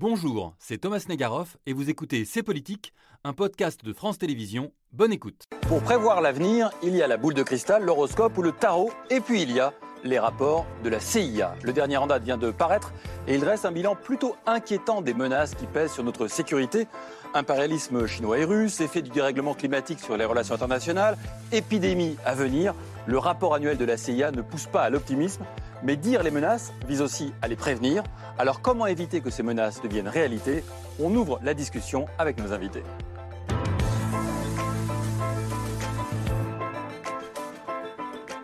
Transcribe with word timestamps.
Bonjour, 0.00 0.54
c'est 0.58 0.78
Thomas 0.78 1.04
Negaroff 1.10 1.58
et 1.66 1.74
vous 1.74 1.90
écoutez 1.90 2.24
C'est 2.24 2.42
Politique, 2.42 2.94
un 3.22 3.34
podcast 3.34 3.84
de 3.84 3.92
France 3.92 4.16
Télévisions. 4.16 4.72
Bonne 4.92 5.12
écoute. 5.12 5.44
Pour 5.68 5.82
prévoir 5.82 6.22
l'avenir, 6.22 6.70
il 6.82 6.96
y 6.96 7.02
a 7.02 7.06
la 7.06 7.18
boule 7.18 7.34
de 7.34 7.42
cristal, 7.42 7.84
l'horoscope 7.84 8.38
ou 8.38 8.40
le 8.40 8.52
tarot, 8.52 8.90
et 9.10 9.20
puis 9.20 9.42
il 9.42 9.52
y 9.52 9.60
a 9.60 9.74
les 10.02 10.18
rapports 10.18 10.64
de 10.82 10.88
la 10.88 11.00
CIA. 11.00 11.54
Le 11.62 11.74
dernier 11.74 11.98
en 11.98 12.06
date 12.06 12.22
vient 12.22 12.38
de 12.38 12.50
paraître 12.50 12.94
et 13.28 13.34
il 13.34 13.40
dresse 13.42 13.66
un 13.66 13.72
bilan 13.72 13.94
plutôt 13.94 14.36
inquiétant 14.46 15.02
des 15.02 15.12
menaces 15.12 15.54
qui 15.54 15.66
pèsent 15.66 15.92
sur 15.92 16.02
notre 16.02 16.28
sécurité. 16.28 16.86
Impérialisme 17.34 18.06
chinois 18.06 18.38
et 18.38 18.44
russe, 18.44 18.80
effet 18.80 19.02
du 19.02 19.10
dérèglement 19.10 19.52
climatique 19.52 20.00
sur 20.00 20.16
les 20.16 20.24
relations 20.24 20.54
internationales, 20.54 21.18
épidémie 21.52 22.16
à 22.24 22.34
venir. 22.34 22.74
Le 23.06 23.16
rapport 23.16 23.54
annuel 23.54 23.78
de 23.78 23.84
la 23.86 23.96
CIA 23.96 24.30
ne 24.30 24.42
pousse 24.42 24.66
pas 24.66 24.82
à 24.82 24.90
l'optimisme, 24.90 25.44
mais 25.82 25.96
dire 25.96 26.22
les 26.22 26.30
menaces 26.30 26.72
vise 26.86 27.00
aussi 27.00 27.32
à 27.40 27.48
les 27.48 27.56
prévenir. 27.56 28.04
Alors 28.38 28.60
comment 28.60 28.86
éviter 28.86 29.22
que 29.22 29.30
ces 29.30 29.42
menaces 29.42 29.80
deviennent 29.80 30.06
réalité? 30.06 30.62
On 31.00 31.14
ouvre 31.14 31.40
la 31.42 31.54
discussion 31.54 32.06
avec 32.18 32.38
nos 32.38 32.52
invités. 32.52 32.82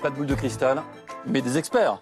Pas 0.00 0.10
de 0.10 0.16
boule 0.16 0.26
de 0.26 0.34
cristal, 0.34 0.82
mais 1.26 1.42
des 1.42 1.58
experts. 1.58 2.00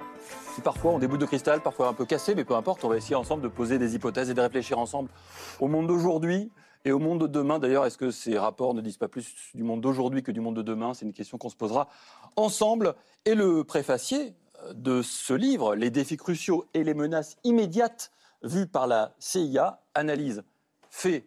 Si 0.54 0.60
parfois 0.60 0.92
on 0.92 1.00
des 1.00 1.08
boules 1.08 1.18
de 1.18 1.26
cristal, 1.26 1.60
parfois 1.60 1.88
un 1.88 1.92
peu 1.92 2.04
cassées, 2.04 2.36
mais 2.36 2.44
peu 2.44 2.54
importe, 2.54 2.84
on 2.84 2.88
va 2.88 2.96
essayer 2.96 3.16
ensemble 3.16 3.42
de 3.42 3.48
poser 3.48 3.78
des 3.78 3.96
hypothèses 3.96 4.30
et 4.30 4.34
de 4.34 4.40
réfléchir 4.40 4.78
ensemble 4.78 5.10
au 5.58 5.66
monde 5.66 5.88
d'aujourd'hui 5.88 6.52
et 6.84 6.92
au 6.92 6.98
monde 6.98 7.22
de 7.22 7.26
demain. 7.26 7.58
D'ailleurs, 7.58 7.86
est-ce 7.86 7.98
que 7.98 8.10
ces 8.10 8.38
rapports 8.38 8.74
ne 8.74 8.80
disent 8.80 8.98
pas 8.98 9.08
plus 9.08 9.34
du 9.54 9.64
monde 9.64 9.80
d'aujourd'hui 9.80 10.22
que 10.22 10.30
du 10.30 10.40
monde 10.40 10.54
de 10.54 10.62
demain? 10.62 10.94
C'est 10.94 11.06
une 11.06 11.12
question 11.12 11.38
qu'on 11.38 11.48
se 11.48 11.56
posera 11.56 11.88
ensemble. 12.36 12.94
Et 13.24 13.34
le 13.34 13.64
préfacier 13.64 14.34
de 14.72 15.02
ce 15.02 15.34
livre, 15.34 15.74
Les 15.74 15.90
défis 15.90 16.16
cruciaux 16.16 16.66
et 16.74 16.84
les 16.84 16.94
menaces 16.94 17.36
immédiates 17.44 18.10
vues 18.42 18.66
par 18.66 18.86
la 18.86 19.14
CIA, 19.18 19.80
analyse 19.94 20.42
faits 20.90 21.26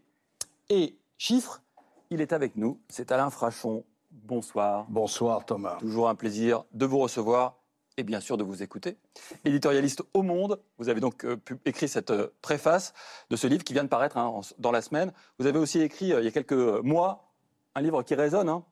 et 0.69 0.97
chiffres, 1.17 1.61
il 2.09 2.21
est 2.21 2.31
avec 2.31 2.55
nous. 2.55 2.79
C'est 2.89 3.11
Alain 3.11 3.29
Frachon. 3.29 3.83
Bonsoir. 4.11 4.85
Bonsoir 4.89 5.45
Thomas. 5.45 5.77
Toujours 5.79 6.07
un 6.07 6.15
plaisir 6.15 6.63
de 6.73 6.85
vous 6.85 6.99
recevoir 6.99 7.57
et 7.97 8.03
bien 8.03 8.21
sûr 8.21 8.37
de 8.37 8.43
vous 8.43 8.63
écouter. 8.63 8.97
Éditorialiste 9.43 10.03
au 10.13 10.21
Monde, 10.21 10.61
vous 10.77 10.87
avez 10.87 11.01
donc 11.01 11.25
euh, 11.25 11.37
écrit 11.65 11.87
cette 11.87 12.11
euh, 12.11 12.27
préface 12.41 12.93
de 13.29 13.35
ce 13.35 13.47
livre 13.47 13.63
qui 13.63 13.73
vient 13.73 13.83
de 13.83 13.89
paraître 13.89 14.17
hein, 14.17 14.39
dans 14.59 14.71
la 14.71 14.81
semaine. 14.81 15.11
Vous 15.39 15.47
avez 15.47 15.59
aussi 15.59 15.81
écrit 15.81 16.13
euh, 16.13 16.21
il 16.21 16.25
y 16.25 16.27
a 16.27 16.31
quelques 16.31 16.53
mois 16.53 17.33
un 17.75 17.81
livre 17.81 18.03
qui 18.03 18.15
résonne 18.15 18.49
hein, 18.49 18.63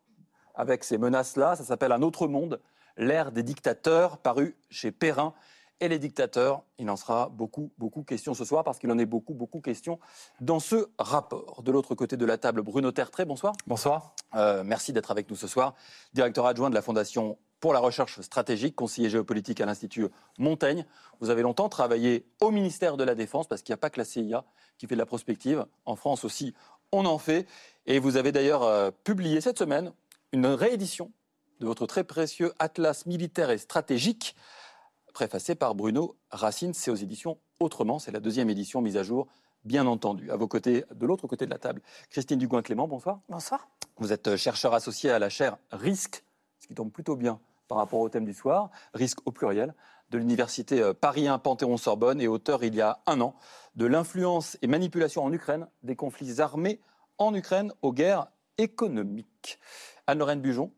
avec 0.55 0.83
ces 0.83 0.97
menaces-là. 0.97 1.55
Ça 1.55 1.63
s'appelle 1.63 1.91
Un 1.91 2.01
autre 2.01 2.27
monde, 2.27 2.59
l'ère 2.97 3.31
des 3.31 3.43
dictateurs, 3.43 4.17
paru 4.17 4.55
chez 4.69 4.91
Perrin. 4.91 5.33
Et 5.81 5.89
les 5.89 5.99
dictateurs, 5.99 6.63
il 6.79 6.89
en 6.89 6.95
sera 6.95 7.27
beaucoup, 7.27 7.69
beaucoup 7.77 8.03
question 8.03 8.33
ce 8.33 8.45
soir, 8.45 8.63
parce 8.63 8.79
qu'il 8.79 8.89
en 8.91 8.97
est 8.97 9.05
beaucoup, 9.05 9.33
beaucoup 9.33 9.59
question 9.59 9.99
dans 10.39 10.61
ce 10.61 10.87
rapport. 10.97 11.63
De 11.63 11.71
l'autre 11.71 11.95
côté 11.95 12.15
de 12.15 12.25
la 12.25 12.37
table, 12.37 12.61
Bruno 12.61 12.93
Tertré, 12.93 13.25
bonsoir. 13.25 13.53
Bonsoir. 13.67 14.15
merci 14.63 14.93
d'être 14.93 15.11
avec 15.11 15.29
nous 15.29 15.35
ce 15.35 15.47
soir. 15.47 15.75
Directeur 16.13 16.45
adjoint 16.45 16.69
de 16.69 16.75
la 16.75 16.81
Fondation 16.81 17.37
pour 17.59 17.73
la 17.73 17.79
recherche 17.79 18.21
stratégique, 18.21 18.75
conseiller 18.75 19.09
géopolitique 19.09 19.59
à 19.59 19.65
l'Institut 19.65 20.07
Montaigne. 20.37 20.85
Vous 21.19 21.29
avez 21.29 21.41
longtemps 21.41 21.67
travaillé 21.67 22.25
au 22.39 22.51
ministère 22.51 22.95
de 22.95 23.03
la 23.03 23.15
Défense, 23.15 23.47
parce 23.47 23.61
qu'il 23.61 23.73
n'y 23.73 23.75
a 23.75 23.77
pas 23.77 23.89
que 23.89 23.99
la 23.99 24.05
CIA 24.05 24.45
qui 24.77 24.87
fait 24.87 24.95
de 24.95 24.99
la 24.99 25.05
prospective. 25.05 25.65
En 25.85 25.95
France 25.95 26.23
aussi, 26.23 26.53
on 26.91 27.05
en 27.05 27.17
fait. 27.17 27.47
Et 27.85 27.99
vous 27.99 28.17
avez 28.17 28.31
d'ailleurs 28.31 28.63
euh, 28.63 28.91
publié 29.03 29.41
cette 29.41 29.57
semaine 29.57 29.91
une 30.35 30.47
réédition 30.47 31.13
de 31.61 31.65
votre 31.65 31.87
très 31.87 32.03
précieux 32.03 32.51
Atlas 32.59 33.05
militaire 33.05 33.49
et 33.51 33.57
stratégique, 33.57 34.35
préfacé 35.13 35.55
par 35.55 35.75
Bruno 35.75 36.17
Racine. 36.29 36.73
C'est 36.73 36.91
aux 36.91 36.95
éditions 36.95 37.37
Autrement. 37.61 37.99
C'est 37.99 38.11
la 38.11 38.19
deuxième 38.19 38.49
édition 38.49 38.81
mise 38.81 38.97
à 38.97 39.03
jour, 39.03 39.27
bien 39.63 39.87
entendu. 39.87 40.29
À 40.29 40.35
vos 40.35 40.49
côtés, 40.49 40.83
de 40.93 41.05
l'autre 41.05 41.25
côté 41.25 41.45
de 41.45 41.51
la 41.51 41.57
table, 41.57 41.81
Christine 42.09 42.37
Dugouin-Clément, 42.37 42.85
bonsoir. 42.85 43.21
Bonsoir. 43.29 43.69
Vous 43.95 44.11
êtes 44.11 44.35
chercheur 44.35 44.73
associé 44.73 45.09
à 45.09 45.19
la 45.19 45.29
chaire 45.29 45.57
Risque 45.71 46.21
ce 46.59 46.67
qui 46.67 46.73
tombe 46.73 46.91
plutôt 46.91 47.15
bien 47.15 47.39
par 47.69 47.77
rapport 47.77 47.99
au 47.99 48.09
thème 48.09 48.25
du 48.25 48.33
soir, 48.33 48.71
risque 48.93 49.19
au 49.25 49.31
pluriel, 49.31 49.73
de 50.09 50.17
l'université 50.17 50.91
Paris 50.99 51.27
1 51.27 51.39
Panthéon-Sorbonne 51.39 52.19
et 52.19 52.27
auteur 52.27 52.63
il 52.63 52.75
y 52.75 52.81
a 52.81 52.99
un 53.05 53.21
an 53.21 53.35
de 53.75 53.85
l'influence 53.85 54.57
et 54.61 54.67
manipulation 54.67 55.23
en 55.23 55.31
Ukraine 55.31 55.67
des 55.83 55.95
conflits 55.95 56.41
armés 56.41 56.81
en 57.17 57.33
Ukraine 57.33 57.71
aux 57.81 57.93
guerres 57.93 58.27
économiques. 58.57 59.59
Anne-Lorraine 60.07 60.41
Bujon, 60.41 60.71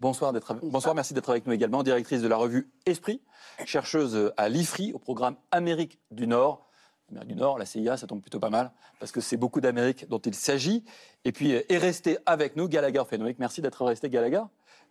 bonsoir, 0.00 0.32
bonsoir, 0.62 0.94
merci 0.94 1.14
d'être 1.14 1.30
avec 1.30 1.46
nous 1.46 1.52
également, 1.52 1.82
directrice 1.82 2.22
de 2.22 2.28
la 2.28 2.36
revue 2.36 2.70
Esprit, 2.86 3.20
chercheuse 3.64 4.32
à 4.36 4.48
l'IFRI 4.48 4.92
au 4.92 4.98
programme 4.98 5.36
Amérique 5.50 5.98
du 6.10 6.26
Nord. 6.26 6.66
Amérique 7.10 7.28
du 7.28 7.34
Nord, 7.36 7.58
la 7.58 7.66
CIA, 7.66 7.96
ça 7.96 8.06
tombe 8.06 8.20
plutôt 8.20 8.40
pas 8.40 8.50
mal, 8.50 8.72
parce 8.98 9.12
que 9.12 9.20
c'est 9.20 9.36
beaucoup 9.36 9.60
d'Amérique 9.60 10.08
dont 10.08 10.18
il 10.18 10.34
s'agit. 10.34 10.84
Et 11.24 11.32
puis, 11.32 11.52
est 11.52 11.78
resté 11.78 12.18
avec 12.24 12.56
nous 12.56 12.68
Gallagher 12.68 13.02
Fenwick. 13.08 13.38
Merci 13.38 13.60
d'être 13.60 13.84
resté, 13.84 14.08
Gallagher 14.08 14.42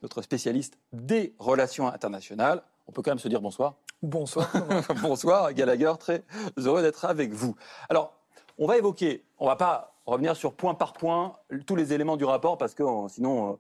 notre 0.01 0.21
spécialiste 0.21 0.77
des 0.93 1.33
relations 1.39 1.87
internationales. 1.87 2.61
On 2.87 2.91
peut 2.91 3.01
quand 3.01 3.11
même 3.11 3.19
se 3.19 3.27
dire 3.27 3.41
bonsoir. 3.41 3.75
Bonsoir. 4.01 4.49
bonsoir, 5.01 5.53
Gallagher, 5.53 5.93
très 5.99 6.23
heureux 6.57 6.81
d'être 6.81 7.05
avec 7.05 7.33
vous. 7.33 7.55
Alors, 7.89 8.13
on 8.57 8.67
va 8.67 8.77
évoquer, 8.77 9.25
on 9.37 9.45
ne 9.45 9.49
va 9.49 9.55
pas 9.55 9.93
revenir 10.05 10.35
sur 10.35 10.53
point 10.53 10.73
par 10.73 10.93
point 10.93 11.37
tous 11.65 11.75
les 11.75 11.93
éléments 11.93 12.17
du 12.17 12.25
rapport 12.25 12.57
parce 12.57 12.73
que 12.73 12.83
euh, 12.83 13.07
sinon, 13.09 13.59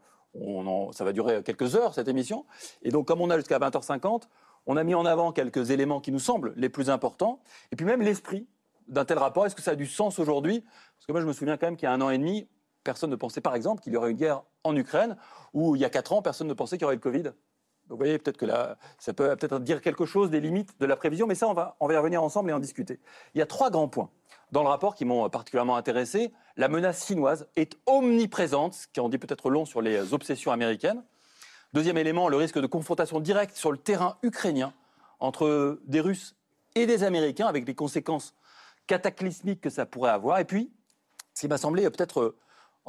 ça 0.91 1.03
va 1.03 1.13
durer 1.13 1.43
quelques 1.43 1.75
heures 1.75 1.93
cette 1.93 2.07
émission. 2.07 2.45
Et 2.81 2.89
donc, 2.89 3.07
comme 3.07 3.21
on 3.21 3.29
a 3.29 3.37
jusqu'à 3.37 3.59
20h50, 3.59 4.23
on 4.65 4.77
a 4.77 4.83
mis 4.83 4.95
en 4.95 5.05
avant 5.05 5.31
quelques 5.31 5.71
éléments 5.71 5.99
qui 5.99 6.11
nous 6.11 6.19
semblent 6.19 6.53
les 6.55 6.69
plus 6.69 6.89
importants. 6.89 7.41
Et 7.71 7.75
puis 7.75 7.85
même 7.85 8.01
l'esprit 8.01 8.47
d'un 8.87 9.05
tel 9.05 9.17
rapport, 9.17 9.45
est-ce 9.45 9.55
que 9.55 9.61
ça 9.61 9.71
a 9.71 9.75
du 9.75 9.87
sens 9.87 10.19
aujourd'hui? 10.19 10.61
Parce 10.61 11.05
que 11.07 11.11
moi, 11.11 11.21
je 11.21 11.25
me 11.27 11.33
souviens 11.33 11.57
quand 11.57 11.67
même 11.67 11.77
qu'il 11.77 11.85
y 11.85 11.89
a 11.89 11.93
un 11.93 12.01
an 12.01 12.09
et 12.09 12.17
demi, 12.17 12.47
personne 12.83 13.09
ne 13.09 13.15
pensait 13.15 13.41
par 13.41 13.55
exemple 13.55 13.81
qu'il 13.81 13.93
y 13.93 13.97
aurait 13.97 14.11
une 14.11 14.17
guerre 14.17 14.43
en 14.63 14.75
Ukraine, 14.75 15.17
où 15.53 15.75
il 15.75 15.81
y 15.81 15.85
a 15.85 15.89
quatre 15.89 16.13
ans, 16.13 16.21
personne 16.21 16.47
ne 16.47 16.53
pensait 16.53 16.77
qu'il 16.77 16.83
y 16.83 16.85
aurait 16.85 16.95
le 16.95 17.01
Covid. 17.01 17.31
Vous 17.89 17.97
voyez, 17.97 18.17
peut-être 18.19 18.37
que 18.37 18.45
là, 18.45 18.77
ça 18.99 19.13
peut 19.13 19.35
peut-être 19.35 19.59
dire 19.59 19.81
quelque 19.81 20.05
chose 20.05 20.29
des 20.29 20.39
limites 20.39 20.79
de 20.79 20.85
la 20.85 20.95
prévision, 20.95 21.27
mais 21.27 21.35
ça, 21.35 21.47
on 21.47 21.53
va, 21.53 21.75
on 21.79 21.87
va 21.87 21.93
y 21.93 21.97
revenir 21.97 22.21
ensemble 22.23 22.51
et 22.51 22.53
en 22.53 22.59
discuter. 22.59 22.99
Il 23.33 23.39
y 23.39 23.41
a 23.41 23.45
trois 23.45 23.69
grands 23.69 23.87
points 23.87 24.09
dans 24.51 24.61
le 24.61 24.69
rapport 24.69 24.95
qui 24.95 25.05
m'ont 25.05 25.27
particulièrement 25.29 25.75
intéressé. 25.75 26.31
La 26.55 26.67
menace 26.67 27.05
chinoise 27.05 27.47
est 27.55 27.77
omniprésente, 27.85 28.73
ce 28.73 28.87
qui 28.87 28.99
en 28.99 29.09
dit 29.09 29.17
peut-être 29.17 29.49
long 29.49 29.65
sur 29.65 29.81
les 29.81 30.13
obsessions 30.13 30.51
américaines. 30.51 31.03
Deuxième 31.73 31.97
élément, 31.97 32.29
le 32.29 32.37
risque 32.37 32.59
de 32.59 32.67
confrontation 32.67 33.19
directe 33.19 33.55
sur 33.55 33.71
le 33.71 33.77
terrain 33.77 34.17
ukrainien 34.23 34.73
entre 35.19 35.79
des 35.85 35.99
Russes 35.99 36.35
et 36.75 36.85
des 36.85 37.03
Américains, 37.03 37.47
avec 37.47 37.67
les 37.67 37.75
conséquences 37.75 38.33
cataclysmiques 38.87 39.61
que 39.61 39.69
ça 39.69 39.85
pourrait 39.85 40.11
avoir. 40.11 40.39
Et 40.39 40.45
puis, 40.45 40.71
ce 41.33 41.41
qui 41.41 41.47
m'a 41.47 41.57
semblé 41.57 41.87
peut-être 41.89 42.35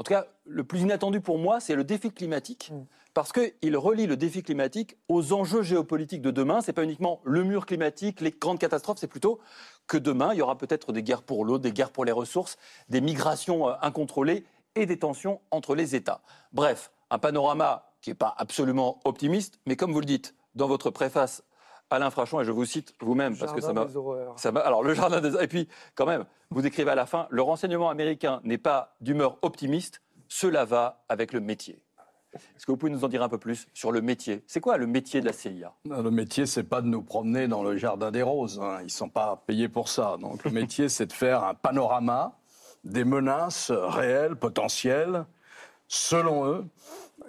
en 0.01 0.03
tout 0.03 0.15
cas, 0.15 0.27
le 0.47 0.65
plus 0.65 0.81
inattendu 0.81 1.21
pour 1.21 1.39
moi, 1.39 1.61
c'est 1.61 1.75
le 1.75 1.85
défi 1.85 2.11
climatique, 2.11 2.71
mm. 2.73 2.87
Parce 3.15 3.33
qu'il 3.33 3.77
relie 3.77 4.07
le 4.07 4.17
défi 4.17 4.43
climatique 4.43 4.97
aux 5.09 5.33
enjeux 5.33 5.63
géopolitiques 5.63 6.23
de 6.23 6.31
demain. 6.31 6.61
Ce 6.61 6.69
n'est 6.69 6.73
pas 6.73 6.85
uniquement 6.85 7.21
le 7.25 7.45
mur 7.45 7.67
climatique, 7.67 8.21
les 8.21 8.31
grandes 8.31 8.59
catastrophes, 8.59 8.99
c'est 8.99 9.09
plutôt 9.09 9.41
que 9.87 9.97
demain, 9.97 10.33
il 10.33 10.39
y 10.39 10.43
aura 10.43 10.57
peut-être 10.57 10.93
des 10.93 11.03
guerres 11.03 11.23
pour 11.23 11.45
l'eau, 11.45 11.59
des 11.59 11.73
guerres 11.73 11.91
pour 11.91 12.05
les 12.05 12.13
ressources, 12.13 12.57
des 12.89 13.01
migrations 13.01 13.69
euh, 13.69 13.75
incontrôlées 13.83 14.45
et 14.77 14.87
des 14.87 14.99
tensions 14.99 15.41
entre 15.51 15.75
les 15.75 15.97
États. 15.97 16.23
Bref, 16.53 16.93
un 17.11 17.19
panorama 17.19 17.91
qui 18.01 18.11
n'est 18.11 18.15
pas 18.15 18.35
absolument 18.39 19.01
optimiste, 19.05 19.59
mais 19.67 19.77
comme 19.77 19.93
vous 19.93 20.01
le 20.01 20.07
dites 20.07 20.35
dans 20.55 20.69
votre 20.69 20.91
préface 20.91 21.43
Alain 21.91 22.11
Frachon, 22.11 22.41
et 22.41 22.45
je 22.45 22.53
vous 22.53 22.65
cite 22.65 22.95
vous-même 23.01 23.37
parce 23.37 23.53
que 23.53 23.61
ça 23.61 23.73
m'a. 23.73 24.61
Alors, 24.61 24.85
le 24.85 24.95
jardin 24.95 25.21
des. 25.21 25.37
Et 25.43 25.49
puis, 25.49 25.69
quand 25.97 26.07
même, 26.07 26.25
vous 26.51 26.65
écrivez 26.65 26.91
à 26.91 26.95
la 26.95 27.05
fin 27.05 27.27
le 27.31 27.43
renseignement 27.43 27.91
américain 27.91 28.41
n'est 28.45 28.59
pas 28.59 28.95
d'humeur 29.01 29.39
optimiste, 29.43 30.01
cela 30.29 30.65
va 30.65 31.03
avec 31.09 31.33
le 31.33 31.41
métier. 31.41 31.83
Est-ce 32.35 32.65
que 32.65 32.73
vous 32.73 32.77
pouvez 32.77 32.93
nous 32.93 33.05
en 33.05 33.09
dire 33.09 33.23
un 33.23 33.29
peu 33.29 33.39
plus 33.39 33.67
sur 33.75 33.91
le 33.93 34.01
métier? 34.01 34.45
C'est 34.47 34.61
quoi 34.61 34.77
le 34.77 34.87
métier 34.87 35.21
de 35.21 35.27
la 35.27 35.33
CIA 35.33 35.75
Le 35.85 36.11
métier, 36.11 36.47
c'est 36.47 36.65
pas 36.65 36.81
de 36.81 36.87
nous 36.87 37.03
promener 37.03 37.49
dans 37.49 37.63
le 37.63 37.77
jardin 37.77 38.11
des 38.11 38.23
roses. 38.23 38.61
Hein. 38.63 38.79
Ils 38.81 38.85
ne 38.85 38.91
sont 38.91 39.09
pas 39.09 39.43
payés 39.47 39.69
pour 39.69 39.89
ça. 39.89 40.17
Donc, 40.21 40.45
le 40.45 40.51
métier, 40.51 40.89
c'est 40.91 41.07
de 41.07 41.13
faire 41.13 41.45
un 41.45 41.55
panorama 41.55 42.39
des 42.85 43.05
menaces 43.05 43.71
réelles, 43.71 44.37
potentielles, 44.37 45.27
selon 45.89 46.47
eux, 46.47 46.65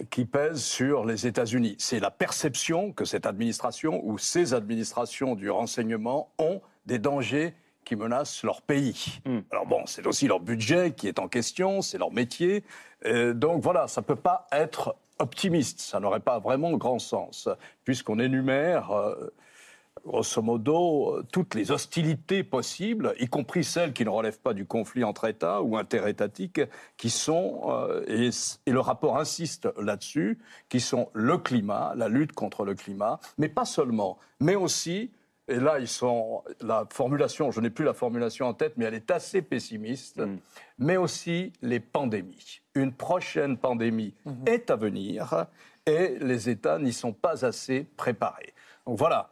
qui 0.10 0.26
pèse 0.26 0.64
sur 0.64 1.06
les 1.06 1.28
États-Unis. 1.28 1.76
C'est 1.80 2.00
la 2.00 2.12
perception 2.12 2.94
que 2.94 3.06
cette 3.06 3.26
administration 3.26 4.02
ou 4.06 4.18
ces 4.18 4.54
administrations 4.54 5.36
du 5.36 5.50
renseignement 5.50 6.32
ont 6.38 6.62
des 6.86 7.00
dangers 7.00 7.54
qui 7.86 7.96
menacent 7.96 8.44
leur 8.44 8.62
pays. 8.62 9.20
Hmm. 9.26 9.40
Alors 9.52 9.66
bon, 9.66 9.82
c'est 9.86 10.06
aussi 10.08 10.28
leur 10.28 10.40
budget 10.40 10.94
qui 10.96 11.08
est 11.08 11.20
en 11.20 11.28
question, 11.28 11.82
c'est 11.82 11.98
leur 11.98 12.12
métier. 12.12 12.64
donc 13.34 13.62
voilà, 13.64 13.88
ça 13.88 14.02
ne 14.02 14.06
peut 14.06 14.16
pas 14.16 14.48
être 14.52 14.96
optimiste, 15.20 15.80
ça 15.80 16.00
n'aurait 16.00 16.20
pas 16.20 16.40
vraiment 16.40 16.72
grand 16.74 17.00
sens, 17.00 17.50
puisqu'on 17.84 18.20
énumère... 18.20 18.92
Euh, 18.92 19.34
grosso 20.06 20.42
modo, 20.42 21.22
toutes 21.32 21.54
les 21.54 21.72
hostilités 21.72 22.44
possibles, 22.44 23.14
y 23.20 23.28
compris 23.28 23.64
celles 23.64 23.94
qui 23.94 24.04
ne 24.04 24.10
relèvent 24.10 24.40
pas 24.40 24.54
du 24.54 24.66
conflit 24.66 25.04
entre 25.04 25.26
États 25.26 25.62
ou 25.62 25.78
interétatiques, 25.78 26.62
qui 26.98 27.10
sont, 27.10 27.62
euh, 27.66 28.04
et, 28.08 28.30
et, 28.66 28.72
le 28.72 28.80
rapport 28.80 29.18
insiste 29.18 29.68
là-dessus, 29.80 30.40
qui 30.70 30.80
sont 30.80 31.10
le 31.14 31.38
climat, 31.38 31.94
la 31.96 32.08
lutte 32.08 32.32
contre 32.32 32.66
le 32.66 32.74
climat, 32.74 33.20
mais 33.38 33.50
pas 33.50 33.66
seulement, 33.66 34.18
mais 34.40 34.56
aussi 34.56 35.12
et 35.52 35.60
là, 35.60 35.80
ils 35.80 35.88
sont, 35.88 36.44
la 36.62 36.88
formulation, 36.92 37.52
je 37.52 37.60
n'ai 37.60 37.70
plus 37.70 37.86
la 37.86 37.94
formulation 37.94 38.48
en 38.48 38.54
tête, 38.54 38.74
mais 38.78 38.86
elle 38.86 38.94
est 38.94 39.12
assez 39.12 39.42
pessimiste, 39.42 40.20
Mm. 40.20 40.38
mais 40.80 40.98
aussi 40.98 41.52
les 41.62 41.80
pandémies. 41.80 42.62
Une 42.76 42.94
prochaine 42.94 43.58
pandémie 43.58 44.14
est 44.46 44.72
à 44.72 44.76
venir 44.76 45.46
et 45.86 46.18
les 46.20 46.50
États 46.50 46.80
n'y 46.80 46.94
sont 46.94 47.14
pas 47.14 47.46
assez 47.46 47.86
préparés. 47.98 48.54
Donc 48.86 48.98
voilà. 48.98 49.30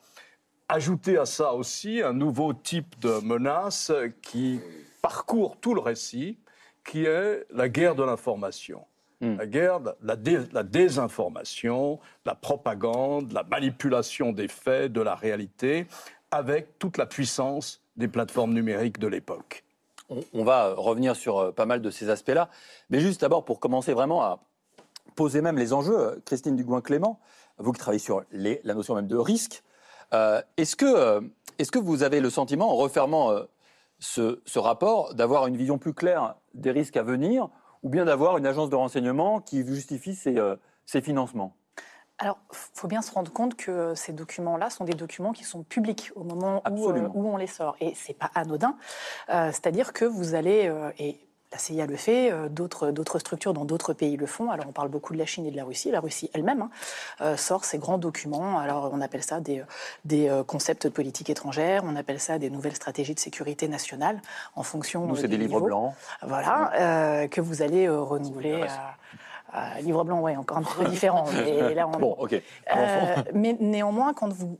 Ajoutez 0.67 1.17
à 1.17 1.25
ça 1.25 1.53
aussi 1.53 2.01
un 2.01 2.13
nouveau 2.13 2.53
type 2.53 2.99
de 2.99 3.19
menace 3.21 3.91
qui 4.21 4.59
parcourt 5.01 5.57
tout 5.59 5.73
le 5.73 5.81
récit, 5.81 6.37
qui 6.85 7.05
est 7.05 7.45
la 7.51 7.69
guerre 7.69 7.95
de 7.95 8.03
l'information. 8.03 8.85
Mm. 9.21 9.35
La 9.37 9.45
guerre, 9.47 9.79
la, 10.01 10.15
dé- 10.15 10.47
la 10.53 10.63
désinformation, 10.63 11.99
la 12.25 12.35
propagande, 12.35 13.31
la 13.33 13.43
manipulation 13.43 14.31
des 14.31 14.47
faits, 14.47 14.93
de 14.93 15.01
la 15.01 15.15
réalité, 15.15 15.87
avec 16.31 16.79
toute 16.79 16.97
la 16.97 17.05
puissance 17.05 17.81
des 17.97 18.07
plateformes 18.07 18.53
numériques 18.53 18.99
de 18.99 19.07
l'époque. 19.07 19.63
On, 20.09 20.21
on 20.33 20.43
va 20.43 20.73
revenir 20.73 21.15
sur 21.15 21.37
euh, 21.37 21.51
pas 21.51 21.65
mal 21.65 21.81
de 21.81 21.89
ces 21.89 22.09
aspects-là. 22.09 22.49
Mais 22.89 22.99
juste 22.99 23.21
d'abord, 23.21 23.43
pour 23.45 23.59
commencer 23.59 23.93
vraiment 23.93 24.21
à 24.23 24.39
poser 25.15 25.41
même 25.41 25.57
les 25.57 25.73
enjeux, 25.73 25.99
euh, 25.99 26.15
Christine 26.25 26.55
Dugouin-Clément, 26.55 27.19
vous 27.57 27.73
qui 27.73 27.79
travaillez 27.79 27.99
sur 27.99 28.23
les- 28.31 28.61
la 28.63 28.73
notion 28.73 28.95
même 28.95 29.07
de 29.07 29.17
risque, 29.17 29.63
euh, 30.13 30.41
est-ce 30.55 30.75
que, 30.77 30.85
euh, 30.85 31.19
est-ce 31.57 31.71
que 31.71 31.79
vous 31.79 32.03
avez 32.03 32.21
le 32.21 32.29
sentiment, 32.29 32.71
en 32.71 32.75
refermant 32.75 33.31
euh, 33.31 33.43
ce, 33.99 34.39
ce 34.45 34.59
rapport, 34.59 35.13
d'avoir 35.13 35.45
une 35.47 35.57
vision 35.57 35.77
plus 35.77 35.93
claire 35.93 36.35
des 36.53 36.71
risques 36.71 36.95
à 36.95 37.03
venir, 37.03 37.49
ou 37.83 37.89
bien 37.89 38.05
d'avoir 38.05 38.37
une 38.37 38.45
agence 38.45 38.69
de 38.69 38.75
renseignement 38.75 39.39
qui 39.41 39.65
justifie 39.65 40.15
ses, 40.15 40.37
euh, 40.37 40.55
ses 40.85 41.01
financements 41.01 41.55
Alors, 42.17 42.39
il 42.51 42.57
faut 42.73 42.87
bien 42.87 43.01
se 43.01 43.11
rendre 43.11 43.31
compte 43.31 43.55
que 43.55 43.93
ces 43.95 44.11
documents-là 44.11 44.69
sont 44.69 44.85
des 44.85 44.93
documents 44.93 45.33
qui 45.33 45.43
sont 45.43 45.63
publics 45.63 46.11
au 46.15 46.23
moment 46.23 46.61
où, 46.69 46.89
euh, 46.89 47.07
où 47.13 47.27
on 47.29 47.37
les 47.37 47.47
sort. 47.47 47.75
Et 47.79 47.93
c'est 47.95 48.17
pas 48.17 48.31
anodin. 48.35 48.75
Euh, 49.29 49.51
C'est-à-dire 49.51 49.93
que 49.93 50.05
vous 50.05 50.35
allez, 50.35 50.67
euh, 50.67 50.91
et 50.97 51.19
la 51.51 51.57
CIA 51.57 51.87
le 51.87 51.95
fait, 51.95 52.31
euh, 52.31 52.47
d'autres 52.47 53.17
structures 53.19 53.53
dans 53.53 53.65
d'autres 53.65 53.93
pays 53.93 54.17
le 54.17 54.27
font. 54.27 54.51
Alors, 54.51 54.65
on 54.67 54.71
parle 54.71 54.89
beaucoup 54.89 55.13
de 55.13 55.17
la 55.17 55.25
Chine 55.25 55.45
et 55.47 55.51
de 55.51 55.55
la 55.55 55.63
Russie. 55.63 55.89
La 55.89 55.99
Russie 55.99 56.29
elle-même 56.33 56.61
hein, 56.61 56.69
euh, 57.21 57.37
sort 57.37 57.65
ces 57.65 57.79
grands 57.79 57.97
documents. 57.97 58.59
Alors, 58.59 58.91
on 58.93 59.01
appelle 59.01 59.23
ça 59.23 59.39
des, 59.39 59.63
des 60.05 60.29
euh, 60.29 60.43
concepts 60.43 60.85
de 60.85 60.89
politique 60.91 61.29
étrangère, 61.29 61.83
on 61.85 61.95
appelle 61.95 62.19
ça 62.19 62.37
des 62.37 62.49
nouvelles 62.51 62.75
stratégies 62.75 63.15
de 63.15 63.19
sécurité 63.19 63.67
nationale 63.67 64.21
en 64.55 64.61
fonction 64.63 65.05
Nous, 65.07 65.15
c'est 65.15 65.27
des 65.27 65.37
livres 65.37 65.61
blancs. 65.61 65.93
Voilà, 66.21 66.71
euh, 67.23 67.27
que 67.27 67.41
vous 67.41 67.61
allez 67.63 67.87
euh, 67.87 67.99
renouveler. 67.99 68.67
euh, 69.55 69.79
livre 69.81 70.03
blanc, 70.03 70.21
oui, 70.21 70.37
encore 70.37 70.57
un 70.57 70.61
peu 70.63 70.85
différent. 70.85 71.25
mais 71.33 71.73
là, 71.73 71.87
on- 71.87 71.91
Bon, 71.99 72.15
ok. 72.19 72.39
mais 73.33 73.57
néanmoins, 73.59 74.13
quand 74.13 74.31
vous 74.31 74.59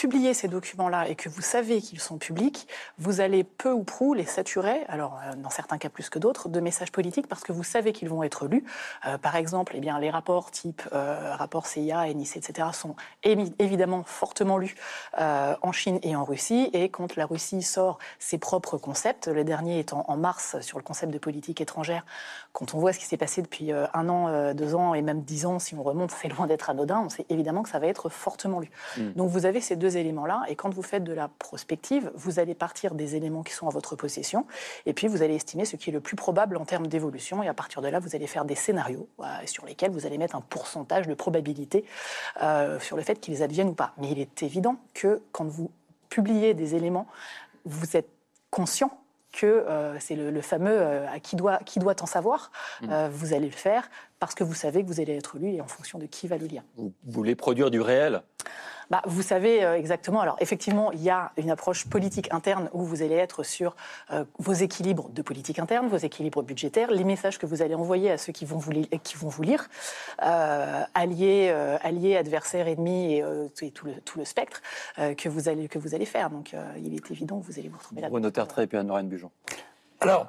publiez 0.00 0.32
ces 0.32 0.48
documents-là 0.48 1.10
et 1.10 1.14
que 1.14 1.28
vous 1.28 1.42
savez 1.42 1.82
qu'ils 1.82 2.00
sont 2.00 2.16
publics, 2.16 2.66
vous 2.96 3.20
allez 3.20 3.44
peu 3.44 3.70
ou 3.70 3.84
prou 3.84 4.14
les 4.14 4.24
saturer, 4.24 4.84
alors 4.88 5.20
euh, 5.22 5.36
dans 5.36 5.50
certains 5.50 5.76
cas 5.76 5.90
plus 5.90 6.08
que 6.08 6.18
d'autres, 6.18 6.48
de 6.48 6.58
messages 6.58 6.90
politiques 6.90 7.26
parce 7.26 7.42
que 7.42 7.52
vous 7.52 7.64
savez 7.64 7.92
qu'ils 7.92 8.08
vont 8.08 8.22
être 8.22 8.46
lus. 8.46 8.64
Euh, 9.04 9.18
par 9.18 9.36
exemple, 9.36 9.74
eh 9.76 9.80
les 9.80 10.10
rapports 10.10 10.50
type 10.50 10.82
euh, 10.94 11.34
rapport 11.34 11.66
CIA, 11.66 12.14
NIC, 12.14 12.38
etc. 12.38 12.68
sont 12.72 12.96
évidemment 13.22 14.02
fortement 14.04 14.56
lus 14.56 14.74
en 15.18 15.72
Chine 15.72 15.98
et 16.02 16.16
en 16.16 16.24
Russie. 16.24 16.70
Et 16.72 16.88
quand 16.88 17.16
la 17.16 17.26
Russie 17.26 17.62
sort 17.62 17.98
ses 18.18 18.38
propres 18.38 18.78
concepts, 18.78 19.26
le 19.26 19.44
dernier 19.44 19.80
étant 19.80 20.06
en 20.08 20.16
mars 20.16 20.58
sur 20.60 20.78
le 20.78 20.84
concept 20.84 21.12
de 21.12 21.18
politique 21.18 21.60
étrangère, 21.60 22.06
quand 22.52 22.74
on 22.74 22.78
voit 22.78 22.92
ce 22.92 22.98
qui 22.98 23.04
s'est 23.04 23.16
passé 23.16 23.42
depuis 23.42 23.72
euh, 23.72 23.86
un 23.94 24.08
an, 24.08 24.28
euh, 24.28 24.54
deux 24.54 24.74
ans 24.74 24.94
et 24.94 25.02
même 25.02 25.22
dix 25.22 25.46
ans, 25.46 25.58
si 25.58 25.74
on 25.74 25.82
remonte, 25.82 26.10
c'est 26.10 26.28
loin 26.28 26.46
d'être 26.46 26.68
anodin. 26.70 27.02
On 27.04 27.08
sait 27.08 27.26
évidemment 27.28 27.62
que 27.62 27.68
ça 27.68 27.78
va 27.78 27.86
être 27.86 28.08
fortement 28.08 28.60
lu. 28.60 28.70
Donc 29.16 29.30
vous 29.30 29.46
avez 29.46 29.60
ces 29.60 29.76
deux 29.76 29.96
éléments-là, 29.96 30.42
et 30.48 30.56
quand 30.56 30.72
vous 30.72 30.82
faites 30.82 31.04
de 31.04 31.12
la 31.12 31.28
prospective, 31.28 32.10
vous 32.14 32.38
allez 32.38 32.54
partir 32.54 32.94
des 32.94 33.16
éléments 33.16 33.42
qui 33.42 33.52
sont 33.52 33.68
à 33.68 33.70
votre 33.70 33.96
possession, 33.96 34.46
et 34.86 34.92
puis 34.92 35.06
vous 35.06 35.22
allez 35.22 35.34
estimer 35.34 35.64
ce 35.64 35.76
qui 35.76 35.90
est 35.90 35.92
le 35.92 36.00
plus 36.00 36.16
probable 36.16 36.56
en 36.56 36.64
termes 36.64 36.86
d'évolution, 36.86 37.42
et 37.42 37.48
à 37.48 37.54
partir 37.54 37.82
de 37.82 37.88
là, 37.88 38.00
vous 38.00 38.14
allez 38.16 38.26
faire 38.26 38.44
des 38.44 38.54
scénarios 38.54 39.08
euh, 39.20 39.24
sur 39.46 39.64
lesquels 39.64 39.90
vous 39.90 40.06
allez 40.06 40.18
mettre 40.18 40.36
un 40.36 40.40
pourcentage 40.40 41.06
de 41.06 41.14
probabilité 41.14 41.84
euh, 42.42 42.78
sur 42.80 42.96
le 42.96 43.02
fait 43.02 43.20
qu'ils 43.20 43.42
adviennent 43.42 43.70
ou 43.70 43.74
pas. 43.74 43.92
Mais 43.98 44.10
il 44.10 44.18
est 44.18 44.42
évident 44.42 44.76
que 44.94 45.22
quand 45.32 45.44
vous 45.44 45.70
publiez 46.08 46.54
des 46.54 46.74
éléments, 46.74 47.06
vous 47.64 47.96
êtes 47.96 48.08
conscient 48.50 48.99
que 49.32 49.46
euh, 49.46 49.98
c'est 50.00 50.16
le, 50.16 50.30
le 50.30 50.40
fameux 50.40 50.76
euh, 50.76 51.06
à 51.08 51.20
qui 51.20 51.36
doit, 51.36 51.58
qui 51.58 51.78
doit 51.78 52.02
en 52.02 52.06
savoir, 52.06 52.50
Euh, 52.88 53.08
vous 53.12 53.32
allez 53.34 53.46
le 53.46 53.52
faire 53.52 53.88
parce 54.18 54.34
que 54.34 54.44
vous 54.44 54.54
savez 54.54 54.82
que 54.82 54.88
vous 54.88 55.00
allez 55.00 55.16
être 55.16 55.38
lu 55.38 55.50
et 55.54 55.60
en 55.60 55.66
fonction 55.66 55.98
de 55.98 56.06
qui 56.06 56.26
va 56.28 56.36
le 56.36 56.46
lire. 56.46 56.62
Vous 56.76 56.92
voulez 57.04 57.34
produire 57.34 57.70
du 57.70 57.80
réel? 57.80 58.22
Bah, 58.90 59.02
vous 59.06 59.22
savez 59.22 59.64
euh, 59.64 59.76
exactement. 59.78 60.20
Alors, 60.20 60.36
effectivement, 60.40 60.90
il 60.90 61.00
y 61.00 61.10
a 61.10 61.30
une 61.36 61.50
approche 61.50 61.86
politique 61.88 62.32
interne 62.32 62.68
où 62.72 62.82
vous 62.82 63.02
allez 63.02 63.14
être 63.14 63.44
sur 63.44 63.76
euh, 64.10 64.24
vos 64.38 64.52
équilibres 64.52 65.08
de 65.10 65.22
politique 65.22 65.60
interne, 65.60 65.86
vos 65.88 65.96
équilibres 65.96 66.42
budgétaires, 66.42 66.90
les 66.90 67.04
messages 67.04 67.38
que 67.38 67.46
vous 67.46 67.62
allez 67.62 67.76
envoyer 67.76 68.10
à 68.10 68.18
ceux 68.18 68.32
qui 68.32 68.44
vont 68.44 68.58
vous, 68.58 68.72
li- 68.72 68.88
qui 69.04 69.16
vont 69.16 69.28
vous 69.28 69.42
lire, 69.42 69.68
euh, 70.24 70.82
alliés, 70.94 71.50
euh, 71.52 71.78
alliés, 71.82 72.16
adversaires, 72.16 72.66
ennemis 72.66 73.14
et, 73.14 73.22
euh, 73.22 73.48
tout- 73.56 73.64
et 73.64 73.70
tout, 73.70 73.86
le, 73.86 73.92
tout 74.00 74.18
le 74.18 74.24
spectre 74.24 74.60
euh, 74.98 75.14
que, 75.14 75.28
vous 75.28 75.48
allez, 75.48 75.68
que 75.68 75.78
vous 75.78 75.94
allez 75.94 76.06
faire. 76.06 76.28
Donc, 76.30 76.52
euh, 76.54 76.72
il 76.78 76.92
est 76.94 77.10
évident 77.12 77.38
que 77.38 77.46
vous 77.46 77.58
allez 77.60 77.68
vous 77.68 77.78
retrouver 77.78 78.00
là. 78.00 78.08
Bruno 78.08 78.30
Tertrais 78.30 78.64
et 78.64 78.66
puis 78.66 78.76
Anne-Lorraine 78.76 79.08
Bujon. 79.08 79.30
Alors, 80.00 80.26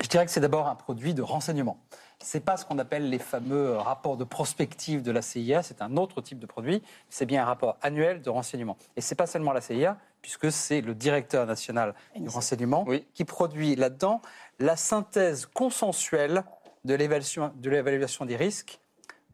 je 0.00 0.06
dirais 0.08 0.24
que 0.26 0.30
c'est 0.30 0.40
d'abord 0.40 0.68
un 0.68 0.76
produit 0.76 1.12
de 1.12 1.22
renseignement. 1.22 1.78
Ce 2.22 2.36
n'est 2.36 2.42
pas 2.44 2.56
ce 2.58 2.66
qu'on 2.66 2.78
appelle 2.78 3.08
les 3.08 3.18
fameux 3.18 3.76
rapports 3.76 4.16
de 4.18 4.24
prospective 4.24 5.02
de 5.02 5.10
la 5.10 5.22
CIA, 5.22 5.62
c'est 5.62 5.80
un 5.80 5.96
autre 5.96 6.20
type 6.20 6.38
de 6.38 6.46
produit, 6.46 6.82
c'est 7.08 7.24
bien 7.24 7.42
un 7.42 7.46
rapport 7.46 7.78
annuel 7.80 8.20
de 8.20 8.28
renseignement. 8.28 8.76
Et 8.96 9.00
ce 9.00 9.12
n'est 9.12 9.16
pas 9.16 9.26
seulement 9.26 9.52
la 9.52 9.62
CIA, 9.62 9.96
puisque 10.20 10.52
c'est 10.52 10.82
le 10.82 10.94
directeur 10.94 11.46
national 11.46 11.94
du 12.14 12.28
renseignement 12.28 12.84
Oui. 12.86 13.06
qui 13.14 13.24
produit 13.24 13.74
là-dedans 13.74 14.20
la 14.58 14.76
synthèse 14.76 15.46
consensuelle 15.46 16.44
de 16.84 16.94
l'évaluation 16.94 17.52
de 17.56 17.70
l'évaluation 17.70 18.26
des 18.26 18.36
risques 18.36 18.80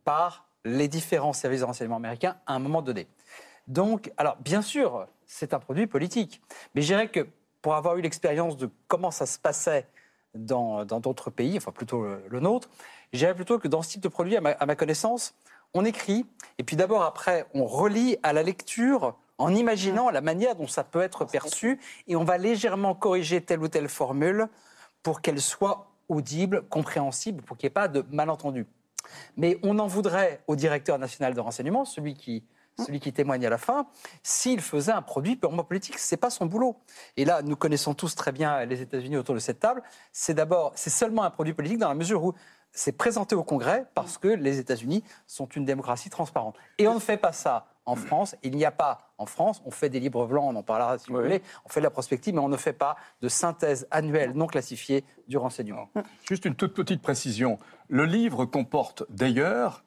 par 0.04 0.46
les 0.64 0.86
différents 0.86 1.32
services 1.32 1.60
de 1.60 1.64
renseignement 1.64 1.96
américains 1.96 2.36
à 2.46 2.54
un 2.54 2.60
moment 2.60 2.82
donné. 2.82 3.08
Donc, 3.66 4.12
alors 4.16 4.36
bien 4.36 4.62
sûr, 4.62 5.08
c'est 5.26 5.54
un 5.54 5.58
produit 5.58 5.88
politique, 5.88 6.40
mais 6.74 6.82
je 6.82 6.86
dirais 6.86 7.08
que 7.08 7.26
pour 7.62 7.74
avoir 7.74 7.96
eu 7.96 8.00
l'expérience 8.00 8.56
de 8.56 8.70
comment 8.86 9.10
ça 9.10 9.26
se 9.26 9.40
passait 9.40 9.86
dans 10.36 10.84
d'autres 10.84 11.30
pays, 11.30 11.56
enfin 11.56 11.72
plutôt 11.72 12.04
le, 12.28 12.40
nôtre, 12.40 12.68
je 13.12 13.26
plutôt 13.32 13.58
que 13.58 13.68
dans 13.68 13.82
ce 13.82 13.90
type 13.90 14.02
de 14.02 14.08
produit, 14.08 14.36
à 14.36 14.40
ma, 14.40 14.50
à 14.50 14.66
ma 14.66 14.76
connaissance, 14.76 15.34
on 15.74 15.84
écrit, 15.84 16.26
et 16.58 16.62
puis 16.62 16.76
d'abord 16.76 17.02
après, 17.02 17.46
on 17.54 17.66
relit 17.66 18.16
à 18.22 18.32
la 18.32 18.42
lecture 18.42 19.14
en 19.38 19.54
imaginant 19.54 20.10
la 20.10 20.20
manière 20.20 20.56
dont 20.56 20.66
ça 20.66 20.84
peut 20.84 21.02
être 21.02 21.24
perçu, 21.24 21.78
et 22.06 22.16
on 22.16 22.24
va 22.24 22.38
légèrement 22.38 22.94
corriger 22.94 23.40
telle 23.40 23.60
ou 23.60 23.68
telle 23.68 23.88
formule 23.88 24.48
pour 25.02 25.20
qu'elle 25.20 25.40
soit 25.40 25.90
audible, 26.08 26.62
compréhensible, 26.68 27.42
pour 27.42 27.56
qu'il 27.56 27.66
n'y 27.66 27.72
ait 27.72 27.74
pas 27.74 27.88
de 27.88 28.04
malentendu. 28.10 28.66
Mais 29.36 29.58
on 29.62 29.78
en 29.78 29.86
voudrait 29.86 30.40
au 30.46 30.56
directeur 30.56 30.98
national 30.98 31.34
de 31.34 31.40
renseignement, 31.40 31.84
celui 31.84 32.14
qui, 32.14 32.42
celui 32.78 33.00
qui 33.00 33.12
témoigne 33.12 33.46
à 33.46 33.50
la 33.50 33.58
fin, 33.58 33.86
s'il 34.22 34.60
faisait 34.60 34.92
un 34.92 35.02
produit 35.02 35.36
purement 35.36 35.64
politique. 35.64 35.98
C'est 35.98 36.16
pas 36.16 36.30
son 36.30 36.46
boulot. 36.46 36.76
Et 37.16 37.24
là, 37.24 37.42
nous 37.42 37.56
connaissons 37.56 37.94
tous 37.94 38.14
très 38.14 38.32
bien 38.32 38.64
les 38.64 38.82
États-Unis 38.82 39.16
autour 39.16 39.34
de 39.34 39.40
cette 39.40 39.60
table. 39.60 39.82
C'est 40.12 40.34
d'abord, 40.34 40.72
c'est 40.74 40.90
seulement 40.90 41.24
un 41.24 41.30
produit 41.30 41.54
politique 41.54 41.78
dans 41.78 41.88
la 41.88 41.94
mesure 41.94 42.24
où 42.24 42.34
c'est 42.72 42.92
présenté 42.92 43.34
au 43.34 43.42
Congrès 43.42 43.86
parce 43.94 44.18
que 44.18 44.28
les 44.28 44.58
États-Unis 44.58 45.02
sont 45.26 45.46
une 45.46 45.64
démocratie 45.64 46.10
transparente. 46.10 46.56
Et 46.78 46.86
on 46.86 46.94
ne 46.94 47.00
fait 47.00 47.16
pas 47.16 47.32
ça 47.32 47.66
en 47.86 47.96
France. 47.96 48.36
Il 48.42 48.56
n'y 48.56 48.64
a 48.64 48.70
pas 48.70 49.12
en 49.16 49.24
France, 49.24 49.62
on 49.64 49.70
fait 49.70 49.88
des 49.88 50.00
livres 50.00 50.26
blancs, 50.26 50.44
on 50.46 50.56
en 50.56 50.62
parlera 50.62 50.98
si 50.98 51.10
vous 51.10 51.16
voulez, 51.16 51.40
on 51.64 51.68
fait 51.70 51.80
de 51.80 51.84
la 51.84 51.90
prospective, 51.90 52.34
mais 52.34 52.40
on 52.40 52.48
ne 52.48 52.56
fait 52.58 52.74
pas 52.74 52.96
de 53.22 53.28
synthèse 53.28 53.86
annuelle 53.90 54.32
non 54.34 54.46
classifiée 54.46 55.04
du 55.26 55.38
renseignement. 55.38 55.88
Juste 56.28 56.44
une 56.44 56.54
toute 56.54 56.74
petite 56.74 57.00
précision. 57.00 57.58
Le 57.88 58.04
livre 58.04 58.44
comporte 58.44 59.04
d'ailleurs 59.08 59.85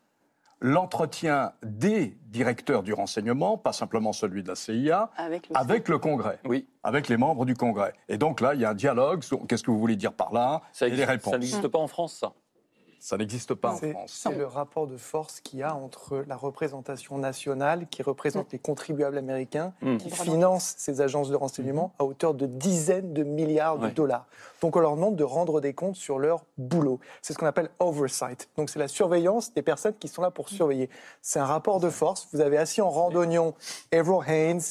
l'entretien 0.61 1.53
des 1.63 2.17
directeurs 2.27 2.83
du 2.83 2.93
renseignement, 2.93 3.57
pas 3.57 3.73
simplement 3.73 4.13
celui 4.13 4.43
de 4.43 4.49
la 4.49 4.55
CIA, 4.55 5.09
Avec 5.17 5.49
le 5.49 5.57
avec 5.57 5.87
le 5.87 5.97
Congrès, 5.97 6.39
Oui, 6.45 6.67
avec 6.83 7.07
les 7.07 7.17
membres 7.17 7.45
du 7.45 7.55
Congrès. 7.55 7.93
Et 8.07 8.17
donc 8.17 8.41
là, 8.41 8.53
il 8.53 8.61
y 8.61 8.65
a 8.65 8.71
un 8.71 8.75
dialogue 8.75 9.23
sur 9.23 9.45
qu'est-ce 9.47 9.63
que 9.63 9.71
vous 9.71 9.79
voulez 9.79 9.95
dire 9.95 10.13
par 10.13 10.33
là 10.33 10.61
ça 10.71 10.87
et 10.87 10.91
les 10.91 11.05
réponses. 11.05 11.31
ça 11.31 11.39
n'existe 11.39 11.67
pas 11.67 11.79
en 11.79 11.87
France, 11.87 12.17
ça. 12.19 12.33
Ça 12.99 13.17
n'existe 13.17 13.53
pas 13.53 13.71
en 13.71 13.77
C'est 13.77 13.91
France. 13.91 14.11
c'est 14.23 14.35
le 14.35 14.45
rapport 14.45 14.85
de 14.87 14.97
force 14.97 15.39
qu'il 15.39 15.59
y 15.59 15.63
a 15.63 15.73
entre 15.75 16.23
la 16.27 16.35
représentation 16.35 17.17
nationale, 17.17 17.87
qui 17.89 18.03
représente 18.03 18.51
les 18.51 18.59
contribuables 18.59 19.17
américains, 19.17 19.73
Mm. 19.81 19.97
qui 19.97 20.09
finance 20.09 20.75
ces 20.77 20.99
agences 21.01 21.29
de 21.29 21.35
renseignement 21.35 21.93
à 21.99 22.03
hauteur 22.03 22.33
de 22.33 22.45
dizaines 22.45 23.13
de 23.13 23.23
milliards 23.23 23.79
Ouais. 23.79 23.89
de 23.89 23.93
dollars. 23.95 24.25
Donc 24.61 24.75
on 24.75 24.79
leur 24.79 24.95
demande 24.95 25.15
de 25.15 25.23
rendre 25.23 25.61
des 25.61 25.73
comptes 25.73 25.95
sur 25.95 26.19
leur 26.19 26.43
boulot. 26.57 26.99
C'est 27.21 27.33
ce 27.33 27.37
qu'on 27.37 27.45
appelle 27.45 27.69
oversight. 27.79 28.49
Donc 28.57 28.69
c'est 28.69 28.79
la 28.79 28.87
surveillance 28.89 29.53
des 29.53 29.61
personnes 29.61 29.95
qui 29.99 30.07
sont 30.07 30.21
là 30.21 30.31
pour 30.31 30.49
surveiller. 30.49 30.89
C'est 31.21 31.39
un 31.39 31.45
rapport 31.45 31.79
de 31.79 31.89
force. 31.89 32.27
Vous 32.33 32.41
avez 32.41 32.57
assis 32.57 32.81
en 32.81 32.89
randonnion 32.89 33.53
Averill 33.93 34.23
Haynes, 34.27 34.61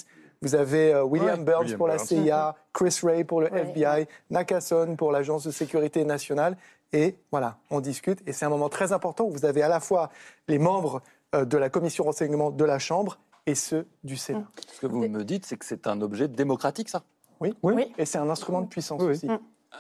vous 0.43 0.55
avez 0.55 0.93
euh, 0.95 1.03
William 1.03 1.39
Ouais, 1.41 1.45
Burns 1.45 1.61
William 1.63 1.79
pour 1.79 1.89
la. 1.89 1.99
CIA, 1.99 2.55
Chris 2.73 3.01
Wray 3.03 3.25
pour 3.25 3.41
le 3.41 3.51
Ouais, 3.51 3.63
FBI, 3.63 4.07
Nakasone 4.31 4.97
pour 4.97 5.11
l'Agence 5.11 5.45
de 5.45 5.51
sécurité 5.51 6.05
nationale. 6.05 6.57
Et 6.93 7.17
voilà, 7.31 7.59
on 7.71 7.81
discute. 7.81 8.21
Et 8.27 8.33
c'est 8.33 8.45
un 8.45 8.49
moment 8.49 8.69
très 8.69 8.93
important 8.93 9.25
où 9.25 9.31
vous 9.31 9.45
avez 9.45 9.63
à 9.63 9.69
la 9.69 9.81
fois 9.81 10.11
les 10.49 10.59
membres 10.59 11.03
euh, 11.35 11.45
de 11.45 11.57
la 11.59 11.69
commission 11.69 12.05
renseignement 12.05 12.51
de 12.51 12.65
la 12.65 12.79
Chambre 12.79 13.19
et 13.47 13.55
ceux 13.55 13.87
du 14.05 14.17
Sénat. 14.17 14.45
Ce 14.73 14.81
que 14.81 14.87
vous 14.87 15.07
me 15.09 15.25
dites, 15.25 15.47
c'est 15.47 15.57
que 15.57 15.65
c'est 15.67 15.87
un 15.87 16.01
objet 16.01 16.29
démocratique, 16.29 16.89
ça 16.89 17.03
Oui, 17.41 17.55
Oui. 17.63 17.93
et 17.99 18.05
c'est 18.05 18.19
un 18.19 18.29
instrument 18.31 18.63
de 18.63 18.69
puissance 18.69 19.01
Oui, 19.03 19.09
oui. 19.09 19.13
aussi. 19.13 19.29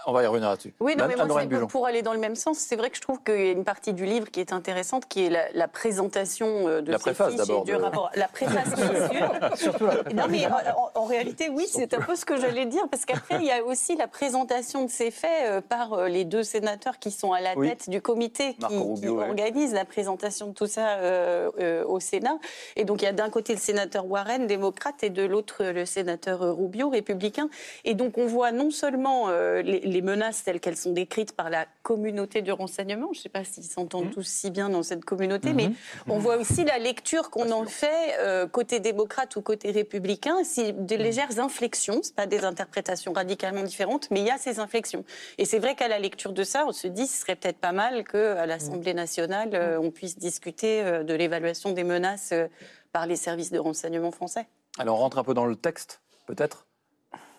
On 0.06 0.12
va 0.12 0.22
y 0.22 0.26
revenir 0.26 0.50
là-dessus. 0.50 0.74
Oui, 0.80 0.94
non, 0.96 1.06
mais 1.08 1.16
moi, 1.16 1.44
Bujon. 1.46 1.66
pour 1.66 1.86
aller 1.86 2.02
dans 2.02 2.12
le 2.12 2.18
même 2.18 2.36
sens, 2.36 2.58
c'est 2.58 2.76
vrai 2.76 2.90
que 2.90 2.96
je 2.96 3.00
trouve 3.00 3.22
qu'il 3.22 3.34
y 3.40 3.48
a 3.48 3.52
une 3.52 3.64
partie 3.64 3.94
du 3.94 4.04
livre 4.04 4.30
qui 4.30 4.38
est 4.40 4.52
intéressante, 4.52 5.06
qui 5.08 5.24
est 5.26 5.30
la, 5.30 5.50
la 5.54 5.66
présentation 5.66 6.68
euh, 6.68 6.80
de 6.82 6.92
La 6.92 6.98
préface, 6.98 7.34
d'abord, 7.36 7.64
de- 7.64 7.72
rapport. 7.74 8.10
La 8.14 8.28
préface, 8.28 8.74
bien 8.74 9.08
sûr. 9.10 9.56
Surtout 9.56 9.86
la 9.86 10.02
Non, 10.14 10.24
mais 10.28 10.46
en, 10.46 10.50
en- 10.50 10.90
en 10.94 11.04
réalité, 11.04 11.48
oui, 11.48 11.66
c'est 11.68 11.94
un 11.94 12.00
peu 12.02 12.16
ce 12.16 12.24
que 12.26 12.36
j'allais 12.38 12.66
dire, 12.66 12.86
parce 12.90 13.06
qu'après, 13.06 13.36
il 13.36 13.44
y 13.46 13.50
a 13.50 13.64
aussi 13.64 13.96
la 13.96 14.08
présentation 14.08 14.84
de 14.84 14.90
ces 14.90 15.10
faits 15.10 15.30
euh, 15.46 15.60
par 15.62 15.94
euh, 15.94 16.08
les 16.08 16.24
deux 16.24 16.42
sénateurs 16.42 16.98
qui 16.98 17.10
sont 17.10 17.32
à 17.32 17.40
la 17.40 17.56
Oui. 17.56 17.68
tête 17.70 17.88
du 17.88 18.02
comité 18.02 18.54
qui, 18.54 18.60
Marco 18.60 18.76
qui 18.94 19.06
Rubio, 19.06 19.18
ouais. 19.20 19.28
organise 19.28 19.72
la 19.72 19.84
présentation 19.86 20.48
de 20.48 20.52
tout 20.52 20.66
ça 20.66 20.96
euh, 20.98 21.50
euh, 21.60 21.84
au 21.86 21.98
Sénat. 21.98 22.38
Et 22.76 22.84
donc, 22.84 23.00
il 23.02 23.06
y 23.06 23.08
a 23.08 23.12
d'un 23.12 23.30
côté 23.30 23.54
le 23.54 23.58
sénateur 23.60 24.06
Warren, 24.06 24.46
démocrate, 24.46 25.02
et 25.02 25.10
de 25.10 25.22
l'autre 25.24 25.64
le 25.64 25.86
sénateur 25.86 26.42
euh, 26.42 26.52
Rubio, 26.52 26.90
républicain. 26.90 27.48
Et 27.84 27.94
donc, 27.94 28.18
on 28.18 28.26
voit 28.26 28.52
non 28.52 28.70
seulement 28.70 29.28
euh, 29.28 29.62
les, 29.62 29.77
les 29.84 30.02
menaces 30.02 30.44
telles 30.44 30.60
qu'elles 30.60 30.76
sont 30.76 30.92
décrites 30.92 31.32
par 31.36 31.50
la 31.50 31.66
communauté 31.82 32.42
du 32.42 32.52
renseignement, 32.52 33.10
je 33.12 33.18
ne 33.18 33.22
sais 33.22 33.28
pas 33.28 33.44
s'ils 33.44 33.64
s'entendent 33.64 33.98
Mmh. 34.04 34.10
tous 34.10 34.26
si 34.26 34.50
bien 34.50 34.68
dans 34.68 34.82
cette 34.82 35.04
communauté, 35.04 35.52
mais 35.52 35.70
on 36.08 36.18
voit 36.18 36.36
aussi 36.36 36.64
la 36.64 36.78
lecture 36.78 37.30
qu'on 37.30 37.50
en 37.50 37.64
fait 37.64 38.16
euh, 38.18 38.46
côté 38.46 38.80
démocrate 38.80 39.34
ou 39.36 39.42
côté 39.42 39.70
républicain, 39.70 40.44
c'est 40.44 40.72
de 40.86 40.96
légères 40.96 41.38
inflexions, 41.38 42.00
c'est 42.02 42.14
pas 42.14 42.26
des 42.26 42.44
interprétations 42.44 43.12
radicalement 43.12 43.62
différentes, 43.62 44.10
mais 44.10 44.20
il 44.20 44.26
y 44.26 44.30
a 44.30 44.38
ces 44.38 44.58
inflexions. 44.58 45.04
Et 45.38 45.44
c'est 45.44 45.58
vrai 45.58 45.74
qu'à 45.74 45.88
la 45.88 45.98
lecture 45.98 46.32
de 46.32 46.44
ça, 46.44 46.64
on 46.66 46.72
se 46.72 46.88
dit 46.88 47.06
ce 47.06 47.20
serait 47.20 47.36
peut-être 47.36 47.58
pas 47.58 47.72
mal 47.72 48.04
qu'à 48.04 48.46
l'Assemblée 48.46 48.94
nationale, 48.94 49.50
euh, 49.54 49.80
on 49.80 49.90
puisse 49.90 50.18
discuter 50.18 50.82
euh, 50.82 51.02
de 51.02 51.14
l'évaluation 51.14 51.72
des 51.72 51.84
menaces 51.84 52.30
euh, 52.32 52.46
par 52.92 53.06
les 53.06 53.16
services 53.16 53.50
de 53.50 53.58
renseignement 53.58 54.10
français. 54.10 54.46
Alors, 54.78 54.96
on 54.96 55.00
rentre 55.00 55.18
un 55.18 55.24
peu 55.24 55.34
dans 55.34 55.46
le 55.46 55.56
texte, 55.56 56.00
peut-être? 56.26 56.67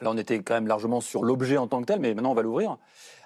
Là, 0.02 0.10
on 0.12 0.18
était 0.18 0.40
quand 0.40 0.54
même 0.54 0.68
largement 0.68 1.02
sur 1.02 1.24
l'objet 1.24 1.58
en 1.58 1.68
tant 1.68 1.82
que 1.82 1.86
tel, 1.86 2.00
mais 2.00 2.14
maintenant, 2.14 2.32
on 2.32 2.36
va 2.36 2.42
l'ouvrir. 2.42 2.78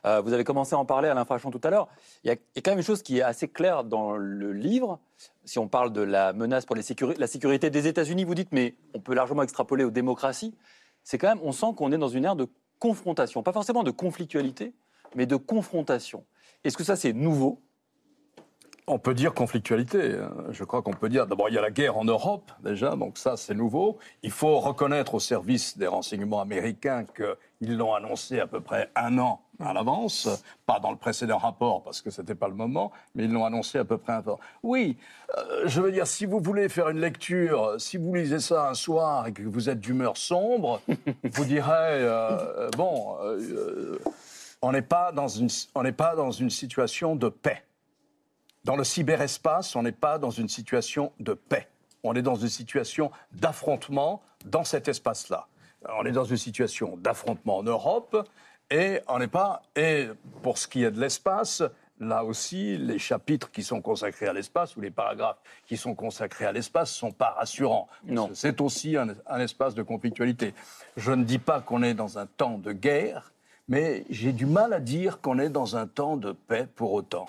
Euh, 0.05 0.21
vous 0.21 0.33
avez 0.33 0.43
commencé 0.43 0.75
à 0.75 0.79
en 0.79 0.85
parler 0.85 1.07
à 1.07 1.13
l'infraction 1.13 1.51
tout 1.51 1.61
à 1.63 1.69
l'heure. 1.69 1.87
Il 2.23 2.27
y, 2.27 2.31
a, 2.31 2.35
quand 2.61 2.71
même 2.71 2.79
une 2.79 2.83
chose 2.83 3.03
qui 3.03 3.19
est 3.19 3.21
assez 3.21 3.47
claire 3.47 3.83
dans 3.83 4.15
le 4.15 4.51
livre. 4.51 4.99
Si 5.45 5.59
on 5.59 5.67
parle 5.67 5.93
de 5.93 6.01
la 6.01 6.33
menace 6.33 6.65
pour 6.65 6.75
la 6.75 6.81
sécurité 7.27 7.69
des 7.69 7.87
États-Unis, 7.87 8.23
vous 8.23 8.35
dites, 8.35 8.51
mais 8.51 8.75
on 8.93 8.99
peut 8.99 9.13
largement 9.13 9.43
extrapoler 9.43 9.83
aux 9.83 9.91
démocraties. 9.91 10.55
C'est 11.03 11.17
quand 11.17 11.27
même, 11.27 11.39
on 11.43 11.51
sent 11.51 11.67
qu'on 11.75 11.91
est 11.91 11.97
dans 11.97 12.09
une 12.09 12.25
ère 12.25 12.35
de 12.35 12.47
confrontation. 12.79 13.43
Pas 13.43 13.53
forcément 13.53 13.83
de 13.83 13.91
conflictualité, 13.91 14.73
mais 15.15 15.25
de 15.25 15.35
confrontation. 15.35 16.25
Est-ce 16.63 16.77
que 16.77 16.83
ça, 16.83 16.95
c'est 16.95 17.13
nouveau? 17.13 17.61
On 18.85 18.99
peut 18.99 19.13
dire 19.13 19.33
conflictualité. 19.33 20.15
hein. 20.15 20.31
Je 20.51 20.63
crois 20.65 20.81
qu'on 20.81 20.91
peut 20.91 21.07
dire, 21.07 21.25
d'abord, 21.25 21.47
il 21.47 21.55
y 21.55 21.57
a 21.57 21.61
la 21.61 21.71
guerre 21.71 21.97
en 21.97 22.03
Europe, 22.03 22.51
déjà, 22.61 22.95
donc 22.97 23.17
ça, 23.17 23.37
c'est 23.37 23.53
nouveau. 23.53 23.97
Il 24.23 24.31
faut 24.31 24.59
reconnaître 24.59 25.15
au 25.15 25.19
service 25.21 25.77
des 25.77 25.87
renseignements 25.87 26.41
américains 26.41 27.05
qu'ils 27.15 27.77
l'ont 27.77 27.93
annoncé 27.93 28.41
à 28.41 28.47
peu 28.47 28.59
près 28.59 28.89
un 28.95 29.17
an 29.19 29.41
à 29.59 29.71
l'avance, 29.71 30.27
pas 30.65 30.79
dans 30.81 30.91
le 30.91 30.97
précédent 30.97 31.37
rapport, 31.37 31.81
parce 31.83 32.01
que 32.01 32.09
c'était 32.09 32.35
pas 32.35 32.49
le 32.49 32.55
moment, 32.55 32.91
mais 33.15 33.23
ils 33.23 33.31
l'ont 33.31 33.45
annoncé 33.45 33.77
à 33.77 33.85
peu 33.85 33.97
près 33.97 34.13
un 34.13 34.21
temps. 34.21 34.39
Oui, 34.63 34.97
euh, 35.37 35.61
je 35.65 35.79
veux 35.79 35.91
dire, 35.93 36.05
si 36.05 36.25
vous 36.25 36.41
voulez 36.41 36.67
faire 36.67 36.89
une 36.89 36.99
lecture, 36.99 37.75
si 37.77 37.95
vous 37.95 38.13
lisez 38.13 38.39
ça 38.39 38.69
un 38.69 38.73
soir 38.73 39.27
et 39.27 39.31
que 39.31 39.43
vous 39.43 39.69
êtes 39.69 39.79
d'humeur 39.79 40.17
sombre, 40.17 40.81
vous 41.23 41.45
direz, 41.45 41.69
euh, 41.71 42.69
bon, 42.75 43.15
euh, 43.21 43.39
euh, 43.39 43.99
on 44.61 44.73
n'est 44.73 44.81
pas 44.81 45.13
dans 45.13 45.29
une, 45.29 45.47
on 45.73 45.83
n'est 45.83 45.93
pas 45.93 46.15
dans 46.15 46.31
une 46.31 46.49
situation 46.49 47.15
de 47.15 47.29
paix. 47.29 47.63
Dans 48.63 48.77
le 48.77 48.85
cyberespace, 48.85 49.75
on 49.75 49.83
n'est 49.83 49.91
pas 49.91 50.17
dans 50.17 50.29
une 50.29 50.47
situation 50.47 51.11
de 51.19 51.33
paix. 51.33 51.67
On 52.03 52.15
est 52.15 52.21
dans 52.21 52.35
une 52.35 52.49
situation 52.49 53.11
d'affrontement 53.33 54.21
dans 54.45 54.63
cet 54.63 54.87
espace-là. 54.87 55.47
On 55.99 56.05
est 56.05 56.13
dans 56.13 56.23
une 56.23 56.37
situation 56.37 56.95
d'affrontement 56.95 57.57
en 57.57 57.63
Europe 57.63 58.29
et 58.71 59.01
on 59.09 59.19
n'est 59.19 59.27
pas. 59.27 59.63
Et 59.75 60.07
pour 60.41 60.57
ce 60.57 60.69
qui 60.69 60.83
est 60.83 60.91
de 60.91 60.99
l'espace, 60.99 61.61
là 61.99 62.23
aussi, 62.23 62.77
les 62.77 62.99
chapitres 62.99 63.51
qui 63.51 63.63
sont 63.63 63.81
consacrés 63.81 64.27
à 64.27 64.33
l'espace 64.33 64.77
ou 64.77 64.81
les 64.81 64.91
paragraphes 64.91 65.39
qui 65.65 65.75
sont 65.75 65.93
consacrés 65.93 66.45
à 66.45 66.53
l'espace 66.53 66.89
sont 66.89 67.11
pas 67.11 67.31
rassurants. 67.31 67.89
Non. 68.05 68.29
C'est 68.33 68.61
aussi 68.61 68.95
un, 68.95 69.09
un 69.27 69.39
espace 69.41 69.75
de 69.75 69.83
conflictualité. 69.83 70.53
Je 70.95 71.11
ne 71.11 71.25
dis 71.25 71.39
pas 71.39 71.59
qu'on 71.59 71.83
est 71.83 71.93
dans 71.93 72.17
un 72.17 72.27
temps 72.27 72.57
de 72.57 72.71
guerre, 72.71 73.33
mais 73.67 74.05
j'ai 74.09 74.31
du 74.31 74.45
mal 74.45 74.71
à 74.71 74.79
dire 74.79 75.19
qu'on 75.19 75.37
est 75.37 75.49
dans 75.49 75.75
un 75.75 75.85
temps 75.85 76.15
de 76.15 76.31
paix 76.31 76.65
pour 76.75 76.93
autant. 76.93 77.27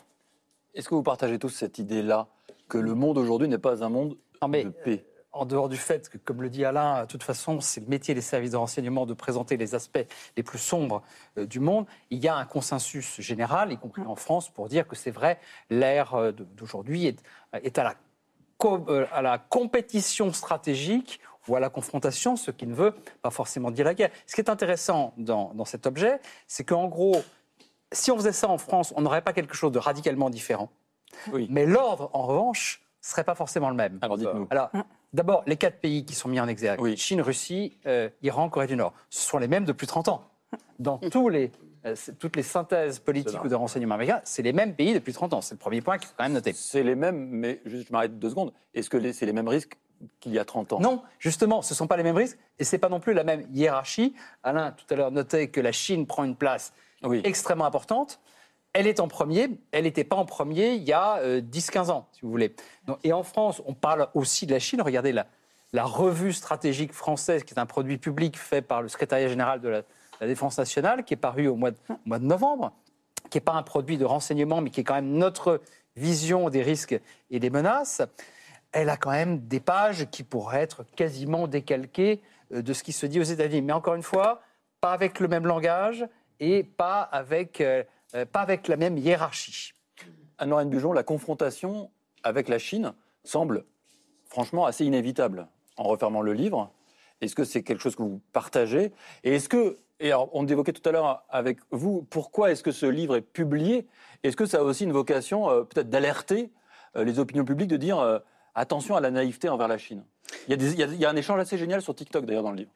Est-ce 0.75 0.89
que 0.89 0.95
vous 0.95 1.03
partagez 1.03 1.39
tous 1.39 1.51
cette 1.51 1.79
idée-là 1.79 2.27
que 2.69 2.79
le 2.79 2.95
monde 2.95 3.19
aujourd'hui 3.19 3.49
n'est 3.49 3.59
pas 3.59 3.85
un 3.85 3.89
monde 3.89 4.17
Non, 4.43 4.49
mais, 4.49 4.65
de 4.65 4.71
paix? 4.71 5.05
en 5.33 5.47
dehors 5.47 5.69
du 5.69 5.77
fait 5.77 6.09
que, 6.09 6.17
comme 6.19 6.43
le 6.43 6.49
dit 6.51 6.65
Alain, 6.65 7.03
de 7.03 7.07
toute 7.09 7.23
façon, 7.25 7.61
c'est 7.61 7.81
le 7.81 7.87
métier 7.89 8.15
des 8.15 8.21
services 8.21 8.53
de 8.53 8.57
renseignement 8.57 9.05
de 9.05 9.15
présenter 9.15 9.57
les 9.57 9.75
aspects 9.75 10.05
les 10.37 10.43
plus 10.43 10.59
sombres 10.59 11.03
euh, 11.39 11.47
du 11.47 11.59
monde, 11.61 11.87
il 12.11 12.19
y 12.23 12.29
a 12.29 12.37
un 12.37 12.45
consensus 12.45 13.21
général, 13.21 13.73
y 13.73 13.77
compris 13.77 14.03
en 14.03 14.15
France, 14.17 14.49
pour 14.49 14.69
dire 14.69 14.87
que 14.87 14.95
c'est 14.97 15.11
vrai, 15.11 15.39
l'ère 15.71 16.15
euh, 16.15 16.33
d'aujourd'hui 16.33 17.07
est, 17.07 17.23
est 17.53 17.79
à, 17.79 17.85
la 17.85 17.95
co- 18.59 18.85
euh, 18.89 19.07
à 19.13 19.23
la 19.23 19.39
compétition 19.39 20.33
stratégique 20.33 21.21
ou 21.49 21.57
à 21.57 21.61
la 21.61 21.69
confrontation, 21.69 22.37
ce 22.37 22.51
qui 22.53 22.67
ne 22.67 22.75
veut 22.75 22.95
pas 23.21 23.31
forcément 23.31 23.71
dire 23.71 23.85
la 23.85 23.95
guerre. 23.95 24.11
Ce 24.27 24.35
qui 24.35 24.41
est 24.41 24.49
intéressant 24.49 25.15
dans, 25.19 25.53
dans 25.55 25.65
cet 25.65 25.87
objet, 25.87 26.21
c'est 26.47 26.65
qu'en 26.65 26.87
gros, 26.87 27.23
si 27.95 28.11
on 28.11 28.17
faisait 28.17 28.33
ça 28.33 28.49
en 28.49 28.59
France, 28.59 28.93
on 28.97 29.01
n'aurait 29.01 29.23
pas 29.23 29.33
quelque 29.33 29.55
chose 29.55 29.73
de 29.73 29.79
radicalement 29.79 30.31
différent. 30.31 30.71
Oui. 31.33 31.47
Mais 31.51 31.67
l'ordre, 31.67 32.11
en 32.13 32.23
revanche, 32.23 32.83
serait 33.01 33.25
pas 33.25 33.35
forcément 33.35 33.69
le 33.69 33.77
même. 33.77 33.99
Alors 34.03 34.17
dites-nous. 34.17 34.47
Alors, 34.51 34.71
d'abord, 35.13 35.43
les 35.47 35.57
quatre 35.57 35.79
pays 35.81 36.05
qui 36.05 36.15
sont 36.15 36.29
mis 36.29 36.41
en 36.41 36.49
exergue, 36.49 36.81
Oui. 36.81 36.97
Chine, 36.97 37.21
Russie, 37.21 37.77
euh, 37.87 38.09
Iran, 38.23 38.49
Corée 38.49 38.67
du 38.67 38.77
Nord, 38.77 38.95
ce 39.11 39.27
sont 39.27 39.39
les 39.39 39.49
mêmes 39.49 39.65
depuis 39.65 39.87
30 39.87 40.09
ans. 40.09 40.25
Dans 40.79 40.99
tous 41.11 41.29
les, 41.29 41.53
euh, 41.85 41.95
toutes 42.19 42.37
les 42.37 42.43
synthèses 42.43 42.99
politiques 42.99 43.45
ou 43.45 43.49
de 43.49 43.55
renseignement 43.55 43.95
américains, 43.95 44.21
c'est 44.25 44.43
les 44.43 44.53
mêmes 44.53 44.75
pays 44.75 44.95
depuis 44.95 45.13
30 45.13 45.35
ans. 45.35 45.41
C'est 45.41 45.55
le 45.55 45.59
premier 45.59 45.83
point 45.83 45.99
qu'il 45.99 46.09
faut 46.09 46.15
quand 46.17 46.25
même 46.25 46.33
noter. 46.33 46.53
C'est 46.55 46.83
les 46.83 46.95
mêmes, 46.95 47.29
mais 47.31 47.61
juste, 47.67 47.89
je 47.89 47.93
m'arrête 47.93 48.19
deux 48.19 48.31
secondes. 48.31 48.53
Est-ce 48.73 48.89
que 48.89 49.13
c'est 49.13 49.27
les 49.27 49.33
mêmes 49.33 49.49
risques 49.49 49.77
qu'il 50.21 50.33
y 50.33 50.39
a 50.39 50.45
30 50.45 50.73
ans? 50.73 50.81
Non, 50.81 51.03
justement, 51.19 51.61
ce 51.61 51.75
ne 51.75 51.77
sont 51.77 51.87
pas 51.87 51.97
les 51.99 52.03
mêmes 52.03 52.17
risques 52.17 52.39
et 52.59 52.65
ce 52.65 52.75
n'est 52.75 52.81
pas 52.81 52.89
non 52.89 53.01
plus 53.01 53.13
la 53.13 53.25
même 53.25 53.47
hiérarchie. 53.53 54.15
Alain, 54.43 54.73
tout 54.73 54.87
à 54.91 54.97
l'heure, 54.97 55.11
notait 55.11 55.49
que 55.49 55.61
la 55.61 55.73
Chine 55.73 56.07
prend 56.07 56.25
une 56.25 56.37
place 56.37 56.73
Extrêmement 57.25 57.67
importante. 57.67 58.21
Elle 58.73 58.89
est 58.89 58.99
en 58.99 59.07
premier, 59.07 59.51
elle 59.71 59.85
n'était 59.85 60.05
pas 60.05 60.17
en 60.17 60.25
premier 60.25 60.75
il 60.75 60.83
y 60.83 60.93
a 60.93 61.19
euh, 61.19 61.41
10-15 61.41 61.91
ans, 61.91 62.09
si 62.13 62.23
vous 62.23 62.31
voulez. 62.31 62.57
Et 63.05 63.13
en 63.13 63.23
France, 63.23 63.63
on 63.67 63.75
parle 63.75 64.09
aussi 64.15 64.47
de 64.47 64.53
la 64.53 64.59
Chine. 64.59 64.83
Regardez 64.83 65.13
la, 65.13 65.27
revue 65.85 66.33
stratégique 66.33 66.93
française, 66.93 67.45
qui 67.45 67.55
est 67.55 67.59
un 67.59 67.67
produit 67.67 67.99
public 67.99 68.37
fait 68.37 68.63
par 68.63 68.83
le 68.83 68.89
secrétariat 68.89 69.29
général 69.29 69.61
de 69.61 69.69
la, 69.69 69.83
Défense 70.21 70.57
nationale, 70.57 71.05
qui 71.05 71.13
est 71.13 71.19
paru 71.19 71.49
au 71.49 71.57
mois 71.57 71.71
de, 71.71 71.77
au 71.91 71.97
mois 72.07 72.19
de 72.19 72.25
novembre, 72.25 72.73
qui 73.29 73.37
n'est 73.37 73.43
pas 73.43 73.53
un 73.53 73.63
produit 73.63 73.99
de 73.99 74.07
renseignement, 74.07 74.63
mais 74.63 74.71
qui 74.71 74.81
est 74.81 74.85
quand 74.85 74.95
même 74.95 75.11
notre 75.11 75.61
vision 75.97 76.49
des 76.49 76.63
risques 76.63 76.99
et 77.31 77.41
des 77.41 77.51
menaces. 77.51 78.01
Elle 78.73 78.89
a 78.89 78.97
quand 78.97 79.11
même 79.11 79.41
des 79.47 79.61
pages 79.61 80.07
qui 80.11 80.23
pourraient 80.23 80.63
être 80.63 80.85
quasiment 80.97 81.47
décalquées 81.47 82.23
euh, 82.53 82.63
de 82.63 82.73
ce 82.73 82.83
qui 82.83 82.93
se 82.93 83.07
dit 83.07 83.21
aux 83.21 83.25
États-Unis. 83.25 83.63
Mais 83.63 83.73
encore 83.73 83.95
une 83.95 84.03
fois, 84.03 84.41
pas 84.81 84.93
avec 84.93 85.21
le 85.21 85.29
même 85.29 85.47
langage 85.47 86.07
et 86.41 86.63
pas 86.63 87.03
avec, 87.03 87.61
euh, 87.61 87.83
euh, 88.15 88.25
pas 88.25 88.41
avec 88.41 88.69
la 88.69 88.77
même 88.77 88.99
hiérarchie. 88.99 89.73
Anne-Laurine 90.39 90.71
Bujon, 90.71 90.93
la 90.93 91.03
confrontation 91.03 91.91
avec 92.23 92.49
la 92.49 92.59
Chine 92.59 92.95
semble 93.23 93.65
franchement 94.27 94.67
assez 94.67 94.85
inévitable 94.85 95.49
en 95.77 95.85
refermant 95.85 96.23
le 96.23 96.33
livre. 96.33 96.73
Est-ce 97.21 97.35
que 97.35 97.45
c'est 97.45 97.63
quelque 97.63 97.81
chose 97.81 97.97
que 97.97 98.03
vous 98.03 98.21
partagez? 98.33 98.93
Et 99.23 99.37
est-ce 99.37 99.49
que, 99.49 99.79
et 100.01 100.09
alors, 100.11 100.29
on 100.33 100.47
évoquait 100.47 100.73
tout 100.73 100.87
à 100.89 100.93
l'heure 100.93 101.25
avec 101.29 101.59
vous, 101.71 102.03
pourquoi 102.03 102.51
est-ce 102.51 102.63
que 102.63 102.73
ce 102.73 102.87
livre 102.87 103.17
est 103.17 103.23
publié? 103.23 103.87
Est-ce 104.23 104.37
que 104.37 104.47
ça 104.47 104.59
a 104.59 104.63
aussi 104.63 104.85
une 104.85 104.93
vocation 104.93 105.49
euh, 105.49 105.63
peut-être 105.63 105.91
d'alerter 105.91 106.53
les 106.97 107.19
opinions 107.19 107.45
publiques, 107.45 107.71
de 107.71 107.77
dire 107.77 108.23
attention 108.55 108.95
à 108.95 109.01
la 109.01 109.11
naïveté 109.11 109.49
envers 109.49 109.67
la 109.67 109.79
Chine? 109.79 110.05
Il 110.49 110.51
y, 110.51 110.55
a 110.55 110.57
des- 110.57 110.73
il 110.73 110.79
y 110.79 110.83
a- 110.83 110.87
il 110.87 111.01
y 111.01 111.05
a 111.05 111.11
un 111.11 111.17
échange 111.17 111.41
assez 111.41 111.57
génial 111.59 111.81
sur 111.83 111.95
TikTok 111.95 112.25
d'ailleurs 112.27 112.43
dans 112.43 112.51
le 112.51 112.57
livre. 112.59 112.71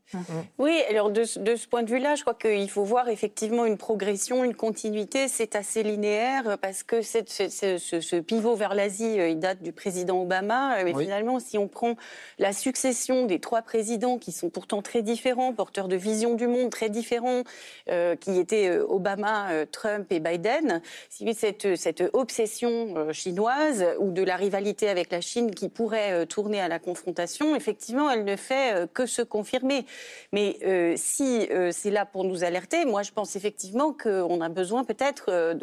Oui, 0.58 0.80
alors 0.88 1.10
de, 1.10 1.24
ce- 1.24 1.38
de 1.38 1.56
ce 1.56 1.66
point 1.66 1.82
de 1.82 1.90
vue-là, 1.90 2.14
je 2.14 2.22
crois 2.22 2.34
qu'il 2.34 2.68
faut 2.70 2.84
voir 2.84 3.08
effectivement 3.08 3.64
une 3.64 3.76
progression, 3.76 4.44
une 4.44 4.54
continuité. 4.54 5.28
C'est 5.28 5.54
assez 5.56 5.82
linéaire 5.82 6.58
parce 6.60 6.82
que 6.82 7.02
cette- 7.02 7.30
ce, 7.30 7.48
ce- 7.48 7.78
ce- 7.78 8.00
ce 8.00 8.16
pivot 8.16 8.54
vers 8.54 8.74
l'Asie, 8.74 9.18
euh, 9.20 9.28
il 9.28 9.38
date 9.38 9.62
du 9.62 9.72
président 9.72 10.20
Obama. 10.22 10.78
Euh, 10.78 10.84
Mais 10.84 10.94
Oui. 10.94 11.04
finalement, 11.04 11.38
si 11.40 11.58
on 11.58 11.68
prend 11.68 11.94
la 12.38 12.52
succession 12.52 13.26
des 13.26 13.40
trois 13.40 13.62
présidents 13.62 14.18
qui 14.18 14.32
sont 14.32 14.48
pourtant 14.50 14.80
très 14.82 15.02
différents, 15.02 15.52
porteurs 15.52 15.88
de 15.88 15.96
visions 15.96 16.34
du 16.34 16.46
monde 16.46 16.70
très 16.70 16.88
différents, 16.90 17.42
euh, 17.90 18.16
qui 18.16 18.38
étaient 18.38 18.78
Obama, 18.78 19.48
Trump 19.72 20.06
et 20.10 20.20
Biden, 20.20 20.80
si 21.10 21.32
cette, 21.34 21.76
cette 21.76 22.02
obsession 22.12 23.12
chinoise 23.12 23.84
ou 23.98 24.10
de 24.10 24.22
la 24.22 24.36
rivalité 24.36 24.88
avec 24.88 25.10
la 25.10 25.20
Chine 25.20 25.50
qui 25.50 25.68
pourrait 25.68 26.26
tourner 26.26 26.60
à 26.60 26.68
la 26.68 26.78
confrontation, 26.78 27.37
effectivement, 27.54 28.10
elle 28.10 28.24
ne 28.24 28.36
fait 28.36 28.74
euh, 28.74 28.86
que 28.86 29.06
se 29.06 29.22
confirmer. 29.22 29.86
Mais 30.32 30.56
euh, 30.64 30.94
si 30.96 31.46
euh, 31.50 31.70
c'est 31.72 31.90
là 31.90 32.06
pour 32.06 32.24
nous 32.24 32.44
alerter, 32.44 32.84
moi, 32.84 33.02
je 33.02 33.12
pense 33.12 33.36
effectivement 33.36 33.92
qu'on 33.92 34.40
a 34.40 34.48
besoin 34.48 34.84
peut-être 34.84 35.54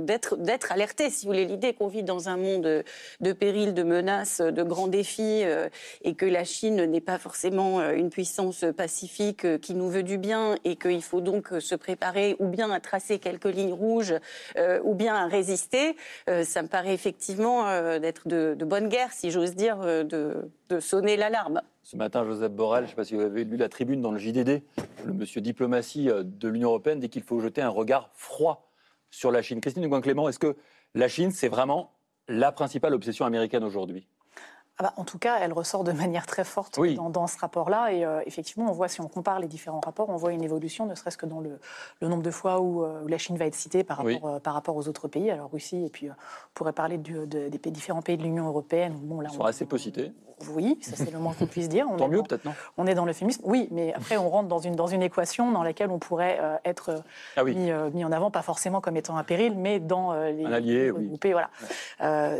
d'être 0.00 0.72
alerté. 0.72 1.10
Si 1.10 1.26
vous 1.26 1.32
voulez, 1.32 1.44
l'idée 1.44 1.74
qu'on 1.74 1.88
vit 1.88 2.02
dans 2.02 2.28
un 2.28 2.36
monde 2.36 2.84
de 3.20 3.32
périls, 3.32 3.74
de 3.74 3.82
menaces, 3.82 4.40
de 4.40 4.62
grands 4.62 4.88
défis, 4.88 5.42
et 6.02 6.14
que 6.14 6.26
la 6.26 6.44
Chine 6.44 6.84
n'est 6.84 7.00
pas 7.00 7.18
forcément 7.18 7.80
une 7.90 8.10
puissance 8.10 8.64
pacifique 8.76 9.60
qui 9.60 9.74
nous 9.74 9.88
veut 9.88 10.02
du 10.02 10.18
bien, 10.18 10.56
et 10.64 10.76
qu'il 10.76 11.02
faut 11.02 11.20
donc 11.20 11.48
se 11.58 11.74
préparer 11.74 12.36
ou 12.38 12.48
bien 12.48 12.70
à 12.70 12.80
tracer 12.80 13.18
quelques 13.18 13.46
lignes 13.46 13.72
rouges, 13.72 14.14
ou 14.84 14.94
bien 14.94 15.14
à 15.14 15.26
résister, 15.26 15.96
ça 16.26 16.62
me 16.62 16.68
paraît 16.68 16.94
effectivement 16.94 17.64
d'être 17.98 18.28
de, 18.28 18.54
bonne 18.64 18.88
guerre, 18.88 19.12
si 19.12 19.30
j'ose 19.30 19.54
dire, 19.54 19.78
de 20.70 20.80
sonner 20.80 21.16
l'alarme. 21.16 21.60
Ce 21.82 21.96
matin, 21.96 22.24
Joseph 22.24 22.52
Borrell, 22.52 22.82
je 22.84 22.86
ne 22.86 22.90
sais 22.90 22.96
pas 22.96 23.04
si 23.04 23.14
vous 23.14 23.20
avez 23.20 23.44
lu 23.44 23.56
la 23.56 23.68
tribune 23.68 24.00
dans 24.00 24.12
le 24.12 24.18
JDD, 24.18 24.62
le 25.04 25.12
monsieur 25.12 25.40
diplomatie 25.40 26.08
euh, 26.08 26.22
de 26.24 26.48
l'Union 26.48 26.68
européenne 26.68 27.00
dit 27.00 27.10
qu'il 27.10 27.22
faut 27.22 27.40
jeter 27.40 27.60
un 27.60 27.68
regard 27.68 28.10
froid 28.14 28.70
sur 29.10 29.32
la 29.32 29.42
Chine. 29.42 29.60
Christine 29.60 29.86
Gouin-Clément, 29.88 30.28
est-ce 30.28 30.38
que 30.38 30.56
la 30.94 31.08
Chine, 31.08 31.32
c'est 31.32 31.48
vraiment 31.48 31.90
la 32.28 32.52
principale 32.52 32.94
obsession 32.94 33.24
américaine 33.24 33.64
aujourd'hui? 33.64 34.06
Ah 34.78 34.84
bah, 34.84 34.92
en 34.96 35.04
tout 35.04 35.18
cas, 35.18 35.38
elle 35.40 35.52
ressort 35.52 35.82
de 35.84 35.92
manière 35.92 36.24
très 36.26 36.44
forte 36.44 36.78
Oui. 36.78 36.94
dans, 36.94 37.10
dans 37.10 37.26
ce 37.26 37.36
rapport-là. 37.38 37.92
Et 37.92 38.04
euh, 38.04 38.20
effectivement, 38.24 38.70
on 38.70 38.72
voit, 38.72 38.88
si 38.88 39.00
on 39.02 39.08
compare 39.08 39.38
les 39.40 39.48
différents 39.48 39.80
rapports, 39.84 40.08
on 40.08 40.16
voit 40.16 40.32
une 40.32 40.42
évolution, 40.44 40.86
ne 40.86 40.94
serait-ce 40.94 41.18
que 41.18 41.26
dans 41.26 41.40
le, 41.40 41.58
le 42.00 42.08
nombre 42.08 42.22
de 42.22 42.30
fois 42.30 42.60
où, 42.60 42.84
euh, 42.84 43.02
où 43.02 43.08
la 43.08 43.18
Chine 43.18 43.36
va 43.36 43.44
être 43.46 43.54
citée 43.56 43.82
par 43.84 43.98
rapport, 43.98 44.06
Oui. 44.12 44.20
euh, 44.24 44.38
par 44.38 44.54
rapport 44.54 44.76
aux 44.76 44.88
autres 44.88 45.08
pays. 45.08 45.30
Alors 45.30 45.50
Russie, 45.50 45.84
et 45.84 45.90
puis 45.90 46.08
euh, 46.08 46.12
on 46.12 46.50
pourrait 46.54 46.72
parler 46.72 46.96
du- 46.96 47.26
de- 47.26 47.48
des 47.48 47.70
différents 47.70 48.00
pays 48.02 48.16
de 48.16 48.22
l'Union 48.22 48.46
européenne. 48.46 48.94
Bon, 49.02 49.20
là, 49.20 49.28
Ils 49.30 49.34
sont 49.34 49.42
on- 49.42 49.46
assez 49.46 49.66
peu 49.66 49.76
cités. 49.76 50.12
Oui, 50.48 50.78
ça 50.80 50.96
c'est 50.96 51.10
le 51.10 51.18
moins 51.18 51.34
qu'on 51.34 51.46
puisse 51.46 51.68
dire. 51.68 51.86
On 51.90 51.96
Tant 51.96 52.06
est 52.06 52.08
mieux, 52.08 52.16
dans- 52.18 52.22
peut-être, 52.24 52.44
non 52.44 52.54
On 52.78 52.86
est 52.86 52.94
dans 52.94 53.04
l'euphémisme. 53.04 53.42
Oui, 53.44 53.68
mais 53.70 53.92
après, 53.94 54.16
on 54.16 54.28
rentre 54.30 54.48
dans 54.48 54.58
une, 54.58 54.74
dans 54.76 54.86
une 54.86 55.02
équation 55.02 55.50
dans 55.52 55.62
laquelle 55.62 55.90
on 55.90 55.98
pourrait 55.98 56.38
euh, 56.40 56.56
être 56.64 56.88
euh, 56.90 56.98
Ah 57.36 57.44
oui. 57.44 57.54
mis, 57.54 57.70
euh, 57.70 57.90
mis 57.90 58.04
en 58.04 58.12
avant, 58.12 58.30
pas 58.30 58.42
forcément 58.42 58.80
comme 58.80 58.96
étant 58.96 59.16
un 59.16 59.24
péril, 59.24 59.54
mais 59.56 59.80
dans 59.80 60.12
euh, 60.12 60.30
les 60.30 60.44
Un 60.46 60.52
allié, 60.52 60.90
oui. 60.90 61.02
regroupés, 61.04 61.32
voilà. 61.32 61.50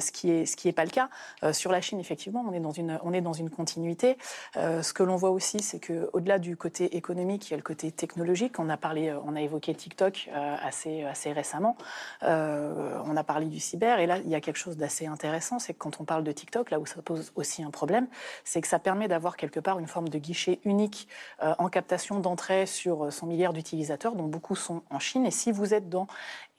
Ce 0.01 0.11
qui 0.13 0.31
est 0.31 0.47
ce 0.47 0.57
qui 0.57 0.69
est 0.69 0.73
pas 0.73 0.85
le 0.85 0.91
cas 0.91 1.09
sur 1.53 1.71
la 1.73 1.81
Chine. 1.81 2.01
Effectivement, 2.01 2.45
on 2.49 2.53
est 2.53 2.61
dans 2.61 2.71
une 2.71 2.99
on 3.03 3.13
est 3.13 3.21
dans 3.21 3.33
une 3.33 3.51
continuité. 3.51 4.17
Ce 4.57 4.93
que 4.93 5.03
l'on 5.03 5.17
voit 5.17 5.31
aussi, 5.31 5.61
c'est 5.61 5.79
que 5.79 6.09
au-delà 6.13 6.39
du 6.39 6.57
côté 6.57 6.97
économique, 6.97 7.49
il 7.49 7.51
y 7.53 7.55
a 7.55 7.57
le 7.57 7.63
côté 7.63 7.91
technologique. 7.93 8.59
On 8.59 8.69
a 8.69 8.77
parlé, 8.77 9.13
on 9.25 9.37
a 9.37 9.41
évoqué 9.43 9.75
TikTok 9.75 10.29
assez 10.63 11.05
assez 11.05 11.33
récemment. 11.33 11.77
On 12.23 13.17
a 13.17 13.25
parlé 13.25 13.47
du 13.47 13.61
cyber, 13.61 13.99
et 13.99 14.07
là, 14.07 14.19
il 14.19 14.29
y 14.29 14.35
a 14.35 14.41
quelque 14.41 14.57
chose 14.57 14.77
d'assez 14.77 15.07
intéressant, 15.07 15.59
c'est 15.59 15.73
que 15.75 15.79
quand 15.79 16.01
on 16.01 16.05
parle 16.05 16.25
de 16.25 16.33
TikTok, 16.33 16.71
là 16.71 16.79
où 16.79 16.87
ça 16.87 17.03
pose 17.03 17.33
aussi 17.35 17.63
un 17.63 17.71
problème, 17.71 17.90
c'est 18.45 18.61
que 18.61 18.69
ça 18.69 18.79
permet 18.79 19.09
d'avoir 19.09 19.37
quelque 19.37 19.61
part 19.61 19.79
une 19.79 19.87
forme 19.87 20.09
de 20.09 20.19
guichet 20.19 20.61
unique 20.65 21.09
euh, 21.43 21.55
en 21.59 21.69
captation 21.69 22.21
d'entrée 22.21 22.67
sur 22.67 23.07
euh, 23.07 23.11
son 23.11 23.27
milliard 23.27 23.53
d'utilisateurs, 23.53 24.15
dont 24.15 24.27
beaucoup 24.27 24.57
sont 24.57 24.83
en 24.91 24.99
Chine. 24.99 25.27
Et 25.27 25.31
si 25.31 25.53
vous 25.53 25.75
êtes 25.75 25.89
dans, 25.89 26.07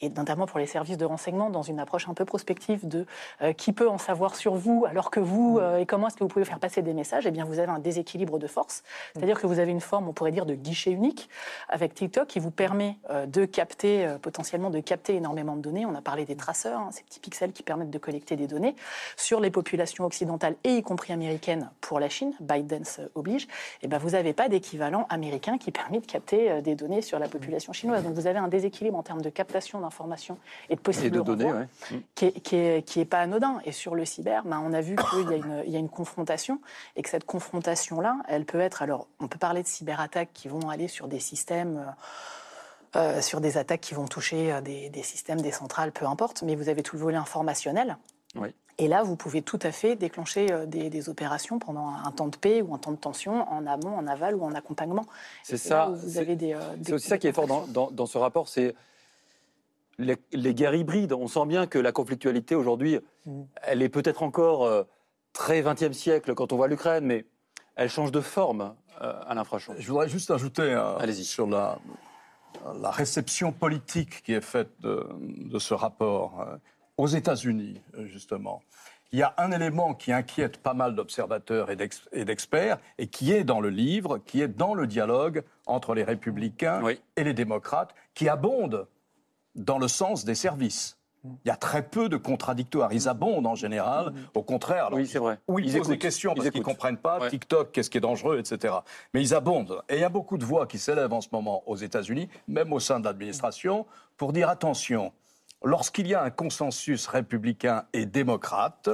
et 0.01 0.09
notamment 0.09 0.45
pour 0.45 0.59
les 0.59 0.65
services 0.65 0.97
de 0.97 1.05
renseignement, 1.05 1.49
dans 1.49 1.61
une 1.61 1.79
approche 1.79 2.09
un 2.09 2.13
peu 2.13 2.25
prospective 2.25 2.87
de 2.87 3.05
euh, 3.41 3.53
qui 3.53 3.71
peut 3.71 3.87
en 3.87 3.97
savoir 3.97 4.35
sur 4.35 4.55
vous, 4.55 4.85
alors 4.87 5.11
que 5.11 5.19
vous, 5.19 5.59
euh, 5.59 5.77
et 5.77 5.85
comment 5.85 6.07
est-ce 6.07 6.17
que 6.17 6.23
vous 6.23 6.29
pouvez 6.29 6.45
faire 6.45 6.59
passer 6.59 6.81
des 6.81 6.93
messages, 6.93 7.25
eh 7.27 7.31
bien 7.31 7.45
vous 7.45 7.59
avez 7.59 7.71
un 7.71 7.79
déséquilibre 7.79 8.39
de 8.39 8.47
force. 8.47 8.83
C'est-à-dire 9.13 9.39
que 9.39 9.47
vous 9.47 9.59
avez 9.59 9.71
une 9.71 9.81
forme, 9.81 10.07
on 10.07 10.13
pourrait 10.13 10.31
dire, 10.31 10.45
de 10.45 10.55
guichet 10.55 10.91
unique 10.91 11.29
avec 11.69 11.93
TikTok 11.93 12.27
qui 12.27 12.39
vous 12.39 12.51
permet 12.51 12.97
euh, 13.09 13.25
de 13.25 13.45
capter, 13.45 14.07
potentiellement 14.21 14.69
de 14.69 14.79
capter 14.79 15.15
énormément 15.15 15.55
de 15.55 15.61
données. 15.61 15.85
On 15.85 15.95
a 15.95 16.01
parlé 16.01 16.25
des 16.25 16.35
traceurs, 16.35 16.79
hein, 16.79 16.89
ces 16.91 17.03
petits 17.03 17.19
pixels 17.19 17.51
qui 17.51 17.63
permettent 17.63 17.91
de 17.91 17.97
collecter 17.97 18.35
des 18.35 18.47
données 18.47 18.75
sur 19.17 19.39
les 19.39 19.51
populations 19.51 20.05
occidentales 20.05 20.55
et 20.63 20.77
y 20.77 20.83
compris 20.83 21.13
américaines 21.13 21.69
pour 21.79 21.99
la 21.99 22.09
Chine, 22.09 22.33
euh, 22.41 23.07
oblige, 23.15 23.47
et 23.81 23.87
ben 23.87 23.97
vous 23.97 24.11
n'avez 24.11 24.33
pas 24.33 24.49
d'équivalent 24.49 25.05
américain 25.09 25.57
qui 25.57 25.71
permet 25.71 25.99
de 25.99 26.05
capter 26.05 26.61
des 26.61 26.75
données 26.75 27.01
sur 27.01 27.19
la 27.19 27.27
population 27.27 27.73
chinoise. 27.73 28.03
Donc 28.03 28.13
vous 28.13 28.27
avez 28.27 28.39
un 28.39 28.47
déséquilibre 28.47 28.97
en 28.97 29.03
termes 29.03 29.21
de 29.21 29.29
captation 29.29 29.79
d'informations 29.79 29.90
et 30.69 30.75
de 30.75 30.81
possibles 30.81 31.07
Et 31.15 31.19
de 31.19 31.21
données, 31.21 31.51
ouais. 31.51 31.67
Mm. 31.91 31.95
qui 32.15 32.25
est, 32.25 32.39
qui 32.41 32.55
est- 32.55 32.81
qui 32.87 32.99
est 32.99 33.05
pas 33.05 33.19
anodin. 33.19 33.59
Et 33.65 33.71
sur 33.71 33.93
le 33.95 34.05
cyber, 34.05 34.43
ben, 34.45 34.61
on 34.65 34.73
a 34.73 34.81
vu 34.81 34.95
qu'il 34.95 35.29
y, 35.29 35.33
a 35.33 35.37
une- 35.37 35.63
il 35.65 35.71
y 35.71 35.75
a 35.75 35.79
une 35.79 35.89
confrontation 35.89 36.59
et 36.95 37.01
que 37.01 37.09
cette 37.09 37.25
confrontation-là, 37.25 38.17
elle 38.27 38.45
peut 38.45 38.59
être. 38.59 38.81
Alors, 38.81 39.07
on 39.19 39.27
peut 39.27 39.37
parler 39.39 39.61
de 39.63 39.67
cyberattaques 39.67 40.29
qui 40.33 40.47
vont 40.47 40.69
aller 40.69 40.87
sur 40.87 41.07
des 41.07 41.19
systèmes. 41.19 41.77
euh, 41.77 41.91
euh, 42.97 43.21
sur 43.21 43.39
des 43.39 43.57
attaques 43.57 43.79
qui 43.79 43.93
vont 43.93 44.05
toucher 44.05 44.51
euh, 44.51 44.59
des, 44.59 44.89
des 44.89 45.01
systèmes, 45.03 45.39
des 45.41 45.51
centrales, 45.53 45.93
peu 45.93 46.05
importe, 46.05 46.41
mais 46.43 46.55
vous 46.55 46.67
avez 46.67 46.83
tout 46.83 46.97
le 46.97 47.01
volet 47.01 47.15
informationnel. 47.15 47.95
Oui. 48.35 48.49
Et 48.79 48.89
là, 48.89 49.01
vous 49.03 49.15
pouvez 49.15 49.41
tout 49.41 49.59
à 49.61 49.71
fait 49.71 49.95
déclencher 49.95 50.65
des, 50.67 50.89
des 50.89 51.07
opérations 51.07 51.57
pendant 51.57 51.87
un 51.87 52.11
temps 52.11 52.27
de 52.27 52.35
paix 52.35 52.61
ou 52.61 52.73
un 52.73 52.77
temps 52.79 52.91
de 52.91 52.97
tension, 52.97 53.49
en 53.49 53.65
amont, 53.65 53.95
en 53.95 54.07
aval 54.07 54.35
ou 54.35 54.43
en 54.43 54.53
accompagnement. 54.55 55.05
C'est 55.43 55.55
ça. 55.55 55.93
c'est- 56.05 56.27
euh, 56.53 56.95
aussi 56.95 57.07
ça 57.07 57.17
qui 57.17 57.27
est 57.27 57.31
fort 57.33 57.47
dans, 57.47 57.65
dans- 57.67 57.91
dans 57.91 58.05
ce 58.05 58.17
rapport, 58.17 58.49
c'est 58.49 58.75
les, 59.97 60.17
les 60.33 60.53
guerres 60.53 60.75
hybrides. 60.75 61.13
On 61.13 61.27
sent 61.27 61.45
bien 61.45 61.67
que 61.67 61.79
la 61.79 61.91
conflictualité 61.91 62.55
aujourd'hui, 62.55 62.99
Mm. 63.25 63.43
elle 63.61 63.81
est 63.83 63.89
peut-être 63.89 64.23
encore 64.23 64.65
euh, 64.65 64.83
très 65.31 65.61
20e 65.61 65.93
siècle 65.93 66.33
quand 66.33 66.51
on 66.53 66.55
voit 66.57 66.67
l'Ukraine, 66.67 67.05
mais 67.05 67.25
elle 67.75 67.87
change 67.89 68.11
de 68.11 68.19
forme 68.21 68.73
euh, 69.01 69.13
à 69.27 69.35
l'infrachon. 69.35 69.75
Je 69.77 69.87
voudrais 69.87 70.09
juste 70.09 70.31
ajouter 70.31 70.63
euh, 70.63 71.11
sur 71.13 71.45
la, 71.45 71.77
la 72.81 72.89
réception 72.89 73.51
politique 73.51 74.23
qui 74.23 74.33
est 74.33 74.41
faite 74.41 74.69
de, 74.81 75.07
de 75.19 75.59
ce 75.59 75.73
rapport 75.75 76.41
euh, 76.41 76.57
aux 76.97 77.07
États-Unis, 77.07 77.79
justement. 78.05 78.61
Il 79.11 79.19
y 79.19 79.23
a 79.23 79.33
un 79.37 79.51
élément 79.51 79.93
qui 79.93 80.11
inquiète 80.13 80.57
pas 80.57 80.73
mal 80.73 80.95
d'observateurs 80.95 81.69
et 81.69 81.75
d'ex- 81.75 82.07
et 82.13 82.23
d'experts, 82.25 82.79
et 82.97 83.07
qui 83.07 83.33
est 83.33 83.43
dans 83.43 83.59
le 83.59 83.69
livre, 83.69 84.17
qui 84.19 84.41
est 84.41 84.47
dans 84.47 84.73
le 84.73 84.87
dialogue 84.87 85.43
entre 85.67 85.93
les 85.93 86.03
républicains 86.03 86.81
Oui. 86.81 86.99
et 87.17 87.23
les 87.23 87.33
démocrates, 87.33 87.93
qui 88.13 88.29
abonde 88.29 88.87
dans 89.55 89.77
le 89.77 89.87
sens 89.87 90.25
des 90.25 90.35
services. 90.35 90.97
Il 91.23 91.47
y 91.49 91.51
a 91.51 91.55
très 91.55 91.83
peu 91.83 92.09
de 92.09 92.17
contradictoires. 92.17 92.91
Ils 92.93 93.07
abondent 93.07 93.45
en 93.45 93.53
général. 93.53 94.11
Au 94.33 94.41
contraire, 94.41 94.87
alors, 94.87 94.97
Oui, 94.97 95.05
c'est 95.05 95.19
vrai. 95.19 95.37
où 95.47 95.59
ils, 95.59 95.67
Ils 95.69 95.77
posent 95.77 95.87
des 95.89 95.99
questions 95.99 96.33
parce 96.33 96.49
qu'ils 96.49 96.61
écoutent. 96.61 96.73
comprennent 96.73 96.97
pas 96.97 97.19
Ouais. 97.19 97.29
TikTok, 97.29 97.71
qu'est-ce 97.71 97.91
qui 97.91 97.99
est 97.99 98.01
dangereux, 98.01 98.39
etc. 98.39 98.73
Mais 99.13 99.21
ils 99.21 99.35
abondent. 99.35 99.83
Et 99.87 99.95
il 99.97 100.01
y 100.01 100.03
a 100.03 100.09
beaucoup 100.09 100.39
de 100.39 100.45
voix 100.45 100.65
qui 100.65 100.79
s'élèvent 100.79 101.13
en 101.13 101.21
ce 101.21 101.27
moment 101.31 101.61
aux 101.67 101.75
États-Unis, 101.75 102.27
même 102.47 102.73
au 102.73 102.79
sein 102.79 102.99
de 102.99 103.05
l'administration, 103.05 103.85
pour 104.17 104.33
dire 104.33 104.49
attention, 104.49 105.13
lorsqu'il 105.63 106.07
y 106.07 106.15
a 106.15 106.23
un 106.23 106.31
consensus 106.31 107.05
républicain 107.05 107.83
et 107.93 108.07
démocrate, 108.07 108.89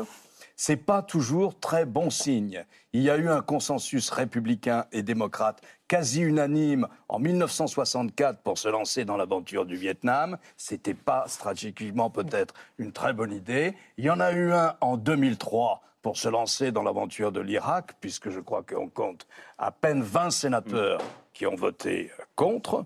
c'est 0.57 0.75
pas 0.75 1.03
toujours 1.03 1.57
très 1.59 1.85
bon 1.85 2.09
signe. 2.09 2.65
Il 2.91 3.03
y 3.03 3.11
a 3.11 3.17
eu 3.17 3.29
un 3.29 3.41
consensus 3.41 4.09
républicain 4.09 4.85
et 4.91 5.03
démocrate 5.03 5.61
quasi 5.87 6.21
unanime 6.21 6.87
en 7.07 7.19
1964 7.19 8.41
pour 8.41 8.57
se 8.57 8.67
lancer 8.67 9.05
dans 9.05 9.17
l'aventure 9.17 9.67
du 9.67 9.75
Vietnam. 9.75 10.37
C'était 10.57 10.95
pas 10.95 11.25
stratégiquement 11.27 12.09
peut-être 12.09 12.55
une 12.79 12.91
très 12.91 13.13
bonne 13.13 13.31
idée. 13.31 13.75
Il 13.97 14.05
y 14.05 14.09
en 14.09 14.19
a 14.19 14.31
eu 14.31 14.51
un 14.51 14.75
en 14.81 14.97
2003 14.97 15.83
pour 16.01 16.17
se 16.17 16.27
lancer 16.27 16.71
dans 16.71 16.83
l'aventure 16.83 17.31
de 17.31 17.39
l'Irak, 17.39 17.93
puisque 18.01 18.31
je 18.31 18.39
crois 18.39 18.63
qu'on 18.63 18.89
compte 18.89 19.27
à 19.59 19.71
peine 19.71 20.01
20 20.01 20.31
sénateurs 20.31 21.01
qui 21.33 21.45
ont 21.45 21.55
voté 21.55 22.11
contre. 22.35 22.85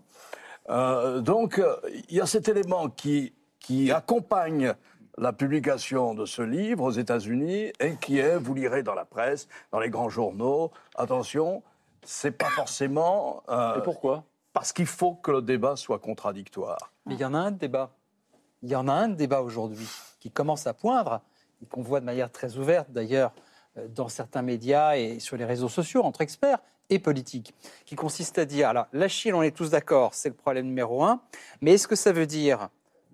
Euh, 0.70 1.22
donc, 1.22 1.60
euh, 1.60 1.76
il 2.10 2.16
y 2.16 2.22
a 2.22 2.26
cet 2.26 2.50
élément 2.50 2.90
qui, 2.90 3.34
qui 3.60 3.92
accompagne 3.92 4.74
la 5.22 5.32
publication 5.32 6.16
de 6.16 6.26
ce 6.26 6.42
livre 6.42 6.84
aux 6.84 6.92
États-Unis 6.92 7.72
et 7.80 7.96
qui 8.02 8.18
est, 8.18 8.38
vous 8.38 8.56
lirez 8.56 8.82
dans 8.82 8.96
la 8.96 9.06
presse, 9.06 9.48
dans 9.72 9.80
les 9.80 9.90
grands 9.90 10.10
journaux, 10.10 10.72
attention, 10.96 11.62
c'est 12.04 12.32
pas 12.32 12.50
forcément 12.50 13.44
euh, 13.48 13.78
Et 13.78 13.84
pourquoi? 13.84 14.24
parce 14.52 14.74
qu'il 14.74 14.88
faut 14.88 15.14
que 15.14 15.32
le 15.32 15.42
débat 15.44 15.76
soit 15.76 16.00
contradictoire. 16.00 16.92
Mais 17.06 17.14
il 17.14 17.20
y 17.22 17.26
en 17.26 17.36
a 17.36 17.38
un 17.38 17.52
de 17.52 17.58
débat. 17.58 17.92
Il 18.64 18.70
y 18.70 18.76
en 18.76 18.88
a 18.88 18.94
un 18.94 19.10
de 19.10 19.16
débat 19.16 19.42
aujourd'hui 19.42 19.88
qui 20.20 20.32
commence 20.32 20.66
à 20.66 20.74
poindre 20.74 21.22
et 21.62 21.68
qu'on 21.68 21.84
voit 21.84 22.00
de 22.00 22.06
manière 22.06 22.32
très 22.32 22.58
ouverte 22.58 22.92
d'ailleurs 22.92 23.32
euh, 23.78 23.88
dans 23.88 24.10
certains 24.10 24.42
médias 24.42 24.98
et 24.98 25.20
sur 25.20 25.38
les 25.38 25.46
réseaux 25.46 25.70
sociaux 25.70 26.04
entre 26.04 26.22
experts 26.22 26.60
et 26.90 26.98
politiques, 26.98 27.54
qui 27.86 27.96
consiste 27.96 28.40
à 28.40 28.46
dire, 28.46 28.68
alors 28.68 28.88
la 28.92 29.08
Chine, 29.08 29.36
on 29.36 29.44
est 29.44 29.56
tous 29.56 29.70
d'accord, 29.70 30.16
c'est 30.16 30.30
le 30.30 30.36
problème 30.36 30.66
numéro 30.66 31.04
un, 31.04 31.22
mais 31.62 31.74
est-ce 31.74 31.88
que 31.88 31.96
ça 31.96 32.12
veut 32.12 32.26
dire 32.26 32.70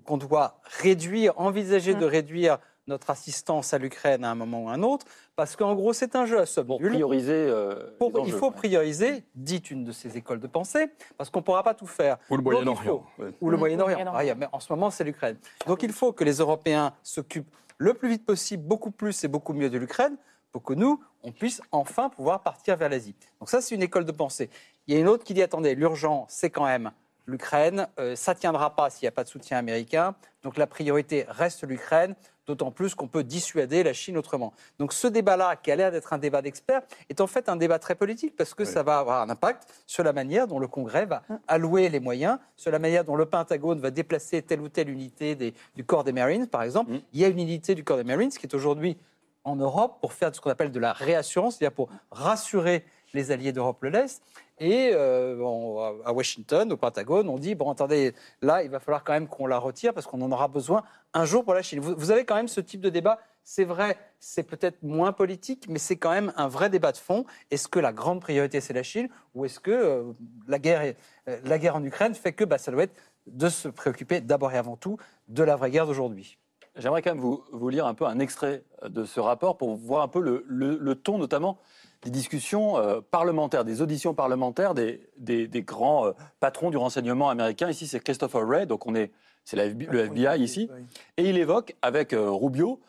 qu'on 0.08 0.18
doit 0.18 0.60
réduire, 0.82 1.34
envisager 1.38 1.94
de 1.94 2.06
réduire 2.06 2.58
notre 2.88 3.10
assistance 3.10 3.74
à 3.74 3.78
l'Ukraine 3.78 4.24
à 4.24 4.32
un 4.32 4.36
moment 4.36 4.64
ou 4.64 4.70
à 4.70 4.72
un 4.72 4.82
autre 4.82 5.06
Parce 5.36 5.58
qu'en 5.58 5.76
gros, 5.76 5.92
c'est 5.92 6.16
un 6.16 6.26
jeu 6.26 6.40
à 6.40 6.46
somme 6.46 6.68
Pour 6.68 6.80
prioriser. 6.80 7.34
euh, 7.34 7.92
Pour- 8.00 8.12
il 8.26 8.32
faut 8.32 8.48
ouais. 8.48 8.56
prioriser, 8.56 9.24
dit 9.36 9.58
une 9.70 9.84
de 9.84 9.92
ces 9.92 10.16
écoles 10.18 10.40
de 10.40 10.48
pensée, 10.48 10.88
parce 11.18 11.30
qu'on 11.30 11.40
ne 11.40 11.44
pourra 11.44 11.64
pas 11.64 11.74
tout 11.74 11.86
faire. 11.86 12.18
Ou 12.30 12.38
le 12.38 12.42
Donc, 12.44 12.54
il 12.54 12.66
Moyen-Orient. 12.66 13.04
Ou 13.42 13.50
le 13.50 13.58
Mm, 13.58 13.60
Moyen-Orient. 13.60 14.14
Ah, 14.16 14.48
en 14.54 14.60
ce 14.62 14.72
moment, 14.72 14.90
c'est 14.90 15.04
l'Ukraine. 15.04 15.38
Donc 15.68 15.84
il 15.84 15.92
faut 15.92 16.14
que 16.14 16.24
les 16.24 16.36
Européens 16.38 16.94
s'occupent 17.04 17.54
le 17.78 17.94
plus 17.94 18.08
vite 18.10 18.26
possible, 18.26 18.64
beaucoup 18.64 18.92
plus 18.92 19.22
et 19.26 19.28
beaucoup 19.28 19.54
mieux 19.54 19.70
de 19.70 19.78
l'Ukraine, 19.78 20.16
pour 20.54 20.64
que 20.64 20.74
nous, 20.74 21.04
on 21.24 21.34
puisse 21.34 21.62
enfin 21.74 22.08
pouvoir 22.10 22.42
partir 22.42 22.78
vers 22.78 22.88
l'Asie. 22.88 23.16
Donc 23.42 23.50
ça, 23.50 23.60
c'est 23.60 23.76
une 23.76 23.84
école 23.84 24.06
de 24.06 24.14
pensée. 24.14 24.50
Il 24.88 24.94
y 24.94 24.98
a 24.98 25.02
une 25.02 25.10
autre 25.10 25.26
qui 25.26 25.34
dit, 25.34 25.44
attendez, 25.44 25.76
l'urgent, 25.76 26.26
c'est 26.30 26.50
quand 26.50 26.66
même 26.66 26.92
l'Ukraine, 27.28 27.88
euh, 28.00 28.16
ça 28.16 28.34
ne 28.34 28.40
tiendra 28.40 28.76
pas 28.76 28.90
s'il 28.90 29.06
n'y 29.06 29.10
a 29.10 29.12
pas 29.12 29.24
de 29.24 29.30
soutien 29.30 29.58
américain. 29.58 30.16
Donc 30.44 30.58
la 30.58 30.66
priorité 30.66 31.26
reste 31.28 31.64
l'Ukraine, 31.68 32.16
d'autant 32.48 32.72
plus 32.72 32.96
qu'on 32.96 33.10
peut 33.10 33.26
dissuader 33.26 33.84
la 33.84 33.92
Chine 33.92 34.18
autrement. 34.18 34.54
Donc 34.80 34.94
ce 34.94 35.08
débat-là, 35.08 35.58
qui 35.58 35.70
a 35.70 35.76
l'air 35.76 35.92
d'être 35.92 36.14
un 36.14 36.18
débat 36.18 36.42
d'experts, 36.42 36.82
est 37.10 37.20
en 37.20 37.28
fait 37.28 37.50
un 37.50 37.58
débat 37.58 37.78
très 37.80 37.96
politique 37.96 38.36
parce 38.38 38.54
que 38.54 38.64
ça 38.64 38.82
va 38.84 39.00
avoir 39.00 39.22
un 39.22 39.30
impact 39.30 39.68
sur 39.86 40.04
la 40.06 40.14
manière 40.14 40.48
dont 40.48 40.58
le 40.60 40.68
Congrès 40.68 41.06
va 41.06 41.24
allouer 41.50 41.90
les 41.90 42.00
moyens, 42.00 42.40
sur 42.56 42.72
la 42.72 42.80
manière 42.80 43.04
dont 43.04 43.18
le 43.18 43.26
Pentagone 43.26 43.80
va 43.82 43.92
déplacer 43.92 44.42
telle 44.42 44.62
ou 44.62 44.70
telle 44.70 44.90
unité 44.90 45.36
des- 45.36 45.54
du 45.76 45.84
corps 45.84 46.06
des 46.06 46.14
Marines, 46.14 46.48
par 46.48 46.64
exemple. 46.64 46.92
Mm. 46.94 47.00
Il 47.12 47.20
y 47.20 47.26
a 47.26 47.28
une 47.28 47.40
unité 47.40 47.76
du 47.76 47.84
corps 47.84 47.98
des 47.98 48.06
Marines 48.06 48.30
qui 48.30 48.46
est 48.46 48.56
aujourd'hui 48.56 48.98
en 49.44 49.58
Europe 49.58 50.00
pour 50.00 50.14
faire 50.14 50.34
ce 50.34 50.40
qu'on 50.40 50.50
appelle 50.50 50.72
de 50.72 50.80
la 50.80 50.94
réassurance, 50.94 51.58
c'est-à-dire 51.58 51.76
pour 51.76 51.90
rassurer 52.12 52.86
les 53.18 53.32
alliés 53.32 53.52
d'Europe 53.52 53.84
de 53.84 53.90
l'Est. 53.90 54.22
Et 54.60 54.92
euh, 54.94 56.02
à 56.06 56.14
Washington, 56.14 56.72
au 56.72 56.78
Pentagone, 56.78 57.28
on 57.30 57.38
dit 57.38 57.54
bon, 57.54 57.70
attendez, 57.70 58.14
là, 58.42 58.64
il 58.64 58.70
va 58.70 58.80
falloir 58.80 59.04
quand 59.04 59.14
même 59.14 59.28
qu'on 59.28 59.46
la 59.46 59.60
retire 59.60 59.94
parce 59.94 60.08
qu'on 60.08 60.22
en 60.22 60.32
aura 60.32 60.48
besoin 60.48 60.84
un 61.14 61.26
jour 61.26 61.44
pour 61.44 61.54
la 61.54 61.62
Chine. 61.62 61.80
Vous, 61.80 62.12
avez 62.12 62.26
quand 62.26 62.36
même 62.36 62.48
ce 62.48 62.62
type 62.62 62.82
de 62.82 62.90
débat. 62.90 63.20
C'est 63.44 63.66
vrai, 63.66 63.98
c'est 64.20 64.44
peut-être 64.44 64.82
moins 64.84 65.14
politique, 65.14 65.68
mais 65.70 65.80
c'est 65.80 65.96
quand 65.96 66.12
même 66.12 66.34
un 66.36 66.48
vrai 66.48 66.70
débat 66.70 66.92
de 66.92 66.98
fond. 66.98 67.26
Est-ce 67.52 67.68
que 67.68 67.80
la 67.80 67.94
grande 67.94 68.20
priorité 68.20 68.60
c'est 68.62 68.74
la 68.74 68.84
Chine 68.84 69.10
ou 69.36 69.46
est-ce 69.46 69.60
que 69.60 69.72
euh, 69.72 70.04
la, 70.48 70.60
guerre, 70.60 70.94
euh, 71.30 71.38
la 71.44 71.58
guerre 71.58 71.76
en 71.76 71.84
Ukraine 71.84 72.14
fait 72.14 72.34
que 72.34 72.44
bah, 72.44 72.58
ça 72.58 72.72
doit 72.72 72.84
être 72.84 72.96
de 73.28 73.50
se 73.50 73.68
préoccuper 73.68 74.22
d'abord 74.22 74.52
et 74.54 74.58
avant 74.58 74.76
tout 74.76 74.98
de 75.28 75.44
la 75.44 75.56
vraie 75.56 75.72
guerre 75.72 75.86
d'aujourd'hui? 75.86 76.38
J'aimerais 76.76 77.02
quand 77.02 77.16
même 77.16 77.24
vous, 77.24 77.70
lire 77.70 77.88
un 77.88 77.94
peu 77.96 78.06
un 78.06 78.20
extrait 78.20 78.64
de 78.88 79.04
ce 79.04 79.20
rapport 79.20 79.58
pour 79.58 79.76
voir 79.76 80.04
un 80.04 80.08
peu 80.08 80.20
le, 80.20 80.44
le- 80.48 80.78
le 80.78 80.96
ton, 80.96 81.18
notamment 81.18 81.58
des 82.04 82.10
discussions 82.12 82.78
euh, 82.78 83.02
parlementaires, 83.12 83.66
des 83.66 83.82
auditions 83.82 84.14
parlementaires 84.14 84.74
des, 84.74 85.02
des- 85.18 85.48
des 85.48 85.62
grands 85.64 86.08
euh, 86.08 86.12
patrons 86.40 86.70
du 86.70 86.78
renseignement 86.78 87.30
américain. 87.30 87.70
Ici, 87.70 87.88
c'est 87.88 88.00
Christopher 88.00 88.46
Wray, 88.46 88.68
donc 88.68 88.86
on 88.86 88.96
est, 88.96 89.12
c'est 89.44 89.58
le 89.58 90.00
FBI 90.00 90.42
ici, 90.44 90.70
et 91.18 91.30
il 91.30 91.38
évoque 91.38 91.76
avec 91.82 92.14
euh, 92.14 92.30
Rubio, 92.30 92.80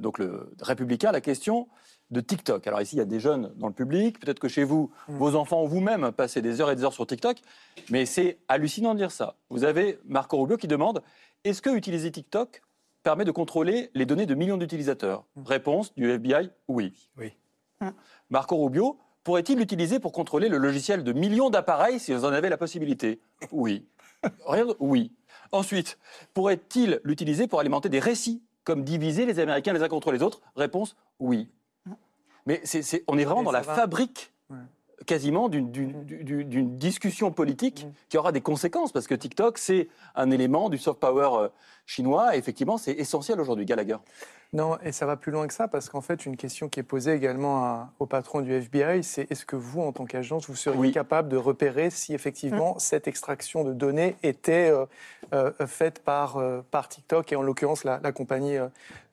donc 0.00 0.18
le 0.18 0.50
républicain, 0.62 1.12
la 1.12 1.20
question 1.20 1.68
de 2.10 2.20
TikTok. 2.20 2.66
Alors 2.66 2.80
ici, 2.80 2.96
il 2.96 2.98
y 2.98 3.02
a 3.02 3.04
des 3.04 3.20
jeunes 3.20 3.52
dans 3.56 3.68
le 3.68 3.74
public, 3.74 4.18
peut-être 4.18 4.40
que 4.40 4.48
chez 4.48 4.64
vous, 4.64 4.90
vos 5.06 5.34
enfants 5.36 5.62
ou 5.62 5.68
vous-même 5.68 6.10
passez 6.12 6.40
des 6.42 6.60
heures 6.62 6.70
et 6.70 6.76
des 6.76 6.82
heures 6.82 6.94
sur 6.94 7.06
TikTok, 7.06 7.36
mais 7.90 8.06
c'est 8.06 8.38
hallucinant 8.48 8.94
de 8.94 8.98
dire 8.98 9.10
ça. 9.12 9.36
Vous 9.50 9.64
avez 9.64 9.98
Marco 10.06 10.38
Rubio 10.40 10.56
qui 10.56 10.66
demande 10.66 11.02
est-ce 11.44 11.60
que 11.62 11.70
utiliser 11.76 12.10
TikTok 12.10 12.62
permet 13.02 13.24
de 13.26 13.30
contrôler 13.30 13.90
les 13.94 14.06
données 14.06 14.26
de 14.26 14.34
millions 14.34 14.56
d'utilisateurs? 14.56 15.24
Réponse 15.46 15.94
du 15.94 16.10
FBI 16.10 16.50
oui. 16.68 16.92
Oui. 17.18 17.32
Marco 18.30 18.56
Rubio 18.56 18.98
pourrait-il 19.24 19.58
l'utiliser 19.58 20.00
pour 20.00 20.12
contrôler 20.12 20.48
le 20.48 20.58
logiciel 20.58 21.04
de 21.04 21.12
millions 21.12 21.50
d'appareils 21.50 22.00
si 22.00 22.12
vous 22.12 22.24
en 22.24 22.32
avez 22.32 22.48
la 22.48 22.56
possibilité? 22.56 23.20
Oui. 23.50 23.86
Rien 24.46 24.66
de- 24.66 24.76
Oui. 24.80 25.12
Ensuite, 25.52 25.98
pourrait-il 26.34 27.00
l'utiliser 27.04 27.46
pour 27.46 27.60
alimenter 27.60 27.88
des 27.88 27.98
récits 27.98 28.42
comme 28.64 28.84
diviser 28.84 29.26
les 29.26 29.38
Américains 29.40 29.72
les 29.72 29.82
uns 29.82 29.88
contre 29.88 30.12
les 30.12 30.22
autres? 30.22 30.40
Réponse 30.56 30.96
oui. 31.18 31.50
Mais 32.46 32.60
c'est, 32.64 32.82
c'est- 32.82 33.04
on 33.08 33.18
est 33.18 33.24
vraiment 33.24 33.42
dans 33.42 33.50
la 33.52 33.60
va. 33.60 33.74
fabrique. 33.74 34.32
Quasiment 35.06 35.48
d'une, 35.48 35.70
d'une- 35.70 36.76
discussion 36.76 37.30
politique 37.32 37.86
Mm. 37.86 37.92
qui 38.08 38.18
aura 38.18 38.32
des 38.32 38.40
conséquences 38.40 38.92
parce 38.92 39.06
que 39.06 39.14
TikTok, 39.14 39.58
c'est 39.58 39.88
un 40.14 40.30
élément 40.30 40.68
du 40.68 40.78
soft 40.78 41.00
power 41.00 41.30
euh, 41.34 41.48
chinois 41.86 42.34
et 42.34 42.38
effectivement, 42.38 42.76
c'est 42.78 42.92
essentiel 42.92 43.40
aujourd'hui, 43.40 43.64
Gallagher. 43.64 43.96
Non, 44.52 44.78
et 44.82 44.90
ça 44.90 45.06
va 45.06 45.16
plus 45.16 45.30
loin 45.30 45.46
que 45.46 45.54
ça, 45.54 45.68
parce 45.68 45.88
qu'en 45.88 46.00
fait, 46.00 46.26
une 46.26 46.36
question 46.36 46.68
qui 46.68 46.80
est 46.80 46.84
posée 46.84 47.12
également 47.12 47.64
à- 47.64 47.92
au 48.00 48.06
patron 48.06 48.40
du 48.40 48.52
FBI, 48.52 49.04
c'est 49.04 49.30
est-ce 49.30 49.46
que 49.46 49.54
vous, 49.54 49.80
en 49.80 49.92
tant 49.92 50.06
qu'agence, 50.06 50.48
vous 50.48 50.56
seriez 50.56 50.80
Oui. 50.80 50.90
capable 50.92 51.28
de 51.28 51.36
repérer 51.36 51.88
si 51.90 52.14
effectivement 52.14 52.76
cette 52.80 53.06
extraction 53.06 53.62
de 53.62 53.72
données 53.72 54.16
était 54.24 54.68
euh, 54.70 54.86
euh, 55.32 55.52
faite 55.68 56.00
par, 56.02 56.36
euh, 56.38 56.62
par 56.72 56.88
TikTok, 56.88 57.32
et 57.32 57.36
en 57.36 57.42
l'occurrence 57.42 57.84
la, 57.84 58.00
la 58.02 58.10
compagnie 58.10 58.56
euh, 58.56 58.66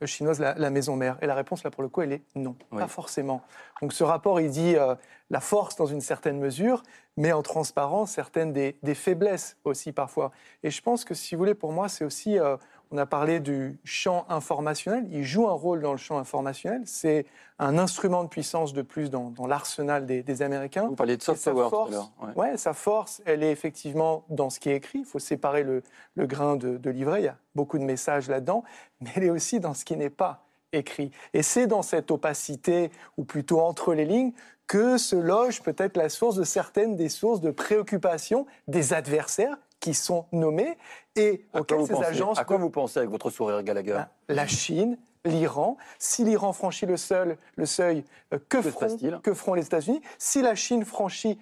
chinoise, 0.05 0.39
la, 0.39 0.55
la 0.55 0.71
maison 0.71 0.95
mère? 0.95 1.17
Et 1.21 1.27
la 1.27 1.35
réponse, 1.35 1.63
là, 1.63 1.69
pour 1.69 1.83
le 1.83 1.89
coup, 1.89 2.01
elle 2.01 2.13
est 2.13 2.21
non, 2.35 2.55
Oui. 2.71 2.79
pas 2.79 2.87
forcément. 2.87 3.43
Donc 3.83 3.93
ce 3.93 4.03
rapport, 4.03 4.41
il 4.41 4.49
dit 4.49 4.75
euh, 4.75 4.95
la 5.29 5.39
force 5.39 5.75
dans 5.75 5.85
une 5.85 6.01
certaine 6.01 6.39
mesure, 6.39 6.83
mais 7.17 7.31
en 7.31 7.41
transparence 7.41 8.11
certaines 8.11 8.53
des, 8.53 8.77
des 8.83 8.95
faiblesses 8.95 9.57
aussi 9.63 9.91
parfois. 9.91 10.31
Et 10.63 10.71
je 10.71 10.81
pense 10.81 11.03
que, 11.03 11.13
si 11.13 11.35
vous 11.35 11.39
voulez, 11.39 11.55
pour 11.55 11.71
moi, 11.71 11.89
c'est 11.89 12.05
aussi... 12.05 12.39
euh, 12.39 12.57
on 12.89 12.97
a 12.97 13.05
parlé 13.05 13.41
du 13.41 13.77
champ 13.83 14.25
informationnel. 14.29 15.05
Il 15.11 15.25
joue 15.25 15.49
un 15.49 15.53
rôle 15.53 15.81
dans 15.81 15.91
le 15.91 15.97
champ 15.97 16.17
informationnel. 16.19 16.83
C'est 16.85 17.25
un 17.59 17.77
instrument 17.77 18.23
de 18.23 18.29
puissance 18.29 18.71
de 18.71 18.81
plus 18.81 19.09
dans, 19.09 19.29
dans 19.29 19.45
l'arsenal 19.45 20.05
des, 20.05 20.23
des 20.23 20.41
Américains. 20.41 20.87
Vous 20.87 20.95
parliez 20.95 21.17
de 21.17 21.21
soft 21.21 21.41
sa 21.41 21.51
power 21.51 21.63
tout 21.63 21.67
à 21.67 21.69
force, 21.69 21.91
l'heure. 21.91 22.11
ouais. 22.21 22.51
ouais, 22.51 22.57
sa 22.57 22.71
force, 22.71 23.21
elle 23.25 23.43
est 23.43 23.51
effectivement 23.51 24.23
dans 24.29 24.49
ce 24.49 24.61
qui 24.61 24.69
est 24.69 24.77
écrit. 24.77 24.99
Il 24.99 25.05
faut 25.05 25.19
séparer 25.19 25.63
le, 25.63 25.83
le 26.15 26.27
grain 26.27 26.55
de, 26.55 26.77
de 26.77 26.89
l'ivraie. 26.89 27.23
Il 27.23 27.25
y 27.25 27.27
a 27.27 27.37
beaucoup 27.55 27.77
de 27.77 27.83
messages 27.83 28.29
là-dedans, 28.29 28.63
mais 29.01 29.09
elle 29.15 29.25
est 29.25 29.29
aussi 29.31 29.59
dans 29.59 29.73
ce 29.73 29.83
qui 29.83 29.97
n'est 29.97 30.09
pas 30.09 30.45
écrit. 30.71 31.11
Et 31.33 31.43
c'est 31.43 31.67
dans 31.67 31.81
cette 31.81 32.09
opacité, 32.09 32.89
ou 33.17 33.25
plutôt 33.25 33.59
entre 33.59 33.93
les 33.93 34.05
lignes, 34.05 34.31
que 34.67 34.97
se 34.97 35.15
loge 35.15 35.61
peut-être 35.61 35.97
la 35.97 36.09
source 36.09 36.35
de 36.35 36.43
certaines 36.43 36.95
des 36.95 37.09
sources 37.09 37.41
de 37.41 37.51
préoccupation 37.51 38.45
des 38.67 38.93
adversaires 38.93 39.57
qui 39.79 39.93
sont 39.93 40.25
nommés 40.31 40.77
et 41.15 41.45
À 41.53 41.61
auxquels 41.61 41.85
ces 41.85 41.93
pensez, 41.93 42.05
agences 42.05 42.39
à 42.39 42.43
quoi 42.43 42.57
vous 42.57 42.69
pensez 42.69 42.99
avec 42.99 43.09
votre 43.09 43.29
sourire, 43.29 43.63
Gallagher 43.63 43.93
ben, 43.93 44.09
la 44.27 44.47
Chine, 44.47 44.97
l'Iran. 45.23 45.77
Si 45.99 46.23
l'Iran 46.23 46.51
franchit 46.51 46.85
le, 46.85 46.97
seul, 46.97 47.37
le 47.55 47.65
seuil, 47.65 48.03
euh, 48.33 48.39
que, 48.49 48.61
feront, 48.61 49.19
que 49.19 49.33
feront 49.33 49.53
les 49.53 49.65
États-Unis 49.65 50.01
Si 50.17 50.41
la 50.41 50.55
Chine 50.55 50.83
franchit, 50.83 51.39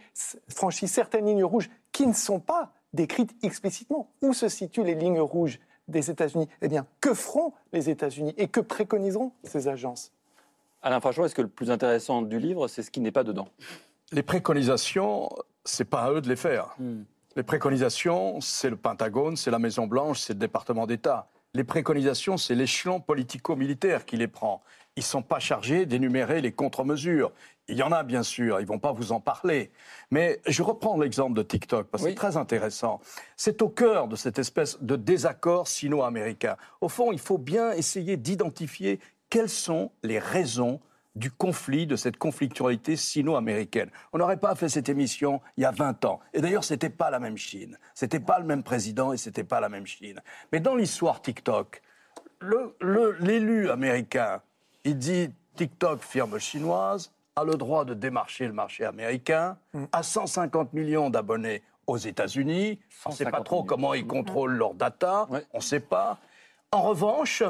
franchit 0.50 0.88
certaines 0.88 1.26
lignes 1.26 1.44
rouges 1.44 1.70
qui 1.92 2.08
ne 2.08 2.14
sont 2.14 2.40
pas 2.40 2.74
décrites 2.94 3.36
explicitement, 3.44 4.10
où 4.22 4.34
se 4.34 4.48
situent 4.48 4.84
les 4.84 4.96
lignes 4.96 5.20
rouges 5.20 5.60
des 5.88 6.10
États-Unis? 6.10 6.48
Eh 6.62 6.68
bien, 6.68 6.86
que 7.02 7.14
feront 7.14 7.54
les 7.74 7.90
États-Unis 7.90 8.34
et 8.38 8.48
que 8.48 8.60
préconiseront 8.60 9.32
ces 9.44 9.68
agences? 9.68 10.12
Alain 10.86 11.00
Frachon, 11.00 11.26
est-ce 11.26 11.34
que 11.34 11.42
le 11.42 11.48
plus 11.48 11.72
intéressant 11.72 12.22
du 12.22 12.38
livre, 12.38 12.68
c'est 12.68 12.84
ce 12.84 12.92
qui 12.92 13.00
n'est 13.02 13.12
pas 13.12 13.24
dedans? 13.24 13.48
Les 14.12 14.22
préconisations, 14.22 15.30
c'est 15.64 15.84
pas 15.90 16.04
à 16.04 16.12
eux 16.12 16.22
de 16.22 16.30
les 16.30 16.36
faire. 16.36 16.76
Les 17.36 17.42
préconisations, 17.42 18.40
c'est 18.40 18.70
le 18.70 18.76
Pentagone, 18.76 19.36
c'est 19.36 19.50
la 19.50 19.58
Maison 19.58 19.88
Blanche, 19.88 20.20
c'est 20.20 20.34
le 20.34 20.40
département 20.40 20.86
d'État. 20.86 21.28
Les 21.56 21.64
préconisations, 21.64 22.38
c'est 22.38 22.54
l'échelon 22.54 23.00
politico-militaire 23.00 24.06
qui 24.06 24.16
les 24.16 24.28
prend. 24.28 24.62
Ils 24.96 25.00
ne 25.00 25.06
sont 25.06 25.24
pas 25.24 25.40
chargés 25.40 25.88
d'énumérer 25.88 26.40
les 26.40 26.52
contre-mesures. 26.52 27.32
Il 27.68 27.78
y 27.78 27.84
en 27.84 27.92
a 27.92 28.04
bien 28.04 28.22
sûr, 28.22 28.60
ils 28.60 28.64
ne 28.64 28.68
vont 28.68 28.78
pas 28.78 28.92
vous 28.92 29.12
en 29.12 29.20
parler. 29.20 29.72
Mais 30.12 30.40
je 30.46 30.62
reprends 30.62 31.00
l'exemple 31.00 31.34
de 31.34 31.42
TikTok, 31.42 31.88
parce 31.88 32.04
que 32.04 32.10
Oui. 32.10 32.12
c'est 32.12 32.16
très 32.16 32.38
intéressant. 32.38 33.02
C'est 33.38 33.64
au 33.64 33.70
cœur 33.70 34.08
de 34.08 34.16
cette 34.16 34.38
espèce 34.38 34.80
de 34.84 34.96
désaccord 34.96 35.68
sino-américain. 35.68 36.58
Au 36.80 36.90
fond, 36.90 37.12
il 37.12 37.20
faut 37.20 37.40
bien 37.40 37.72
essayer 37.72 38.18
d'identifier 38.18 39.00
quelles 39.36 39.50
sont 39.50 39.92
les 40.02 40.18
raisons 40.18 40.80
du 41.14 41.30
conflit, 41.30 41.86
de 41.88 41.98
cette 41.98 42.16
conflictualité 42.16 42.96
sino-américaine? 42.96 43.90
On 44.14 44.18
n'aurait 44.18 44.38
pas 44.40 44.56
fait 44.56 44.70
cette 44.70 44.88
émission 44.88 45.42
il 45.58 45.64
y 45.64 45.66
a 45.66 45.72
20 45.72 46.06
ans. 46.06 46.22
Et 46.34 46.40
d'ailleurs, 46.40 46.64
ce 46.64 46.74
n'était 46.74 46.90
pas 46.90 47.10
la 47.10 47.20
même 47.20 47.36
Chine. 47.36 47.78
Ce 47.96 48.06
n'était 48.06 48.22
pas 48.22 48.40
le 48.40 48.46
même 48.46 48.64
président 48.64 49.12
et 49.12 49.18
ce 49.18 49.28
n'était 49.28 49.44
pas 49.44 49.60
la 49.60 49.68
même 49.68 49.86
Chine. 49.86 50.22
Mais 50.54 50.62
dans 50.62 50.74
l'histoire 50.78 51.22
TikTok, 51.22 51.82
le- 52.40 52.78
le- 52.80 53.18
l'élu 53.20 53.70
américain, 53.70 54.42
il 54.86 54.98
dit 54.98 55.30
TikTok, 55.58 56.02
firme 56.02 56.40
chinoise, 56.40 57.12
a 57.36 57.44
le 57.44 57.56
droit 57.56 57.84
de 57.84 57.94
démarcher 57.94 58.48
le 58.48 58.54
marché 58.54 58.86
américain, 58.86 59.58
a 59.92 60.02
150 60.02 60.72
millions 60.72 61.10
d'abonnés 61.10 61.62
aux 61.88 61.98
États-Unis. 61.98 62.80
On 63.06 63.10
ne 63.10 63.16
sait 63.16 63.26
pas 63.26 63.32
150 63.32 63.46
trop 63.46 63.56
millions. 63.58 63.66
comment 63.68 63.94
ils 63.96 64.08
contrôlent 64.08 64.56
leurs 64.56 64.76
data. 64.76 65.28
Ouais. 65.30 65.44
On 65.52 65.58
ne 65.58 65.64
sait 65.64 65.82
pas. 65.82 66.20
En 66.72 66.82
revanche, 66.84 67.44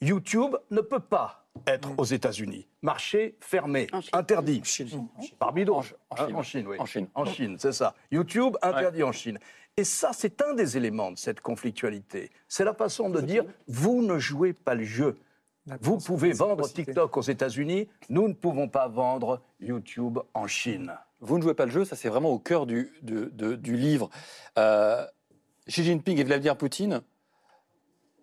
YouTube 0.00 0.56
ne 0.70 0.80
peut 0.80 1.00
pas 1.00 1.46
être 1.66 1.90
aux 1.98 2.04
États-Unis. 2.04 2.66
Marché 2.82 3.36
fermé, 3.40 3.86
En 3.92 4.00
Chine. 4.00 4.10
interdit. 4.14 4.62
Par 5.38 5.52
bidon. 5.52 5.76
En 5.78 5.82
Ch- 5.82 5.94
en 6.10 6.16
Hein, 6.16 6.26
Chine. 6.26 6.36
en 6.36 6.42
Chine, 6.42 6.66
oui. 6.68 6.76
En 6.78 6.86
Chine. 6.86 7.08
En 7.14 7.24
Chine, 7.24 7.56
c'est 7.58 7.72
ça. 7.72 7.94
YouTube 8.10 8.56
interdit 8.62 9.02
en 9.02 9.12
Chine. 9.12 9.38
Et 9.76 9.84
ça, 9.84 10.10
c'est 10.12 10.42
un 10.42 10.54
des 10.54 10.76
éléments 10.76 11.10
de 11.12 11.18
cette 11.18 11.40
conflictualité. 11.40 12.30
C'est 12.48 12.64
la 12.64 12.74
façon 12.74 13.08
de 13.10 13.20
dire 13.20 13.44
vous 13.68 14.02
ne 14.02 14.18
jouez 14.18 14.52
pas 14.52 14.74
le 14.74 14.84
jeu. 14.84 15.16
Vous 15.80 15.98
pouvez 15.98 16.32
vendre. 16.32 16.66
TikTok 16.68 17.16
aux 17.16 17.22
États-Unis, 17.22 17.88
nous 18.08 18.26
ne 18.28 18.32
pouvons 18.32 18.68
pas 18.68 18.88
vendre 18.88 19.42
YouTube 19.60 20.18
en 20.34 20.46
Chine. 20.46 20.92
Vous 21.20 21.36
ne 21.36 21.42
jouez 21.42 21.54
pas 21.54 21.66
le 21.66 21.70
jeu, 21.70 21.84
ça 21.84 21.96
c'est 21.96 22.08
vraiment 22.08 22.30
au 22.30 22.38
cœur 22.38 22.64
du, 22.66 22.90
du 23.02 23.76
livre. 23.76 24.08
Euh, 24.58 25.04
Xi 25.68 25.84
Jinping 25.84 26.18
et 26.18 26.24
Vladimir 26.24 26.56
Poutine, 26.56 27.02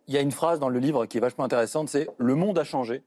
il 0.07 0.13
y 0.13 0.17
a 0.17 0.21
une 0.21 0.31
phrase 0.31 0.59
dans 0.59 0.69
le 0.69 0.79
livre 0.79 1.05
qui 1.05 1.17
est 1.17 1.21
vachement 1.21 1.43
intéressante, 1.43 1.89
c'est 1.89 2.07
«Le 2.17 2.35
monde 2.35 2.57
a 2.57 2.63
changé. 2.63 3.03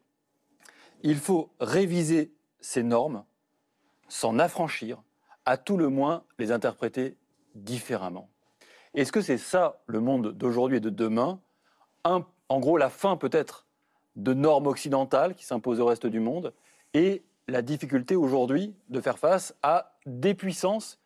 Il 1.02 1.16
faut 1.16 1.50
réviser 1.60 2.32
ces 2.60 2.82
normes, 2.82 3.24
s'en 4.08 4.38
affranchir, 4.38 5.02
à 5.46 5.56
tout 5.56 5.76
le 5.76 5.88
moins 5.88 6.24
les 6.38 6.52
interpréter 6.52 7.16
différemment.» 7.54 8.28
Est-ce 8.94 9.12
que 9.12 9.20
c'est 9.20 9.38
ça 9.38 9.80
le 9.86 10.00
monde 10.00 10.32
d'aujourd'hui 10.32 10.78
et 10.78 10.80
de 10.80 10.90
demain? 10.90 11.40
Un- 12.04 12.26
En 12.48 12.58
gros, 12.58 12.76
la 12.76 12.90
fin 12.90 13.16
peut-être 13.16 13.66
de 14.16 14.34
normes 14.34 14.66
occidentales 14.66 15.34
qui 15.36 15.44
s'imposent 15.44 15.80
au 15.80 15.86
reste 15.86 16.06
du 16.06 16.18
monde 16.18 16.52
et 16.94 17.22
la 17.46 17.62
difficulté 17.62 18.16
aujourd'hui 18.16 18.74
de 18.88 19.00
faire 19.00 19.18
face 19.18 19.54
à 19.62 19.92
des 20.04 20.34
puissances 20.34 20.98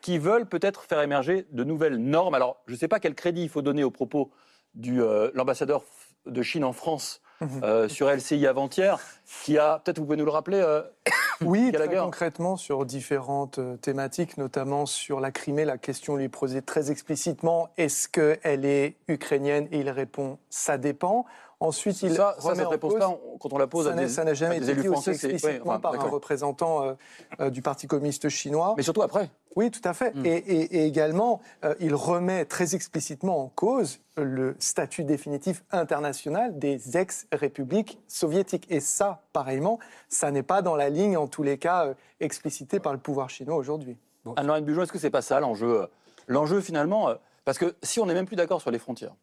qui 0.00 0.18
veulent 0.18 0.48
peut-être 0.48 0.84
faire 0.84 1.00
émerger 1.02 1.46
de 1.50 1.64
nouvelles 1.64 1.96
normes. 1.96 2.34
Alors, 2.34 2.62
je 2.66 2.72
ne 2.74 2.78
sais 2.78 2.88
pas 2.88 3.00
quel 3.00 3.14
crédit 3.14 3.42
il 3.42 3.48
faut 3.48 3.62
donner 3.62 3.82
aux 3.82 3.90
propos 3.90 4.30
de 4.74 5.00
euh, 5.00 5.30
l'ambassadeur 5.34 5.84
de 6.26 6.42
Chine 6.42 6.64
en 6.64 6.72
France 6.72 7.20
euh, 7.62 7.88
sur 7.88 8.08
LCI 8.08 8.46
avant-hier, 8.46 8.98
qui 9.42 9.58
a, 9.58 9.80
peut-être 9.84 9.98
vous 9.98 10.04
pouvez 10.04 10.16
nous 10.16 10.24
le 10.24 10.30
rappeler, 10.30 10.60
euh, 10.60 10.82
Oui, 11.40 11.72
très 11.72 11.88
concrètement 11.88 12.56
sur 12.56 12.86
différentes 12.86 13.58
euh, 13.58 13.76
thématiques, 13.76 14.38
notamment 14.38 14.86
sur 14.86 15.20
la 15.20 15.32
Crimée. 15.32 15.64
La 15.64 15.78
question 15.78 16.16
lui 16.16 16.24
est 16.24 16.28
posée 16.28 16.62
très 16.62 16.90
explicitement 16.90 17.68
est-ce 17.76 18.08
qu'elle 18.08 18.64
est 18.64 18.96
ukrainienne? 19.08 19.68
Et 19.72 19.80
il 19.80 19.90
répond 19.90 20.38
ça 20.48 20.78
dépend. 20.78 21.26
Ensuite, 21.64 22.02
il 22.02 22.14
ça, 22.14 22.36
ça, 22.38 22.48
remet 22.48 22.56
cette 22.58 22.66
en 22.66 22.70
réponse-là, 22.70 23.10
on- 23.10 23.38
quand 23.38 23.52
on 23.52 23.58
la 23.58 23.66
pose 23.66 23.86
ça 23.86 23.92
à 23.92 23.94
n'a- 23.94 24.02
des, 24.02 24.08
ça 24.08 24.24
n'a 24.24 24.34
jamais 24.34 24.56
été 24.58 24.66
dit 24.74 24.80
aussi 24.80 24.88
français, 24.88 25.14
c'est- 25.14 25.26
ouais, 25.26 25.32
explicitement 25.34 25.72
enfin, 25.72 25.80
par 25.80 25.94
un 25.94 26.08
représentant 26.08 26.82
euh, 26.84 26.92
euh, 27.40 27.50
du 27.50 27.62
Parti 27.62 27.86
communiste 27.86 28.28
chinois. 28.28 28.74
Mais 28.76 28.82
surtout 28.82 29.02
après. 29.02 29.30
Oui, 29.56 29.70
tout 29.70 29.80
à 29.84 29.94
fait. 29.94 30.12
Et, 30.24 30.30
et- 30.36 30.76
et 30.78 30.86
également, 30.86 31.40
euh, 31.64 31.74
il 31.80 31.94
remet 31.94 32.44
très 32.44 32.74
explicitement 32.74 33.40
en 33.42 33.48
cause 33.48 34.00
le 34.16 34.56
statut 34.58 35.04
définitif 35.04 35.62
international 35.70 36.58
des 36.58 36.96
ex-républiques 36.96 37.98
soviétiques. 38.08 38.66
Et 38.70 38.80
ça, 38.80 39.22
pareillement, 39.32 39.78
ça 40.08 40.30
n'est 40.30 40.42
pas 40.42 40.62
dans 40.62 40.76
la 40.76 40.90
ligne, 40.90 41.16
en 41.16 41.26
tous 41.28 41.42
les 41.42 41.58
cas, 41.58 41.86
euh, 41.86 41.94
explicitée 42.20 42.80
par 42.80 42.92
le 42.92 42.98
pouvoir 42.98 43.30
chinois 43.30 43.56
aujourd'hui. 43.56 43.96
Anne-Laurent 44.36 44.60
Bujon, 44.62 44.82
est-ce 44.82 44.92
que 44.92 44.98
c'est 44.98 45.10
pas 45.10 45.22
ça 45.22 45.38
l'enjeu 45.40 45.82
euh, 45.82 45.86
L'enjeu 46.26 46.60
finalement, 46.60 47.08
euh, 47.10 47.14
parce 47.44 47.58
que 47.58 47.74
si 47.82 48.00
on 48.00 48.06
n'est 48.06 48.14
même 48.14 48.26
plus 48.26 48.36
d'accord 48.36 48.60
sur 48.60 48.70
les 48.70 48.78
frontières, 48.78 49.14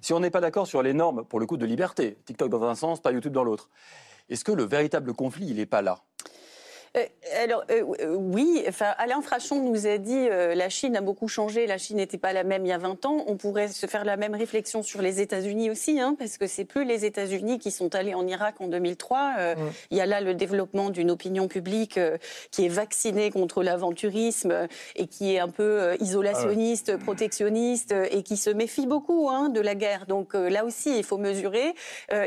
si 0.00 0.12
on 0.12 0.20
n'est 0.20 0.30
pas 0.30 0.40
d'accord 0.40 0.66
sur 0.66 0.82
les 0.82 0.92
normes, 0.92 1.24
pour 1.24 1.40
le 1.40 1.46
coup, 1.46 1.56
de 1.56 1.66
liberté, 1.66 2.18
TikTok 2.24 2.50
dans 2.50 2.64
un 2.64 2.74
sens, 2.74 3.00
pas 3.00 3.12
YouTube 3.12 3.32
dans 3.32 3.44
l'autre, 3.44 3.68
est-ce 4.28 4.44
que 4.44 4.52
le 4.52 4.64
véritable 4.64 5.14
conflit, 5.14 5.46
il 5.48 5.56
n'est 5.56 5.66
pas 5.66 5.82
là? 5.82 5.98
Euh, 6.96 7.04
alors 7.42 7.64
euh, 7.70 7.84
euh, 8.00 8.14
oui, 8.14 8.64
enfin, 8.68 8.94
Alain 8.98 9.20
Frachon 9.20 9.62
nous 9.62 9.86
a 9.86 9.98
dit 9.98 10.28
euh, 10.30 10.54
la 10.54 10.68
Chine 10.68 10.96
a 10.96 11.00
beaucoup 11.00 11.28
changé, 11.28 11.66
la 11.66 11.78
Chine 11.78 11.96
n'était 11.96 12.18
pas 12.18 12.32
la 12.32 12.44
même 12.44 12.64
il 12.64 12.68
y 12.68 12.72
a 12.72 12.78
20 12.78 13.04
ans. 13.06 13.24
On 13.26 13.36
pourrait 13.36 13.68
se 13.68 13.86
faire 13.86 14.04
la 14.04 14.16
même 14.16 14.34
réflexion 14.34 14.82
sur 14.82 15.02
les 15.02 15.20
États-Unis 15.20 15.70
aussi, 15.70 16.00
hein, 16.00 16.16
parce 16.18 16.38
que 16.38 16.46
c'est 16.46 16.64
plus 16.64 16.84
les 16.84 17.04
États-Unis 17.04 17.58
qui 17.58 17.70
sont 17.70 17.94
allés 17.94 18.14
en 18.14 18.26
Irak 18.26 18.60
en 18.60 18.68
2003. 18.68 19.34
Euh, 19.38 19.54
Mm. 19.56 19.70
Il 19.90 19.96
y 19.96 20.00
a 20.00 20.06
là 20.06 20.20
le 20.20 20.34
développement 20.34 20.90
d'une 20.90 21.10
opinion 21.10 21.48
publique 21.48 21.98
qui 22.50 22.66
est 22.66 22.68
vaccinée 22.68 23.30
contre 23.30 23.62
l'aventurisme 23.62 24.68
et 24.94 25.06
qui 25.06 25.34
est 25.34 25.38
un 25.38 25.48
peu 25.48 25.96
isolationniste, 26.00 26.96
protectionniste 26.96 27.92
euh, 27.92 28.06
et 28.10 28.22
qui 28.22 28.36
se 28.36 28.50
méfie 28.50 28.86
beaucoup 28.86 29.28
hein, 29.30 29.48
de 29.48 29.60
la 29.60 29.74
guerre. 29.74 30.06
Donc 30.06 30.34
là 30.34 30.64
aussi, 30.64 30.96
il 30.96 31.04
faut 31.04 31.18
mesurer. 31.18 31.74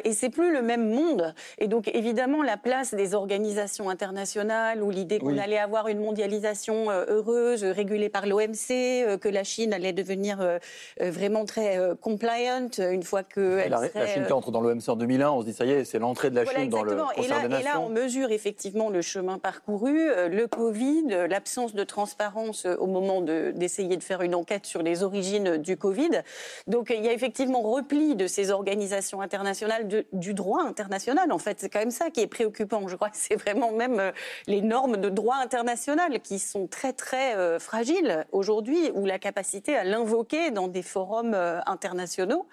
Et 0.03 0.13
c'est 0.13 0.29
plus 0.29 0.51
le 0.51 0.61
même 0.61 0.89
monde. 0.89 1.33
Et 1.57 1.67
donc 1.67 1.89
évidemment, 1.93 2.43
la 2.43 2.57
place 2.57 2.93
des 2.93 3.13
organisations 3.13 3.89
internationales 3.89 4.58
ou 4.81 4.89
l'idée 4.91 5.19
qu'on 5.19 5.27
Oui. 5.27 5.39
allait 5.39 5.57
avoir 5.57 5.87
une 5.87 5.99
mondialisation 5.99 6.89
euh, 6.89 7.05
heureuse, 7.07 7.63
régulée 7.63 8.09
par 8.09 8.25
l'OMC, 8.25 8.71
euh, 8.71 9.17
que 9.17 9.29
la 9.29 9.43
Chine 9.43 9.73
allait 9.73 9.93
devenir 9.93 10.39
euh, 10.41 10.59
vraiment 10.99 11.45
très 11.45 11.77
compliant 12.01 12.67
une 12.77 13.03
fois 13.03 13.23
que 13.23 13.61
la, 13.69 13.81
la 13.93 14.07
Chine 14.07 14.25
qui 14.25 14.33
entre 14.33 14.51
dans 14.51 14.61
l'OMC 14.61 14.87
en 14.89 14.95
2001, 14.95 15.29
on 15.31 15.41
se 15.41 15.45
dit 15.45 15.53
ça 15.53 15.65
y 15.65 15.71
est, 15.71 15.85
c'est 15.85 15.99
l'entrée 15.99 16.29
de 16.29 16.35
la 16.35 16.43
voilà, 16.43 16.59
Chine 16.59 16.69
dans 16.69 16.83
le 16.83 16.91
exactement. 16.93 17.11
Et 17.13 17.15
concert 17.27 17.35
là, 17.43 17.47
des 17.47 17.55
et 17.55 17.63
là, 17.63 17.69
Nations. 17.73 17.85
on 17.85 17.89
mesure 17.89 18.31
effectivement 18.31 18.89
le 18.89 19.01
chemin 19.01 19.37
parcouru, 19.39 20.09
le 20.29 20.45
Covid, 20.47 21.27
l'absence 21.29 21.73
de 21.73 21.83
transparence 21.83 22.65
au 22.65 22.87
moment 22.87 23.21
de- 23.21 23.51
d'essayer 23.55 23.97
de, 23.97 24.03
faire 24.03 24.21
une 24.21 24.35
enquête 24.35 24.65
sur 24.65 24.81
les 24.81 25.03
origines 25.03 25.57
du 25.57 25.77
Covid. 25.77 26.21
Donc, 26.67 26.93
il 26.95 27.03
y 27.03 27.07
a 27.09 27.13
effectivement 27.13 27.61
repli 27.61 28.15
de 28.15 28.27
ces 28.27 28.51
organisations 28.51 29.21
internationales, 29.21 29.87
de- 29.87 30.05
du 30.13 30.33
droit 30.33 30.63
international. 30.63 31.31
En 31.31 31.37
fait, 31.37 31.57
c'est 31.59 31.69
quand 31.69 31.79
même 31.79 31.91
ça 31.91 32.09
qui 32.09 32.21
est 32.21 32.27
préoccupant. 32.27 32.87
Je 32.87 32.95
crois 32.95 33.09
que 33.09 33.17
c'est 33.17 33.35
vraiment 33.35 33.71
même 33.71 34.11
les 34.49 34.61
normes 34.61 34.97
de 34.97 35.09
droit 35.09 35.35
international 35.35 36.19
qui 36.21 36.39
sont 36.39 36.65
très, 36.67 36.91
très 36.91 37.35
euh, 37.35 37.59
fragiles 37.59 38.25
aujourd'hui, 38.31 38.89
ou 38.95 39.05
la 39.05 39.19
capacité 39.19 39.75
à 39.75 39.83
l'invoquer 39.83 40.49
dans 40.49 40.67
des 40.67 40.81
forums 40.81 41.35
euh, 41.35 41.59
internationaux. 41.67 42.47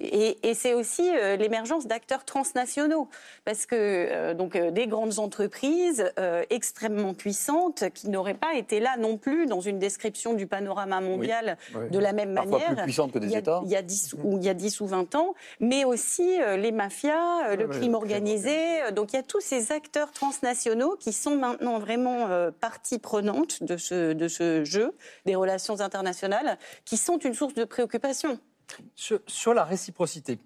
Et, 0.00 0.48
et 0.48 0.54
c'est 0.54 0.72
aussi 0.72 1.02
euh, 1.14 1.36
l'émergence 1.36 1.86
d'acteurs 1.86 2.24
transnationaux, 2.24 3.06
parce 3.44 3.66
que 3.66 4.32
donc 4.32 4.56
des 4.56 4.86
grandes 4.86 5.18
entreprises 5.18 6.10
extrêmement 6.48 7.12
puissantes 7.12 7.84
qui 7.92 8.08
n'auraient 8.08 8.32
pas 8.34 8.54
été 8.54 8.80
là 8.80 8.96
non 8.98 9.18
plus 9.18 9.46
dans 9.46 9.60
une 9.60 9.78
description 9.78 10.32
du 10.32 10.46
panorama 10.46 11.00
mondial 11.00 11.58
Oui. 11.74 11.90
de 11.90 11.98
la 11.98 12.12
même 12.14 12.34
Parfois 12.34 12.58
manière. 12.58 12.74
plus 12.74 12.82
puissante 12.84 13.12
que 13.12 13.18
des 13.18 13.26
il 13.26 13.32
y 13.32 13.36
a, 13.36 13.40
États. 13.40 13.60
Il 13.64 13.70
y 13.70 13.76
a 13.76 13.82
10 13.82 14.14
ou, 14.24 14.38
il 14.38 14.44
y 14.44 14.48
a 14.48 14.54
10 14.54 14.80
ou 14.80 14.86
20 14.86 15.14
ans, 15.16 15.34
mais 15.60 15.84
aussi 15.84 16.38
les 16.56 16.72
mafias, 16.72 17.50
le 17.50 17.56
crime 17.56 17.72
le 17.72 17.78
crime 17.78 17.94
organisé. 17.94 18.56
Donc 18.92 19.12
il 19.12 19.16
y 19.16 19.18
a 19.18 19.22
tous 19.22 19.40
ces 19.40 19.72
acteurs 19.72 20.12
transnationaux 20.12 20.96
qui 20.98 21.12
sont 21.12 21.31
maintenant 21.36 21.78
vraiment 21.78 22.28
euh, 22.28 22.50
partie 22.50 22.98
prenante 22.98 23.62
de 23.62 23.76
ce, 23.76 24.12
de 24.12 24.28
ce 24.28 24.64
jeu 24.64 24.96
des 25.24 25.34
relations 25.34 25.80
internationales, 25.80 26.58
qui 26.84 26.96
sont 26.96 27.18
une 27.18 27.34
source 27.34 27.54
de 27.54 27.64
préoccupation. 27.64 28.38
Sur, 28.94 29.20
sur 29.26 29.54
la 29.54 29.64
réciprocité, 29.64 30.38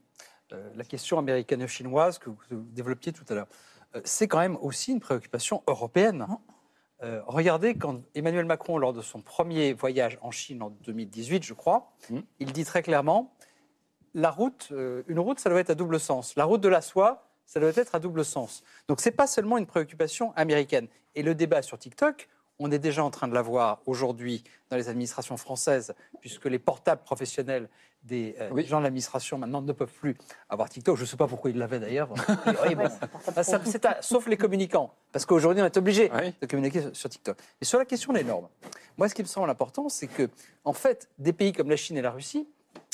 euh, 0.53 0.71
la 0.75 0.85
question 0.85 1.19
américano-chinoise 1.19 2.19
que 2.19 2.31
vous 2.31 2.39
développiez 2.51 3.13
tout 3.13 3.25
à 3.29 3.35
l'heure, 3.35 3.49
euh, 3.95 4.01
c'est 4.05 4.29
quand 4.29 4.39
même 4.39 4.57
aussi 4.61 4.93
une 4.93 5.01
préoccupation 5.01 5.63
européenne. 5.67 6.27
Euh, 7.03 7.21
regardez, 7.27 7.75
quand 7.75 8.01
Emmanuel 8.15 8.47
Macron, 8.47 8.79
lors 8.79 8.93
de 8.93 9.03
son 9.03 9.21
premier 9.21 9.75
voyage 9.75 10.19
en 10.23 10.31
Chine 10.31 10.63
en 10.63 10.71
2018, 10.71 11.45
je 11.45 11.53
crois, 11.55 11.93
Mhm. 12.11 12.23
il 12.41 12.53
dit 12.53 12.65
très 12.65 12.83
clairement 12.83 13.35
la 14.15 14.31
route, 14.31 14.69
euh, 14.73 15.03
une 15.09 15.19
route, 15.19 15.39
ça 15.39 15.51
doit 15.51 15.61
être 15.61 15.69
à 15.71 15.75
double 15.75 16.01
sens. 16.01 16.35
La 16.37 16.45
route 16.47 16.63
de 16.63 16.69
la 16.69 16.81
soie, 16.81 17.29
ça 17.47 17.61
doit 17.61 17.71
être 17.75 17.95
à 17.95 17.99
double 18.01 18.25
sens. 18.25 18.63
Donc, 18.89 19.01
ce 19.01 19.09
n'est 19.09 19.15
pas 19.15 19.27
seulement 19.27 19.57
une 19.59 19.67
préoccupation 19.67 20.33
américaine. 20.37 20.89
Et 21.15 21.23
le 21.23 21.35
débat 21.35 21.63
sur 21.63 21.79
TikTok, 21.79 22.29
on 22.59 22.71
est 22.71 22.79
déjà 22.79 23.05
en 23.05 23.11
train 23.11 23.29
de 23.29 23.35
l'avoir 23.35 23.81
aujourd'hui 23.87 24.43
dans 24.71 24.77
les 24.77 24.89
administrations 24.89 25.37
françaises, 25.37 25.95
puisque 26.21 26.47
les 26.47 26.59
portables 26.59 27.03
professionnels 27.03 27.69
des 28.03 28.37
euh, 28.41 28.49
Oui. 28.53 28.65
gens 28.67 28.79
de 28.79 28.85
l'administration 28.85 29.37
maintenant 29.37 29.61
ne 29.63 29.73
peuvent 29.73 29.93
plus 29.93 30.17
avoir 30.49 30.69
TikTok. 30.69 30.97
Je 30.97 31.03
ne 31.03 31.07
sais 31.07 31.17
pas 31.17 31.27
pourquoi 31.27 31.51
ils 31.51 31.59
l'avaient 31.59 31.81
d'ailleurs. 31.81 32.09
Oui, 32.67 32.75
bon. 32.75 32.85
Ah, 33.37 33.41
à- 33.41 34.03
sauf 34.03 34.27
les 34.27 34.37
communicants, 34.37 34.93
parce 35.13 35.27
qu'aujourd'hui 35.27 35.61
on 35.63 35.67
est 35.67 35.77
obligé 35.77 36.11
Oui. 36.15 36.33
de 36.41 36.47
communiquer 36.47 36.83
sur, 36.83 36.97
sur 36.97 37.09
TikTok. 37.11 37.37
Et 37.61 37.65
sur 37.65 37.79
la 37.79 37.85
question 37.85 38.13
des 38.13 38.23
normes, 38.23 38.49
moi 38.97 39.09
ce 39.09 39.15
qui 39.15 39.23
me 39.23 39.27
semble 39.27 39.51
important, 39.51 39.89
c'est 39.89 40.07
que 40.07 40.31
en 40.65 40.73
fait, 40.73 41.09
des 41.19 41.33
pays 41.33 41.53
comme 41.53 41.69
la 41.69 41.77
Chine 41.77 41.97
et 41.97 42.03
la 42.03 42.13
Russie 42.13 42.47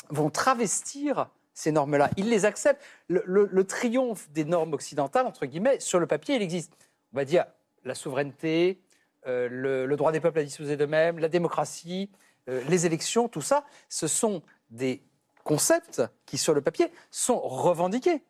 vont 0.09 0.29
travestir 0.31 1.29
ces 1.53 1.71
normes-là. 1.71 2.09
Ils 2.17 2.29
les 2.29 2.45
acceptent. 2.45 2.83
Le, 3.07 3.63
triomphe 3.63 4.29
des 4.31 4.45
normes 4.45 4.73
occidentales, 4.73 5.25
entre 5.25 5.45
guillemets, 5.45 5.79
sur 5.79 5.99
le 5.99 6.07
papier, 6.07 6.35
il 6.35 6.41
existe. 6.41 6.73
On 7.13 7.17
va 7.17 7.25
dire 7.25 7.45
la 7.83 7.95
souveraineté, 7.95 8.81
euh, 9.27 9.47
le, 9.49 9.85
le 9.85 9.95
droit 9.95 10.11
des 10.11 10.19
peuples 10.19 10.39
à 10.39 10.43
disposer 10.43 10.77
d'eux-mêmes, 10.77 11.19
la 11.19 11.29
démocratie, 11.29 12.09
euh, 12.49 12.61
les 12.69 12.85
élections, 12.85 13.27
tout 13.27 13.41
ça, 13.41 13.65
ce 13.89 14.07
sont 14.07 14.41
des 14.69 15.03
concepts 15.43 16.01
qui, 16.25 16.37
sur 16.37 16.53
le 16.53 16.61
papier, 16.61 16.91
sont 17.11 17.39
revendiqués 17.39 18.23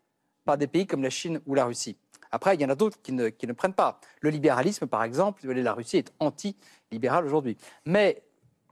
par 0.46 0.58
des 0.58 0.68
pays 0.68 0.86
comme 0.86 1.04
la 1.04 1.10
Chine 1.10 1.42
ou 1.46 1.56
la 1.56 1.66
Russie. 1.66 1.98
Après, 2.32 2.56
il 2.56 2.62
y 2.62 2.66
en 2.66 2.70
a 2.70 2.76
d'autres 2.76 3.00
qui 3.02 3.12
ne, 3.12 3.30
qui 3.30 3.46
ne 3.48 3.54
prennent 3.54 3.76
pas. 3.76 4.00
Le 4.22 4.30
libéralisme, 4.30 4.88
par 4.88 5.04
exemple, 5.04 5.48
la 5.48 5.74
Russie 5.74 5.98
est 5.98 6.12
anti-libérale 6.20 7.26
aujourd'hui. 7.26 7.58
Mais 7.86 8.24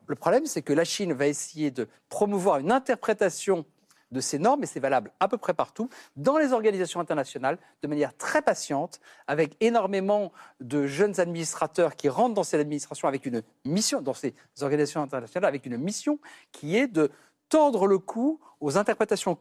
le 0.08 0.16
problème, 0.16 0.46
c'est 0.46 0.64
que 0.64 0.74
la 0.74 0.84
Chine 0.84 1.14
va 1.14 1.28
essayer 1.28 1.70
de 1.70 1.88
promouvoir 2.10 2.58
une 2.58 2.72
interprétation 2.72 3.66
de 4.12 4.20
ces 4.20 4.40
normes, 4.40 4.64
et 4.64 4.66
c'est 4.66 4.80
valable 4.80 5.12
à 5.20 5.28
peu 5.28 5.38
près 5.38 5.54
partout, 5.54 5.90
dans 6.16 6.38
les 6.38 6.54
organisations 6.54 7.00
internationales, 7.00 7.58
de 7.82 7.88
manière 7.88 8.16
très 8.16 8.42
patiente, 8.42 9.00
avec 9.28 9.56
énormément 9.62 10.32
de 10.60 10.86
jeunes 10.86 11.20
administrateurs 11.20 11.96
qui 11.96 12.10
rentrent 12.10 12.36
dans 12.36 12.44
ces 12.44 12.60
administrations 12.60 13.08
avec 13.08 13.26
une 13.26 13.42
mission, 13.66 14.02
dans 14.02 14.14
ces 14.14 14.34
organisations 14.62 15.02
internationales, 15.02 15.48
avec 15.48 15.66
une 15.66 15.78
mission 15.78 16.20
qui 16.52 16.78
est 16.78 16.88
de 16.88 17.10
tordre 17.50 17.88
le 17.88 17.98
cou 18.00 18.40
aux 18.60 18.78
interprétations 18.78 19.36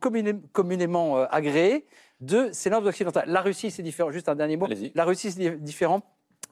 communément 0.53 1.19
euh, 1.19 1.27
agréées 1.31 1.87
de 2.21 2.51
ces 2.53 2.71
normes 2.71 2.87
occidentales. 2.87 3.29
La 3.29 3.41
Russie, 3.41 3.71
c'est 3.71 3.83
différent. 3.83 4.11
Juste 4.11 4.29
un 4.29 4.35
dernier 4.35 4.57
mot. 4.57 4.67
La 4.95 5.05
Russie, 5.05 5.31
c'est 5.31 5.39
di- 5.39 5.57
différent. 5.63 6.03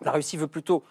La 0.03 0.13
Russie 0.13 0.37
veut 0.37 0.47
plutôt, 0.47 0.85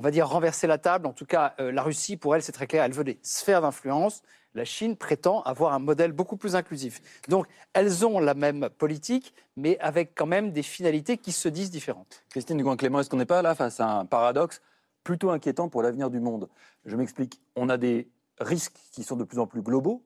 on 0.00 0.02
va 0.02 0.10
dire, 0.10 0.26
renverser 0.26 0.66
la 0.66 0.78
table. 0.78 1.06
En 1.06 1.12
tout 1.12 1.26
cas, 1.26 1.52
euh, 1.60 1.70
la 1.70 1.82
Russie, 1.82 2.16
pour 2.16 2.34
elle, 2.34 2.42
c'est 2.42 2.52
très 2.52 2.66
clair, 2.66 2.84
elle 2.84 2.92
veut 2.92 3.04
des 3.04 3.18
sphères 3.22 3.60
d'influence. 3.60 4.22
La 4.54 4.64
Chine 4.64 4.96
prétend 4.96 5.42
avoir 5.42 5.74
un 5.74 5.78
modèle 5.78 6.12
beaucoup 6.12 6.38
plus 6.38 6.56
inclusif. 6.56 7.02
Donc, 7.28 7.46
elles 7.74 8.06
ont 8.06 8.18
la 8.18 8.32
même 8.32 8.70
politique, 8.78 9.34
mais 9.58 9.78
avec 9.80 10.14
quand 10.14 10.24
même 10.24 10.52
des 10.52 10.62
finalités 10.62 11.18
qui 11.18 11.32
se 11.32 11.50
disent 11.50 11.70
différentes. 11.70 12.24
Christine 12.30 12.56
Dugoin-Clément, 12.56 13.00
est-ce 13.00 13.10
qu'on 13.10 13.18
n'est 13.18 13.26
pas 13.26 13.42
là 13.42 13.54
face 13.54 13.78
à 13.78 13.88
un 13.98 14.06
paradoxe 14.06 14.62
plutôt 15.04 15.28
inquiétant 15.32 15.68
pour 15.68 15.82
l'avenir 15.82 16.08
du 16.08 16.18
monde? 16.18 16.48
Je 16.86 16.96
m'explique. 16.96 17.42
On 17.54 17.68
a 17.68 17.76
des 17.76 18.08
risques 18.38 18.78
qui 18.92 19.02
sont 19.02 19.16
de 19.16 19.24
plus 19.24 19.38
en 19.38 19.46
plus 19.46 19.60
globaux. 19.60 20.02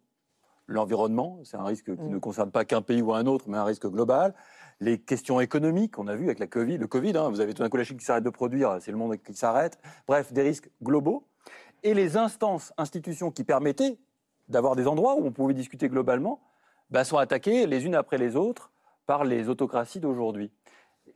L'environnement, 0.67 1.39
c'est 1.45 1.57
un 1.57 1.65
risque 1.65 1.95
qui 1.95 2.03
Mm. 2.03 2.15
ne 2.15 2.19
concerne 2.19 2.51
pas 2.51 2.65
qu'un 2.65 2.83
pays 2.83 3.01
ou 3.01 3.15
un 3.15 3.27
autre, 3.27 3.45
mais 3.49 3.59
un 3.59 3.65
risque 3.65 3.87
global. 3.87 4.35
Les 4.81 4.99
questions 4.99 5.41
économiques, 5.41 5.99
on 5.99 6.07
a 6.09 6.17
vu 6.17 6.25
avec 6.25 6.39
la 6.39 6.47
COVID, 6.47 6.79
le 6.79 6.87
Covid, 6.87 7.17
hein, 7.17 7.29
vous 7.31 7.41
avez 7.41 7.55
tout 7.55 7.63
d'un 7.63 7.69
coup 7.69 7.79
qui 7.79 8.05
s'arrête 8.05 8.25
de 8.25 8.31
produire, 8.31 8.79
c'est 8.81 8.91
le 8.91 8.97
monde 8.97 9.17
qui 9.17 9.35
s'arrête. 9.35 9.79
Bref, 10.07 10.33
des 10.33 10.43
risques 10.43 10.69
globaux. 10.83 11.25
Et 11.83 11.95
les 11.95 12.17
instances, 12.17 12.73
institutions 12.79 13.31
qui 13.31 13.45
permettaient 13.45 13.99
d'avoir 14.49 14.77
des 14.77 14.87
endroits 14.87 15.17
où 15.17 15.27
on 15.27 15.33
pouvait 15.33 15.55
discuter 15.55 15.89
globalement, 15.89 16.41
bah, 16.91 17.05
sont 17.05 17.19
attaquées 17.19 17.67
les 17.67 17.85
unes 17.85 17.95
après 17.95 18.19
les 18.19 18.37
autres 18.37 18.73
par 19.07 19.25
les 19.25 19.49
autocraties 19.49 20.01
d'aujourd'hui. 20.01 20.51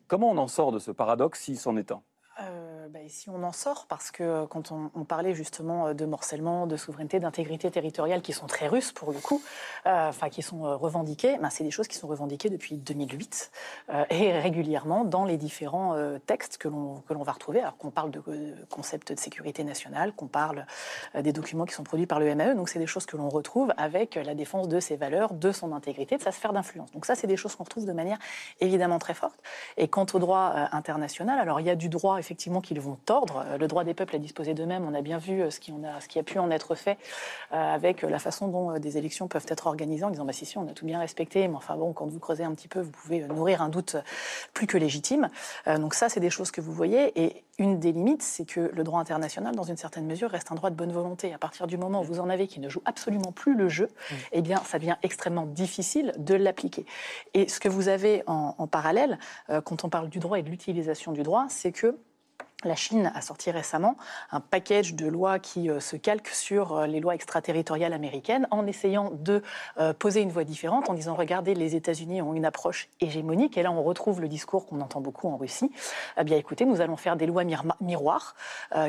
Comment 0.07 0.31
on 0.31 0.39
en 0.39 0.49
sort 0.49 0.73
de 0.73 0.79
ce 0.79 0.91
paradoxe 0.91 1.41
s'il 1.41 1.59
s'en 1.59 1.77
est 1.77 1.91
un? 1.93 2.03
Euh, 2.41 2.68
ici, 3.05 3.29
on 3.31 3.43
en 3.43 3.53
sort 3.53 3.87
parce 3.89 4.11
que 4.11 4.23
euh, 4.23 4.47
quand 4.47 4.73
on, 4.73 5.05
parlait 5.05 5.35
justement 5.35 5.89
euh, 5.89 5.95
de 5.95 6.05
morcellement, 6.05 6.67
de 6.67 6.77
souveraineté, 6.77 7.21
d'intégrité 7.21 7.71
territoriale 7.71 8.23
qui 8.23 8.33
sont 8.33 8.47
très 8.47 8.67
russes 8.67 8.93
pour 8.93 9.13
le 9.13 9.19
coup, 9.19 9.43
euh, 9.87 10.09
enfin 10.09 10.29
qui 10.29 10.43
sont 10.43 10.61
revendiquées, 10.79 11.39
ben, 11.39 11.51
c'est 11.51 11.65
des 11.65 11.71
choses 11.71 11.89
qui 11.89 11.97
sont 11.97 12.09
revendiquées 12.09 12.51
depuis 12.51 12.77
2008 12.77 13.51
euh, 13.91 14.05
et 14.11 14.39
régulièrement 14.39 15.05
dans 15.05 15.25
les 15.25 15.37
différents 15.37 15.97
textes 16.27 16.59
que 16.59 16.69
l'on 16.69 17.23
va 17.23 17.33
retrouver. 17.33 17.61
Alors 17.61 17.77
qu'on 17.77 17.91
parle 17.91 18.11
de 18.11 18.23
euh, 18.29 18.55
concept 18.71 19.13
de 19.13 19.19
sécurité 19.19 19.65
nationale, 19.65 20.13
qu'on 20.13 20.27
parle 20.27 20.67
des 21.19 21.33
documents 21.33 21.65
qui 21.65 21.75
sont 21.75 21.85
produits 21.85 22.07
par 22.07 22.21
le 22.21 22.35
MAE, 22.35 22.55
donc 22.55 22.69
c'est 22.69 22.79
des 22.79 22.87
choses 22.87 23.07
que 23.07 23.17
l'on 23.17 23.29
retrouve 23.29 23.73
avec 23.77 24.17
la 24.17 24.35
défense 24.35 24.69
de 24.69 24.81
ses 24.81 24.97
valeurs, 24.97 25.33
de 25.35 25.53
son 25.53 25.73
intégrité, 25.73 26.17
de 26.17 26.23
sa 26.23 26.33
sphère 26.33 26.53
d'influence. 26.53 26.91
Donc 26.93 27.07
ça, 27.07 27.15
c'est 27.15 27.27
des 27.27 27.37
choses 27.37 27.55
qu'on 27.55 27.65
retrouve 27.65 27.87
de 27.87 27.93
manière 27.93 28.19
évidemment 28.61 28.99
très 28.99 29.15
forte. 29.15 29.39
Et 29.77 29.89
quant 29.89 30.07
au 30.13 30.19
droit 30.19 30.69
international, 30.73 31.39
alors 31.39 31.61
il 31.61 31.67
y 31.67 31.71
a 31.71 31.77
du 31.77 31.89
droit 31.89 32.19
effectivement 32.19 32.61
qu'ils 32.79 32.89
vont 32.89 32.97
tordre. 33.05 33.45
Euh, 33.47 33.59
Le 33.59 33.67
droit 33.67 33.85
des 33.85 33.95
peuples 33.95 34.17
à 34.17 34.19
disposer 34.19 34.55
d'eux-mêmes, 34.55 34.87
on 34.87 34.95
a 34.95 35.03
bien 35.03 35.19
vu 35.19 35.43
euh, 35.43 35.51
ce 35.51 35.61
qui, 35.61 35.73
a, 35.73 36.01
ce 36.01 36.09
qui 36.09 36.19
a 36.19 36.23
pu 36.23 36.39
en 36.39 36.51
être 36.51 36.75
fait 36.75 36.99
euh, 37.53 37.75
avec 37.75 38.03
la 38.03 38.19
façon 38.19 38.49
dont 38.49 38.79
des 38.79 38.99
élections 38.99 39.29
peuvent 39.29 39.47
être 39.49 39.67
organisées 39.67 40.05
en 40.05 40.11
disant 40.11 40.25
bah, 40.25 40.33
si, 40.33 40.47
si, 40.47 40.59
on 40.59 40.67
a 40.69 40.73
tout 40.73 40.87
bien 40.87 40.99
respecté, 40.99 41.49
mais 41.49 41.57
enfin 41.57 41.77
bon, 41.77 41.93
quand 41.93 42.07
vous 42.07 42.19
creusez 42.19 42.45
un 42.45 42.55
petit 42.55 42.69
peu, 42.69 42.81
vous 42.81 42.91
pouvez 42.91 43.21
nourrir 43.23 43.63
un 43.63 43.69
doute 43.69 43.97
plus 44.55 44.67
que 44.67 44.79
légitime. 44.79 45.29
Donc 45.67 45.95
ça, 45.95 46.09
c'est 46.09 46.21
des 46.21 46.31
choses 46.31 46.51
que 46.51 46.61
vous 46.61 46.73
voyez. 46.73 47.21
Et 47.21 47.45
une 47.59 47.79
des 47.81 47.93
limites, 47.93 48.23
c'est 48.23 48.45
que 48.45 48.71
le 48.73 48.85
droit 48.85 49.01
international, 49.01 49.55
dans 49.55 49.65
une 49.65 49.77
certaine 49.77 50.07
mesure, 50.07 50.31
reste 50.31 50.53
un 50.53 50.55
droit 50.55 50.71
de 50.71 50.77
bonne 50.77 50.93
volonté. 50.93 51.33
À 51.35 51.39
partir 51.39 51.67
du 51.67 51.77
moment 51.77 52.01
où 52.01 52.05
vous 52.05 52.21
en 52.21 52.29
avez 52.29 52.47
qui 52.47 52.61
ne 52.61 52.69
joue 52.69 52.83
absolument 52.85 53.33
plus 53.33 53.57
le 53.57 53.69
jeu, 53.69 53.89
eh 54.33 54.43
bien, 54.43 54.59
ça 54.65 54.79
devient 54.79 54.97
extrêmement 55.03 55.47
difficile 55.47 56.13
de 56.19 56.35
l'appliquer. 56.35 56.87
Et 57.35 57.49
ce 57.49 57.59
que 57.59 57.69
vous 57.69 57.89
avez 57.89 58.23
en, 58.27 58.55
en 58.59 58.67
parallèle, 58.67 59.19
euh, 59.51 59.61
quand 59.61 59.85
on 59.85 59.89
parle 59.89 60.09
du 60.09 60.19
droit 60.19 60.39
et 60.39 60.43
de 60.43 60.51
l'utilisation 60.51 61.13
du 61.13 61.23
droit, 61.23 61.47
c'est 61.49 61.73
que 61.73 61.99
la 62.65 62.75
Chine 62.75 63.13
a 63.15 63.21
sorti 63.21 63.53
récemment 63.53 63.97
un 64.33 64.41
package 64.41 64.95
de 64.95 65.07
lois 65.07 65.39
qui 65.39 65.71
euh, 65.71 65.79
se 65.79 65.95
calque 65.95 66.27
sur 66.27 66.77
euh, 66.77 66.87
les 66.89 66.99
lois 66.99 67.15
extraterritoriales 67.15 67.93
américaines 67.93 68.49
en 68.51 68.67
essayant 68.67 69.13
de 69.13 69.45
euh, 69.79 69.93
poser 69.93 70.23
une 70.23 70.33
voie 70.33 70.43
différente 70.43 70.91
en 70.91 70.95
disant 70.95 71.15
regardez 71.15 71.55
les 71.55 71.77
États-Unis 71.77 72.21
ont 72.21 72.35
une 72.35 72.45
approche 72.45 72.89
hégémonique. 73.01 73.57
Et 73.57 73.63
là 73.63 73.71
on 73.71 73.85
retrouve 73.85 74.21
le 74.21 74.27
discours 74.27 74.67
qu'on 74.67 74.81
entend 74.81 75.01
beaucoup 75.01 75.29
en 75.29 75.37
Russie. 75.37 75.71
Eh 76.19 76.25
bien 76.25 76.37
écoutez 76.37 76.65
nous 76.65 76.81
allons 76.81 76.97
faire 76.97 77.15
des 77.15 77.27
lois 77.27 77.45
miroirs 77.81 78.35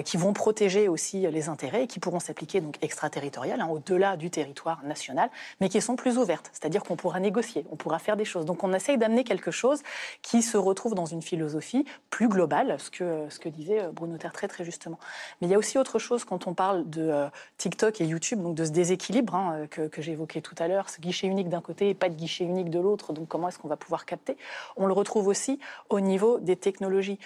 qui 0.03 0.17
vont 0.17 0.33
protéger 0.33 0.87
aussi 0.87 1.29
les 1.29 1.47
intérêts 1.49 1.83
et 1.83 1.87
qui 1.87 1.99
pourront 1.99 2.19
s'appliquer 2.19 2.61
donc 2.61 2.77
extraterritoriales 2.81 3.61
hein, 3.61 3.67
au-delà 3.67 4.17
du 4.17 4.31
territoire 4.31 4.83
national 4.83 5.29
mais 5.61 5.69
qui 5.69 5.79
sont 5.79 5.95
plus 5.95 6.17
ouvertes. 6.17 6.49
C'est-à-dire 6.53 6.83
qu'on 6.83 6.95
pourra 6.95 7.19
négocier 7.19 7.65
on 7.71 7.75
pourra 7.75 7.99
faire 7.99 8.17
des 8.17 8.25
choses. 8.25 8.45
Donc 8.45 8.63
on 8.63 8.73
essaye 8.73 8.97
d'amener 8.97 9.23
quelque 9.23 9.51
chose 9.51 9.83
qui 10.23 10.41
se 10.41 10.57
retrouve 10.57 10.95
dans 10.95 11.05
une 11.05 11.21
philosophie 11.21 11.85
plus 12.09 12.29
globale 12.29 12.79
ce 12.79 12.89
que 12.89 13.27
ce 13.29 13.39
que 13.39 13.49
disait 13.59 13.81
euh, 13.81 13.91
Bruno 13.91 14.17
Tertrais 14.17 14.47
très 14.47 14.63
justement. 14.63 14.97
Mais 15.39 15.47
il 15.47 15.51
y 15.51 15.55
a 15.55 15.57
aussi 15.57 15.77
autre 15.77 15.99
chose 15.99 16.23
quand 16.23 16.47
on 16.47 16.53
parle 16.53 16.89
de 16.89 17.01
euh, 17.01 17.27
TikTok 17.57 18.01
et 18.01 18.05
YouTube, 18.05 18.41
donc 18.41 18.55
de 18.55 18.65
ce 18.65 18.71
déséquilibre 18.71 19.35
hein, 19.35 19.53
euh, 19.53 19.67
que, 19.67 19.87
que 19.87 20.01
j'évoquais 20.01 20.41
tout 20.41 20.55
à 20.57 20.67
l'heure, 20.67 20.89
ce 20.89 20.99
guichet 21.01 21.27
unique 21.27 21.49
d'un 21.49 21.61
côté 21.61 21.89
et 21.89 21.93
pas 21.93 22.09
de 22.09 22.15
guichet 22.15 22.45
unique 22.45 22.69
de 22.69 22.79
l'autre, 22.79 23.13
donc 23.13 23.27
comment 23.27 23.49
est-ce 23.49 23.59
qu'on 23.59 23.67
va 23.67 23.77
pouvoir 23.77 24.05
capter? 24.05 24.37
On 24.77 24.87
le 24.87 24.93
retrouve 24.93 25.27
aussi 25.27 25.59
au 25.89 25.99
niveau 25.99 26.39
des 26.39 26.55
technologies. 26.55 27.19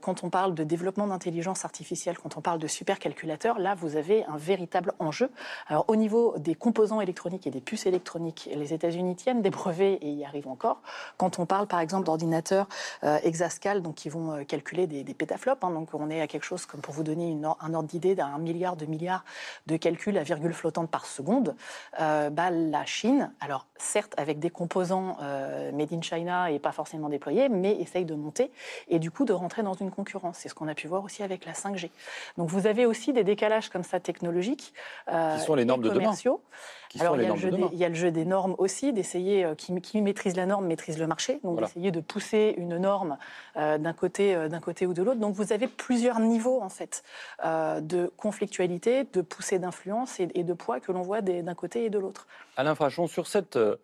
Quand 0.00 0.24
on 0.24 0.30
parle 0.30 0.54
de 0.54 0.64
développement 0.64 1.06
d'intelligence 1.06 1.64
artificielle, 1.64 2.18
quand 2.18 2.36
on 2.36 2.40
parle 2.40 2.58
de 2.58 2.66
supercalculateurs, 2.66 3.58
là 3.58 3.74
vous 3.74 3.96
avez 3.96 4.24
un 4.24 4.36
véritable 4.36 4.92
enjeu. 4.98 5.30
Alors 5.66 5.84
au 5.88 5.96
niveau 5.96 6.34
des 6.38 6.54
composants 6.54 7.00
électroniques 7.00 7.46
et 7.46 7.50
des 7.50 7.60
puces 7.60 7.86
électroniques, 7.86 8.50
les 8.54 8.74
États-Unis 8.74 9.16
tiennent 9.16 9.42
des 9.42 9.50
brevets 9.50 9.98
et 10.02 10.10
y 10.10 10.24
arrivent 10.24 10.48
encore. 10.48 10.82
Quand 11.16 11.38
on 11.38 11.46
parle 11.46 11.66
par 11.66 11.80
exemple 11.80 12.04
d'ordinateurs 12.04 12.68
euh, 13.04 13.18
Exascal, 13.22 13.82
donc 13.82 13.94
qui 13.94 14.08
vont 14.08 14.44
calculer 14.44 14.86
des, 14.86 15.04
des 15.04 15.14
pétaflops, 15.14 15.64
hein, 15.64 15.69
donc 15.70 15.88
on 15.94 16.10
est 16.10 16.20
à 16.20 16.26
quelque 16.26 16.44
chose 16.44 16.66
comme 16.66 16.80
pour 16.80 16.94
vous 16.94 17.02
donner 17.02 17.30
une 17.30 17.46
or- 17.46 17.58
un 17.60 17.74
ordre 17.74 17.88
d'idée 17.88 18.14
d'un 18.14 18.36
milliard 18.38 18.76
de 18.76 18.86
milliards 18.86 19.24
de 19.66 19.76
calculs 19.76 20.16
à 20.18 20.22
virgule 20.22 20.52
flottante 20.52 20.90
par 20.90 21.06
seconde. 21.06 21.54
Euh, 22.00 22.30
bah, 22.30 22.50
la 22.50 22.84
Chine, 22.84 23.32
alors 23.40 23.66
certes 23.78 24.14
avec 24.16 24.38
des 24.38 24.50
composants 24.50 25.16
euh, 25.22 25.72
made 25.72 25.92
in 25.92 26.02
China 26.02 26.50
et 26.50 26.58
pas 26.58 26.72
forcément 26.72 27.08
déployés, 27.08 27.48
mais 27.48 27.76
essaye 27.80 28.04
de 28.04 28.14
monter 28.14 28.50
et 28.88 28.98
du 28.98 29.10
coup 29.10 29.24
de 29.24 29.32
rentrer 29.32 29.62
dans 29.62 29.74
une 29.74 29.90
concurrence. 29.90 30.38
C'est 30.38 30.48
ce 30.48 30.54
qu'on 30.54 30.68
a 30.68 30.74
pu 30.74 30.88
voir 30.88 31.02
aussi 31.04 31.22
avec 31.22 31.44
la 31.46 31.52
5G. 31.52 31.90
Donc 32.36 32.48
vous 32.48 32.66
avez 32.66 32.86
aussi 32.86 33.12
des 33.12 33.24
décalages 33.24 33.68
comme 33.68 33.84
ça 33.84 34.00
technologiques, 34.00 34.72
euh, 35.12 35.36
Qui 35.36 35.44
sont 35.44 35.54
les 35.54 35.64
normes 35.64 35.82
de 35.82 35.88
demain. 35.88 36.00
commerciaux. 36.00 36.40
Qui 36.88 37.00
Alors 37.00 37.14
sont 37.14 37.20
il 37.20 37.24
y, 37.24 37.30
a 37.30 37.34
le 37.34 37.36
jeu 37.38 37.50
de 37.50 37.56
des, 37.56 37.62
demain. 37.62 37.70
il 37.72 37.78
y 37.78 37.84
a 37.84 37.88
le 37.88 37.94
jeu 37.94 38.10
des 38.10 38.24
normes 38.24 38.56
aussi, 38.58 38.92
d'essayer 38.92 39.44
euh, 39.44 39.54
qui, 39.54 39.80
qui 39.80 40.02
maîtrise 40.02 40.34
la 40.34 40.44
norme 40.46 40.66
maîtrise 40.66 40.98
le 40.98 41.06
marché, 41.06 41.34
donc 41.44 41.52
Voilà. 41.52 41.68
d'essayer 41.68 41.92
de 41.92 42.00
pousser 42.00 42.54
une 42.58 42.78
norme 42.78 43.16
d'un 43.56 43.92
côté, 43.92 44.48
d'un 44.48 44.60
côté 44.60 44.86
ou 44.86 44.94
de 44.94 45.02
l'autre. 45.02 45.20
Donc 45.20 45.34
vous 45.34 45.52
avez 45.52 45.59
plusieurs 45.68 46.20
niveaux 46.20 46.60
en 46.60 46.68
fait 46.68 47.02
euh, 47.44 47.80
de 47.80 48.12
conflictualité, 48.16 49.04
de 49.04 49.20
poussée 49.20 49.58
d'influence 49.58 50.20
et, 50.20 50.26
de 50.26 50.52
poids 50.52 50.80
que 50.80 50.92
l'on 50.92 51.02
voit 51.02 51.20
d'un 51.20 51.54
côté 51.54 51.84
et 51.84 51.90
de 51.90 51.98
l'autre. 51.98 52.26
Alain 52.56 52.74
Frachon, 52.74 53.06
sur 53.06 53.26
euh, 53.56 53.76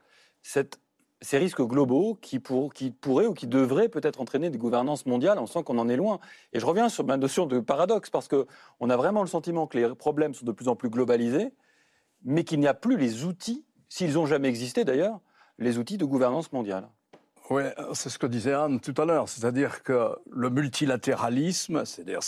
ces 0.43 1.39
risques 1.39 1.62
globaux 1.62 2.19
qui, 2.21 2.41
qui 2.75 2.91
pourraient 2.91 3.27
ou 3.27 3.35
qui 3.35 3.47
devraient 3.47 3.89
peut-être 3.89 4.21
entraîner 4.21 4.51
des 4.51 4.59
gouvernances 4.59 5.07
mondiales, 5.07 5.39
on 5.39 5.47
sent 5.47 5.62
qu'on 5.65 5.79
en 5.79 5.89
est 5.89 5.97
loin. 5.97 6.21
Et 6.53 6.61
je 6.61 6.67
reviens 6.67 6.89
sur 6.89 7.05
ma 7.05 7.17
notion 7.17 7.47
de 7.47 7.61
paradoxe, 7.61 8.11
parce 8.11 8.29
qu'on 8.29 8.91
a 8.91 8.97
vraiment 8.97 9.23
le 9.23 9.29
sentiment 9.29 9.67
que 9.67 9.79
les 9.79 9.95
problèmes 9.95 10.35
sont 10.35 10.47
de 10.47 10.53
plus 10.53 10.69
en 10.69 10.77
plus 10.77 10.91
globalisés, 10.91 11.53
mais 12.25 12.45
qu'il 12.45 12.61
n'y 12.61 12.67
a 12.67 12.75
plus 12.75 12.97
les 12.97 13.25
outils, 13.25 13.65
s'ils 13.89 14.19
ont 14.19 14.27
jamais 14.27 14.49
existé 14.49 14.85
d'ailleurs, 14.85 15.21
les 15.59 15.79
outils 15.79 15.97
de 15.97 16.05
gouvernance 16.05 16.53
mondiale. 16.53 16.89
Oui, 17.49 17.63
c'est 17.93 18.11
ce 18.11 18.19
que 18.19 18.27
disait 18.27 18.55
Anne 18.55 18.81
tout 18.81 19.01
à 19.01 19.05
l'heure, 19.05 19.29
c'est-à-dire 19.29 19.85
que 19.85 20.17
le 20.33 20.51
multilatéralisme, 20.51 21.85
c'est-à-dire 21.85 22.19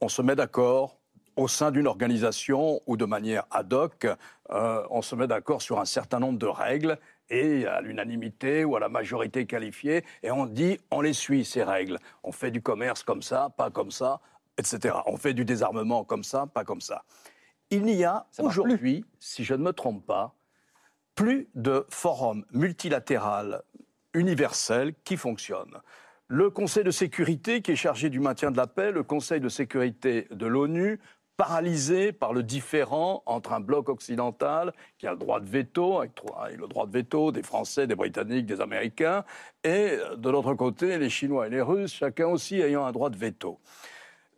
on 0.00 0.08
se 0.08 0.22
met 0.22 0.34
d'accord 0.34 0.96
au 1.36 1.46
sein 1.46 1.70
d'une 1.70 1.86
organisation 1.86 2.80
ou 2.86 2.96
de 2.96 3.04
manière 3.04 3.44
ad 3.50 3.70
hoc, 3.72 4.06
euh, 4.50 4.82
on 4.88 5.02
se 5.02 5.14
met 5.14 5.26
d'accord 5.26 5.60
sur 5.60 5.78
un 5.78 5.84
certain 5.84 6.20
nombre 6.20 6.38
de 6.38 6.46
règles 6.46 6.98
et 7.28 7.66
à 7.66 7.82
l'unanimité 7.82 8.64
ou 8.64 8.74
à 8.76 8.80
la 8.80 8.88
majorité 8.88 9.44
qualifiée, 9.44 10.04
et 10.22 10.30
on 10.30 10.46
dit 10.46 10.78
on 10.90 11.02
les 11.02 11.12
suit 11.12 11.44
ces 11.44 11.64
règles. 11.64 11.98
On 12.22 12.32
fait 12.32 12.50
du 12.50 12.62
commerce 12.62 13.02
comme 13.02 13.22
ça, 13.22 13.50
pas 13.54 13.70
comme 13.70 13.90
ça, 13.90 14.20
etc. 14.56 14.94
On 15.04 15.18
fait 15.18 15.34
du 15.34 15.44
désarmement 15.44 16.02
comme 16.02 16.24
ça, 16.24 16.46
pas 16.46 16.64
comme 16.64 16.80
ça. 16.80 17.04
Il 17.68 17.84
n'y 17.84 18.04
a 18.04 18.26
aujourd'hui, 18.38 19.04
si 19.18 19.44
je 19.44 19.52
ne 19.54 19.62
me 19.62 19.72
trompe 19.72 20.06
pas, 20.06 20.34
plus 21.14 21.48
de 21.54 21.86
forum 21.90 22.44
multilatéral 22.52 23.62
universel 24.14 24.94
qui 25.04 25.16
fonctionne. 25.16 25.80
Le 26.28 26.50
Conseil 26.50 26.84
de 26.84 26.90
sécurité, 26.90 27.62
qui 27.62 27.72
est 27.72 27.76
chargé 27.76 28.08
du 28.08 28.20
maintien 28.20 28.50
de 28.50 28.56
la 28.56 28.66
paix, 28.66 28.90
le 28.90 29.02
Conseil 29.02 29.40
de 29.40 29.48
sécurité 29.48 30.28
de 30.30 30.46
l'ONU, 30.46 30.98
paralysé 31.36 32.12
par 32.12 32.32
le 32.32 32.42
différent 32.42 33.22
entre 33.26 33.52
un 33.52 33.60
bloc 33.60 33.88
occidental 33.88 34.72
qui 34.98 35.06
a 35.06 35.12
le 35.12 35.18
droit 35.18 35.40
de 35.40 35.48
veto, 35.48 36.00
avec 36.00 36.12
le 36.56 36.68
droit 36.68 36.86
de 36.86 36.92
veto 36.92 37.32
des 37.32 37.42
Français, 37.42 37.86
des 37.86 37.94
Britanniques, 37.94 38.46
des 38.46 38.60
Américains, 38.60 39.24
et 39.64 39.98
de 40.16 40.30
l'autre 40.30 40.54
côté, 40.54 40.98
les 40.98 41.10
Chinois 41.10 41.46
et 41.46 41.50
les 41.50 41.62
Russes, 41.62 41.94
chacun 41.94 42.28
aussi 42.28 42.60
ayant 42.60 42.84
un 42.84 42.92
droit 42.92 43.10
de 43.10 43.16
veto. 43.16 43.58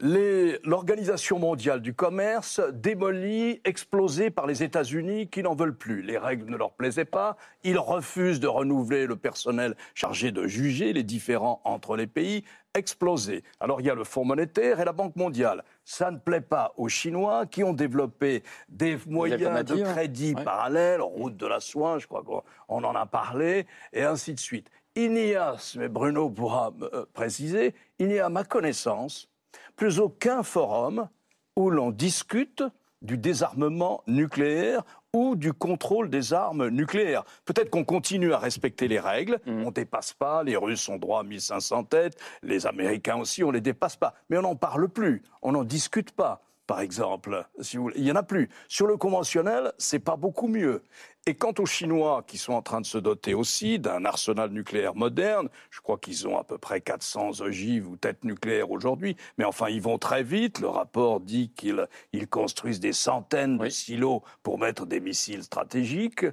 L'Organisation 0.06 1.38
mondiale 1.38 1.80
du 1.80 1.94
commerce 1.94 2.60
démolie, 2.74 3.62
explosée 3.64 4.28
par 4.28 4.46
les 4.46 4.62
États-Unis 4.62 5.28
qui 5.28 5.42
n'en 5.42 5.54
veulent 5.54 5.78
plus. 5.78 6.02
Les 6.02 6.18
règles 6.18 6.44
ne 6.50 6.58
leur 6.58 6.72
plaisaient 6.72 7.06
pas. 7.06 7.38
Ils 7.62 7.78
refusent 7.78 8.38
de 8.38 8.46
renouveler 8.46 9.06
le 9.06 9.16
personnel 9.16 9.74
chargé 9.94 10.30
de 10.30 10.46
juger 10.46 10.92
les 10.92 11.04
différends 11.04 11.62
entre 11.64 11.96
les 11.96 12.06
pays. 12.06 12.44
Explosé. 12.74 13.44
Alors 13.60 13.80
il 13.80 13.86
y 13.86 13.90
a 13.90 13.94
le 13.94 14.04
Fonds 14.04 14.26
monétaire 14.26 14.78
et 14.78 14.84
la 14.84 14.92
Banque 14.92 15.16
mondiale. 15.16 15.64
Ça 15.86 16.10
ne 16.10 16.18
plaît 16.18 16.42
pas 16.42 16.74
aux 16.76 16.90
Chinois 16.90 17.46
qui 17.46 17.64
ont 17.64 17.72
développé 17.72 18.42
des 18.68 18.98
moyens 19.06 19.40
de 19.40 19.46
alternatives, 19.46 19.90
crédit 19.94 20.34
ouais. 20.34 20.44
parallèles, 20.44 21.00
route 21.00 21.38
de 21.38 21.46
la 21.46 21.60
soie, 21.60 21.98
je 21.98 22.06
crois 22.06 22.22
qu'on 22.22 22.42
on 22.68 22.84
en 22.84 22.94
a 22.94 23.06
parlé, 23.06 23.66
et 23.94 24.02
ainsi 24.02 24.34
de 24.34 24.40
suite. 24.40 24.68
Il 24.96 25.14
n'y 25.14 25.34
a, 25.34 25.56
mais 25.76 25.88
Bruno 25.88 26.28
pourra 26.28 26.74
euh, 26.82 27.06
préciser, 27.14 27.74
il 27.98 28.08
n'y 28.08 28.18
a 28.18 28.26
à 28.26 28.28
ma 28.28 28.44
connaissance 28.44 29.30
plus 29.76 29.98
aucun 29.98 30.42
forum 30.42 31.08
où 31.56 31.70
l'on 31.70 31.90
discute 31.90 32.62
du 33.02 33.18
désarmement 33.18 34.02
nucléaire 34.06 34.82
ou 35.12 35.36
du 35.36 35.52
contrôle 35.52 36.10
des 36.10 36.32
armes 36.32 36.68
nucléaires. 36.68 37.24
Peut-être 37.44 37.70
qu'on 37.70 37.84
continue 37.84 38.32
à 38.32 38.38
respecter 38.38 38.88
les 38.88 38.98
règles, 38.98 39.38
on 39.46 39.66
ne 39.66 39.70
dépasse 39.70 40.12
pas, 40.12 40.42
les 40.42 40.56
Russes 40.56 40.88
ont 40.88 40.96
droit 40.96 41.20
à 41.20 41.22
1500 41.22 41.84
têtes, 41.84 42.18
les 42.42 42.66
Américains 42.66 43.16
aussi, 43.16 43.44
on 43.44 43.48
ne 43.48 43.52
les 43.52 43.60
dépasse 43.60 43.96
pas. 43.96 44.14
Mais 44.28 44.38
on 44.38 44.42
n'en 44.42 44.56
parle 44.56 44.88
plus, 44.88 45.22
on 45.42 45.52
n'en 45.52 45.64
discute 45.64 46.10
pas. 46.10 46.43
Par 46.66 46.80
exemple, 46.80 47.46
si 47.60 47.76
vous 47.76 47.90
il 47.94 48.04
n'y 48.04 48.12
en 48.12 48.16
a 48.16 48.22
plus. 48.22 48.48
Sur 48.68 48.86
le 48.86 48.96
conventionnel, 48.96 49.72
c'est 49.76 49.98
pas 49.98 50.16
beaucoup 50.16 50.48
mieux. 50.48 50.82
Et 51.26 51.34
quant 51.34 51.54
aux 51.58 51.66
Chinois, 51.66 52.22
qui 52.26 52.36
sont 52.36 52.52
en 52.52 52.62
train 52.62 52.80
de 52.80 52.86
se 52.86 52.98
doter 52.98 53.32
aussi 53.32 53.78
d'un 53.78 54.04
arsenal 54.04 54.50
nucléaire 54.50 54.94
moderne, 54.94 55.48
je 55.70 55.80
crois 55.80 55.98
qu'ils 55.98 56.28
ont 56.28 56.38
à 56.38 56.44
peu 56.44 56.58
près 56.58 56.80
400 56.82 57.40
ogives 57.40 57.88
ou 57.88 57.96
têtes 57.96 58.24
nucléaires 58.24 58.70
aujourd'hui, 58.70 59.16
mais 59.38 59.44
enfin, 59.44 59.68
ils 59.68 59.80
vont 59.80 59.98
très 59.98 60.22
vite. 60.22 60.60
Le 60.60 60.68
rapport 60.68 61.20
dit 61.20 61.50
qu'ils 61.56 61.86
ils 62.12 62.28
construisent 62.28 62.80
des 62.80 62.92
centaines 62.92 63.58
de 63.58 63.68
silos 63.68 64.22
pour 64.42 64.58
mettre 64.58 64.86
des 64.86 65.00
missiles 65.00 65.42
stratégiques. 65.42 66.26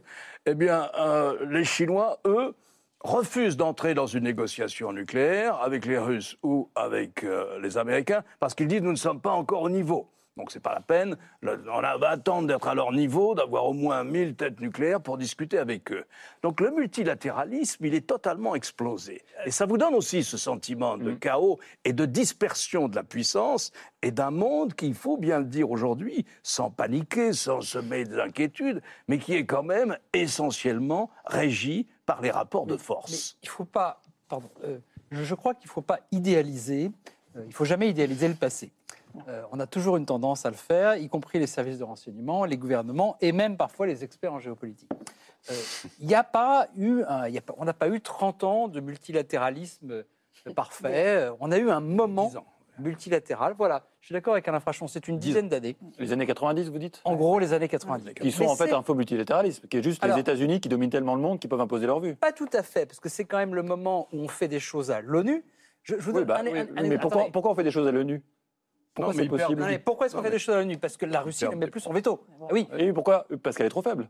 Eh 0.46 0.56
bien, 0.56 0.90
euh, 0.98 1.46
les 1.50 1.66
Chinois, 1.66 2.20
eux, 2.26 2.54
refusent 3.04 3.58
d'entrer 3.58 3.94
dans 3.94 4.08
une 4.08 4.24
négociation 4.24 4.94
nucléaire 4.94 5.56
avec 5.62 5.86
les 5.86 5.98
Russes 5.98 6.38
ou 6.44 6.70
avec 6.76 7.24
euh, 7.24 7.60
les 7.60 7.78
Américains 7.78 8.24
parce 8.40 8.54
qu'ils 8.56 8.68
disent 8.68 8.82
nous 8.82 8.92
ne 8.92 8.96
sommes 8.96 9.22
pas 9.22 9.32
encore 9.32 9.64
au 9.64 9.70
niveau. 9.70 10.10
Donc 10.38 10.50
c'est 10.52 10.62
pas 10.62 10.74
la 10.74 10.80
peine. 10.82 11.18
Le- 11.42 11.62
On 11.70 11.82
va 11.82 12.10
attendre 12.10 12.48
d'être 12.48 12.68
à 12.68 12.74
leur 12.74 12.94
niveau, 12.94 13.36
d'avoir 13.36 13.66
au 13.66 13.74
moins 13.74 14.04
1000 14.06 14.36
têtes 14.36 14.62
nucléaires 14.62 15.02
pour 15.02 15.18
discuter 15.18 15.58
avec 15.58 15.92
eux. 15.92 16.06
Donc 16.42 16.62
le 16.62 16.72
multilatéralisme, 16.72 17.86
il 17.86 17.94
est 17.94 18.08
totalement 18.08 18.56
explosé. 18.56 19.24
Et 19.46 19.52
ça 19.52 19.66
vous 19.66 19.78
donne 19.78 19.94
aussi 19.94 20.24
ce 20.24 20.38
sentiment 20.38 20.98
de 20.98 21.12
chaos 21.14 21.60
et 21.84 21.92
de 21.94 22.06
dispersion 22.06 22.88
de 22.88 22.96
la 22.96 23.04
puissance 23.04 23.72
et 24.02 24.12
d'un 24.12 24.32
monde 24.32 24.74
qui, 24.74 24.88
il 24.88 24.94
faut 24.96 25.18
bien 25.18 25.40
le 25.40 25.46
dire 25.46 25.70
aujourd'hui, 25.70 26.26
sans 26.44 26.72
paniquer, 26.72 27.34
sans 27.34 27.60
semer 27.62 28.06
des 28.06 28.20
inquiétudes, 28.20 28.82
mais 29.10 29.20
qui 29.20 29.34
est 29.34 29.46
quand 29.46 29.64
même 29.64 29.98
essentiellement 30.14 31.10
régi 31.26 31.88
par 32.06 32.22
les 32.22 32.32
rapports 32.32 32.66
de 32.66 32.74
Mais 32.74 32.80
force. 32.80 33.38
il 33.44 33.50
faut 33.50 33.66
pas. 33.66 34.02
Pardon. 34.30 34.50
euh, 34.64 34.80
je, 35.12 35.24
je 35.24 35.36
crois 35.36 35.54
qu'il 35.54 35.68
ne 35.68 35.72
faut 35.74 35.82
pas 35.82 36.00
idéaliser. 36.12 36.90
euh, 37.36 37.42
il 37.44 37.50
ne 37.50 37.54
faut 37.54 37.66
jamais 37.66 37.90
idéaliser 37.90 38.28
le 38.30 38.36
passé. 38.36 38.72
Euh, 39.28 39.44
on 39.52 39.60
a 39.60 39.68
toujours 39.68 39.98
une 39.98 40.06
tendance 40.06 40.46
à 40.46 40.50
le 40.50 40.56
faire, 40.56 40.96
y 40.98 41.08
compris 41.10 41.40
les 41.40 41.48
services 41.48 41.80
de 41.80 41.84
renseignement, 41.84 42.46
les 42.46 42.58
gouvernements 42.58 43.18
et 43.22 43.32
même 43.32 43.58
parfois 43.58 43.88
les 43.88 44.04
experts 44.04 44.34
en 44.34 44.40
géopolitique. 44.40 44.90
Euh, 45.50 45.54
Il 46.00 46.08
n'y 46.08 46.16
a 46.16 46.24
pas 46.24 46.68
eu, 46.78 47.04
un- 47.08 47.28
il 47.28 47.34
y 47.34 47.38
a 47.38 47.42
pas- 47.42 47.56
on 47.58 47.66
n'a 47.66 47.74
pas 47.74 47.90
eu 47.90 48.00
30 48.02 48.44
ans 48.44 48.68
de 48.68 48.80
multilatéralisme 48.80 49.92
euh, 49.92 50.54
parfait. 50.56 50.90
Euh, 51.30 51.32
On 51.40 51.52
a 51.52 51.58
eu 51.58 51.70
un 51.70 51.80
moment 51.82 52.28
10 52.28 52.38
ans. 52.38 52.46
multilatéral. 52.80 53.54
Voilà, 53.58 53.84
je 54.02 54.08
suis 54.08 54.14
d'accord 54.14 54.34
avec 54.34 54.48
Alain 54.48 54.60
Frachon, 54.60 54.88
c'est 54.88 55.08
une 55.08 55.20
dizaine 55.20 55.50
d'années. 55.50 55.76
Les 56.00 56.12
années 56.14 56.26
90, 56.26 56.70
vous 56.70 56.80
dites? 56.80 57.02
En 57.04 57.16
gros, 57.16 57.38
les 57.40 57.54
années 57.54 57.68
90. 57.68 58.14
Qui 58.14 58.32
sont 58.32 58.44
Mais 58.44 58.50
en 58.50 58.56
fait 58.56 58.72
un 58.74 58.82
faux 58.82 58.96
multilatéralisme, 58.96 59.68
qui 59.68 59.78
est 59.78 59.84
juste 59.84 60.04
Alors- 60.04 60.16
les 60.16 60.22
États-Unis 60.22 60.60
qui 60.62 60.70
dominent 60.70 60.90
tellement 60.90 61.16
le 61.16 61.22
monde 61.22 61.40
qu'ils 61.40 61.50
peuvent 61.50 61.62
imposer 61.62 61.86
leur 61.88 62.00
vue. 62.00 62.16
Pas 62.16 62.32
tout 62.32 62.50
à 62.54 62.64
fait, 62.64 62.86
parce 62.86 63.00
que 63.00 63.10
c'est 63.10 63.26
quand 63.26 63.38
même 63.38 63.56
le 63.56 63.64
moment 63.64 64.08
où 64.14 64.20
on 64.20 64.28
fait 64.28 64.48
des 64.48 64.60
choses 64.60 64.90
à 64.92 65.02
l'ONU. 65.02 65.44
Je, 65.84 65.96
je 65.96 66.02
vous 66.02 66.12
Oui, 66.12 66.18
donne 66.20 66.26
bah, 66.26 66.38
un- 66.40 66.44
oui, 66.44 66.60
un- 66.60 66.64
oui, 66.66 66.70
un- 66.78 66.84
mais 66.88 66.98
pourquoi 67.00 67.52
on 67.52 67.56
fait 67.56 67.64
des 67.64 67.72
choses 67.72 67.88
à 67.88 67.92
l'ONU? 67.92 68.22
Pourquoi 68.94 69.14
Non, 69.14 69.18
mais 69.18 69.24
c'est 69.24 69.30
possible 69.30 69.62
Non, 69.62 69.68
mais 69.68 69.80
pourquoi 69.80 70.06
est-ce 70.08 70.16
qu'on 70.16 70.22
fait 70.22 70.28
mais- 70.30 70.36
des 70.36 70.40
choses 70.40 70.56
à 70.56 70.60
l'ONU 70.60 70.78
Parce 70.78 70.98
que 70.98 71.06
la 71.06 71.22
Russie 71.22 71.46
ne 71.48 71.56
met 71.56 71.68
plus 71.68 71.80
son 71.80 71.94
veto. 71.94 72.26
Ah 72.42 72.46
Oui, 72.52 72.68
Et 72.78 72.92
pourquoi? 72.94 73.26
Parce 73.42 73.56
qu'elle 73.58 73.68
est 73.68 73.70
trop 73.70 73.82
faible. 73.82 74.10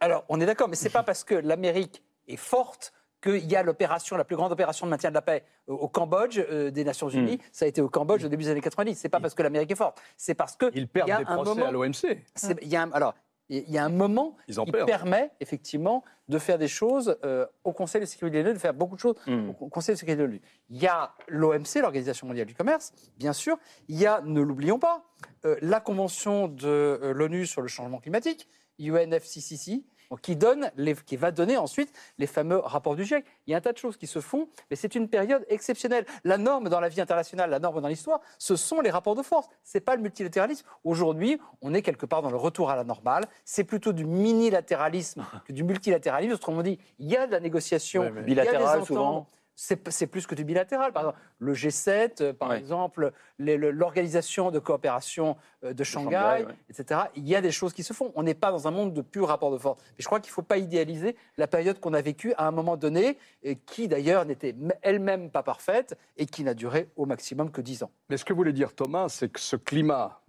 alors 0.00 0.24
on 0.28 0.40
est 0.40 0.46
d'accord, 0.46 0.68
mais 0.68 0.76
c'est 0.76 0.90
pas 0.90 1.02
parce 1.02 1.24
que 1.24 1.34
l'Amérique 1.34 2.02
est 2.28 2.36
forte 2.36 2.92
qu'il 3.20 3.44
y 3.50 3.56
a 3.56 3.64
l'opération, 3.64 4.16
la 4.16 4.24
plus 4.24 4.36
grande 4.36 4.52
opération 4.52 4.86
de 4.86 4.90
maintien 4.90 5.10
de 5.10 5.14
la 5.14 5.22
paix 5.22 5.42
au 5.66 5.88
Cambodge 5.88 6.38
euh, 6.38 6.70
des 6.70 6.84
Nations 6.84 7.08
Unies. 7.08 7.36
Hmm. 7.36 7.48
Ça 7.50 7.64
a 7.64 7.68
été 7.68 7.80
au 7.80 7.88
Cambodge 7.88 8.24
au 8.24 8.28
début 8.28 8.44
des 8.44 8.50
années 8.50 8.60
90. 8.60 8.94
C'est 8.94 9.08
pas 9.08 9.18
parce 9.18 9.34
que 9.34 9.42
l'Amérique 9.42 9.70
est 9.72 9.76
forte, 9.76 10.00
c'est 10.16 10.34
parce 10.34 10.54
que 10.56 10.70
Ils 10.74 10.86
perdent 10.86 11.08
il 11.08 11.10
y 11.10 11.14
a 11.14 11.18
des 11.18 11.24
un 11.24 11.34
procès 11.34 11.50
moment- 11.50 11.66
à 11.66 11.72
l'OMC. 11.72 12.22
c'est- 12.36 12.56
il 12.62 12.68
y 12.68 12.76
a 12.76 12.82
un- 12.82 12.92
alors, 12.92 13.14
il 13.50 13.70
y 13.70 13.78
a 13.78 13.84
un 13.84 13.88
moment 13.88 14.36
Ils 14.48 14.60
en 14.60 14.64
qui 14.64 14.72
perdent. 14.72 14.86
permet 14.86 15.30
effectivement 15.40 16.04
de 16.28 16.38
faire 16.38 16.58
des 16.58 16.68
choses 16.68 17.16
euh, 17.24 17.46
au 17.64 17.72
Conseil 17.72 18.00
de 18.02 18.06
sécurité 18.06 18.38
de 18.38 18.42
l'ONU, 18.42 18.54
de 18.54 18.58
faire 18.60 18.74
beaucoup 18.74 18.94
de 18.96 19.00
choses 19.00 19.16
Hmm. 19.26 19.50
au 19.60 19.68
Conseil 19.68 19.94
de 19.94 19.98
sécurité 19.98 20.20
de 20.22 20.26
l'ONU. 20.26 20.42
Il 20.70 20.76
y 20.82 20.86
a 20.86 21.14
l'OMC, 21.28 21.76
l'Organisation 21.80 22.26
mondiale 22.26 22.46
du 22.46 22.54
commerce, 22.54 22.92
bien 23.16 23.32
sûr. 23.32 23.56
Il 23.88 23.98
y 23.98 24.06
a, 24.06 24.20
ne 24.22 24.40
l'oublions 24.40 24.78
pas, 24.78 25.04
euh, 25.44 25.56
la 25.62 25.80
Convention 25.80 26.48
de 26.48 26.66
euh, 26.68 27.12
l'ONU 27.14 27.46
sur 27.46 27.62
le 27.62 27.68
changement 27.68 27.98
climatique, 27.98 28.48
UNFCCC, 28.78 29.84
qui, 30.16 30.36
donne 30.36 30.70
les- 30.76 30.94
qui 30.94 31.16
va 31.16 31.30
donner 31.30 31.56
ensuite 31.56 31.92
les 32.18 32.26
fameux 32.26 32.58
rapports 32.58 32.96
du 32.96 33.04
GIEC. 33.04 33.24
Il 33.46 33.50
y 33.50 33.54
a 33.54 33.58
un 33.58 33.60
tas 33.60 33.72
de 33.72 33.78
choses 33.78 33.96
qui 33.96 34.06
se 34.06 34.20
font, 34.20 34.48
mais 34.70 34.76
c'est 34.76 34.94
une 34.94 35.08
période 35.08 35.44
exceptionnelle. 35.48 36.06
La 36.24 36.38
norme 36.38 36.68
dans 36.68 36.80
la 36.80 36.88
vie 36.88 37.00
internationale, 37.00 37.50
la 37.50 37.58
norme 37.58 37.80
dans 37.80 37.88
l'histoire, 37.88 38.20
ce 38.38 38.56
sont 38.56 38.80
les 38.80 38.90
rapports 38.90 39.14
de 39.14 39.22
force. 39.22 39.48
C'est 39.62 39.80
pas 39.80 39.96
le 39.96 40.02
multilatéralisme. 40.02 40.66
Aujourd'hui, 40.84 41.38
on 41.60 41.74
est 41.74 41.82
quelque 41.82 42.06
part 42.06 42.22
dans 42.22 42.30
le 42.30 42.36
retour 42.36 42.70
à 42.70 42.76
la 42.76 42.84
normale. 42.84 43.24
C'est 43.44 43.64
plutôt 43.64 43.92
du 43.92 44.04
minilatéralisme 44.06 45.24
que 45.44 45.52
du 45.52 45.62
multilatéralisme. 45.64 46.34
Autrement 46.34 46.62
dit, 46.62 46.78
il 46.98 47.08
y 47.08 47.16
a 47.16 47.26
de 47.26 47.32
la 47.32 47.40
négociation, 47.40 48.02
Ouais, 48.02 48.10
mais- 48.10 48.22
il 48.26 48.34
y 48.34 48.40
a 48.40 48.44
des 48.44 48.48
Bilatéral, 48.50 48.76
ententes. 48.76 48.86
souvent. 48.86 49.26
C'est 49.60 50.06
plus 50.06 50.24
que 50.28 50.36
du 50.36 50.44
bilatéral. 50.44 50.92
Par 50.92 51.02
exemple, 51.02 51.18
le 51.40 51.52
G7, 51.52 52.22
euh, 52.22 52.32
par 52.32 52.50
Ouais. 52.50 52.58
exemple, 52.58 53.10
l'organisation 53.40 54.52
de 54.52 54.60
coopération 54.60 55.36
euh, 55.64 55.72
de 55.72 55.82
Shanghai, 55.82 56.12
Shanghai, 56.14 56.44
ouais. 56.44 56.54
etc. 56.70 57.00
Il 57.16 57.28
y 57.28 57.34
a 57.34 57.40
des 57.40 57.50
choses 57.50 57.72
qui 57.72 57.82
se 57.82 57.92
font. 57.92 58.12
On 58.14 58.22
n'est 58.22 58.34
pas 58.34 58.52
dans 58.52 58.68
un 58.68 58.70
monde 58.70 58.94
de 58.94 59.02
pur 59.02 59.26
rapport 59.26 59.50
de 59.50 59.58
force. 59.58 59.80
Mais 59.82 59.96
je 59.98 60.06
crois 60.06 60.20
qu'il 60.20 60.30
ne 60.30 60.34
faut 60.34 60.42
pas 60.42 60.58
idéaliser 60.58 61.16
la 61.38 61.48
période 61.48 61.80
qu'on 61.80 61.92
a 61.92 62.00
vécue 62.00 62.32
à 62.34 62.46
un 62.46 62.52
moment 62.52 62.76
donné, 62.76 63.18
et 63.42 63.56
qui 63.56 63.88
d'ailleurs 63.88 64.24
n'était 64.26 64.54
elle-même 64.82 65.28
pas 65.28 65.42
parfaite 65.42 65.98
et 66.16 66.26
qui 66.26 66.44
n'a 66.44 66.54
duré 66.54 66.88
au 66.94 67.04
maximum 67.04 67.50
que 67.50 67.60
10 67.60 67.82
ans. 67.82 67.90
Mais 68.10 68.16
ce 68.16 68.24
que 68.24 68.32
voulait 68.32 68.52
dire 68.52 68.72
Thomas, 68.76 69.08
c'est 69.08 69.28
que 69.28 69.40
ce 69.40 69.56
climat, 69.56 70.20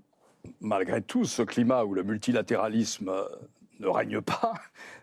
malgré 0.60 1.04
tout, 1.04 1.26
ce 1.26 1.44
climat 1.44 1.84
où 1.84 1.94
le 1.94 2.02
multilatéralisme 2.02 3.10
euh, 3.10 3.26
ne 3.80 3.88
règne 3.88 4.22
pas, 4.22 4.56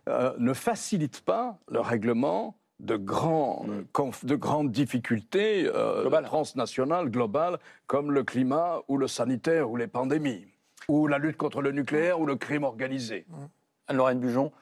euh, 0.09 0.35
ne 0.39 0.53
facilite 0.53 1.21
pas 1.21 1.59
le 1.71 1.79
règlement 1.79 2.57
de, 2.81 2.97
grands, 2.97 3.65
conf- 3.93 4.25
de 4.25 4.37
grandes 4.37 4.71
difficultés 4.71 5.67
euh, 5.67 6.09
transnationales, 6.23 7.11
globales, 7.11 7.59
comme 7.87 8.13
le 8.13 8.23
climat 8.23 8.81
ou 8.89 8.99
le 8.99 9.09
sanitaire 9.09 9.71
ou 9.71 9.77
les 9.77 9.87
pandémies, 9.87 10.47
ou 10.89 11.07
la 11.07 11.19
lutte 11.19 11.37
contre 11.37 11.63
le 11.63 11.73
nucléaire 11.73 12.21
ou 12.21 12.27
le 12.27 12.37
crime 12.37 12.65
organisé. 12.65 13.27
Anne-Lorraine 13.89 14.21
Bujon, 14.21 14.53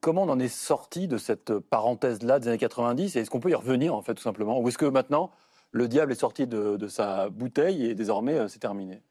comment 0.00 0.22
on 0.22 0.28
en 0.28 0.38
est 0.38 0.48
sorti 0.48 1.08
de 1.08 1.18
cette 1.18 1.58
parenthèse-là 1.58 2.38
des 2.38 2.48
années 2.48 2.58
90 2.58 3.16
et 3.16 3.20
est-ce 3.20 3.30
qu'on 3.30 3.40
peut 3.40 3.50
y 3.50 3.54
revenir, 3.54 3.94
en 3.94 4.02
fait, 4.02 4.14
tout 4.14 4.22
simplement? 4.22 4.60
Ou 4.60 4.68
est-ce 4.68 4.78
que 4.78 4.86
maintenant, 4.86 5.30
le 5.72 5.88
diable 5.88 6.12
est 6.12 6.16
sorti 6.16 6.46
de, 6.46 6.76
de 6.76 6.88
sa 6.88 7.30
bouteille 7.30 7.86
et 7.86 7.94
désormais, 7.94 8.34
euh, 8.38 8.48
c'est 8.48 8.58
terminé? 8.58 9.02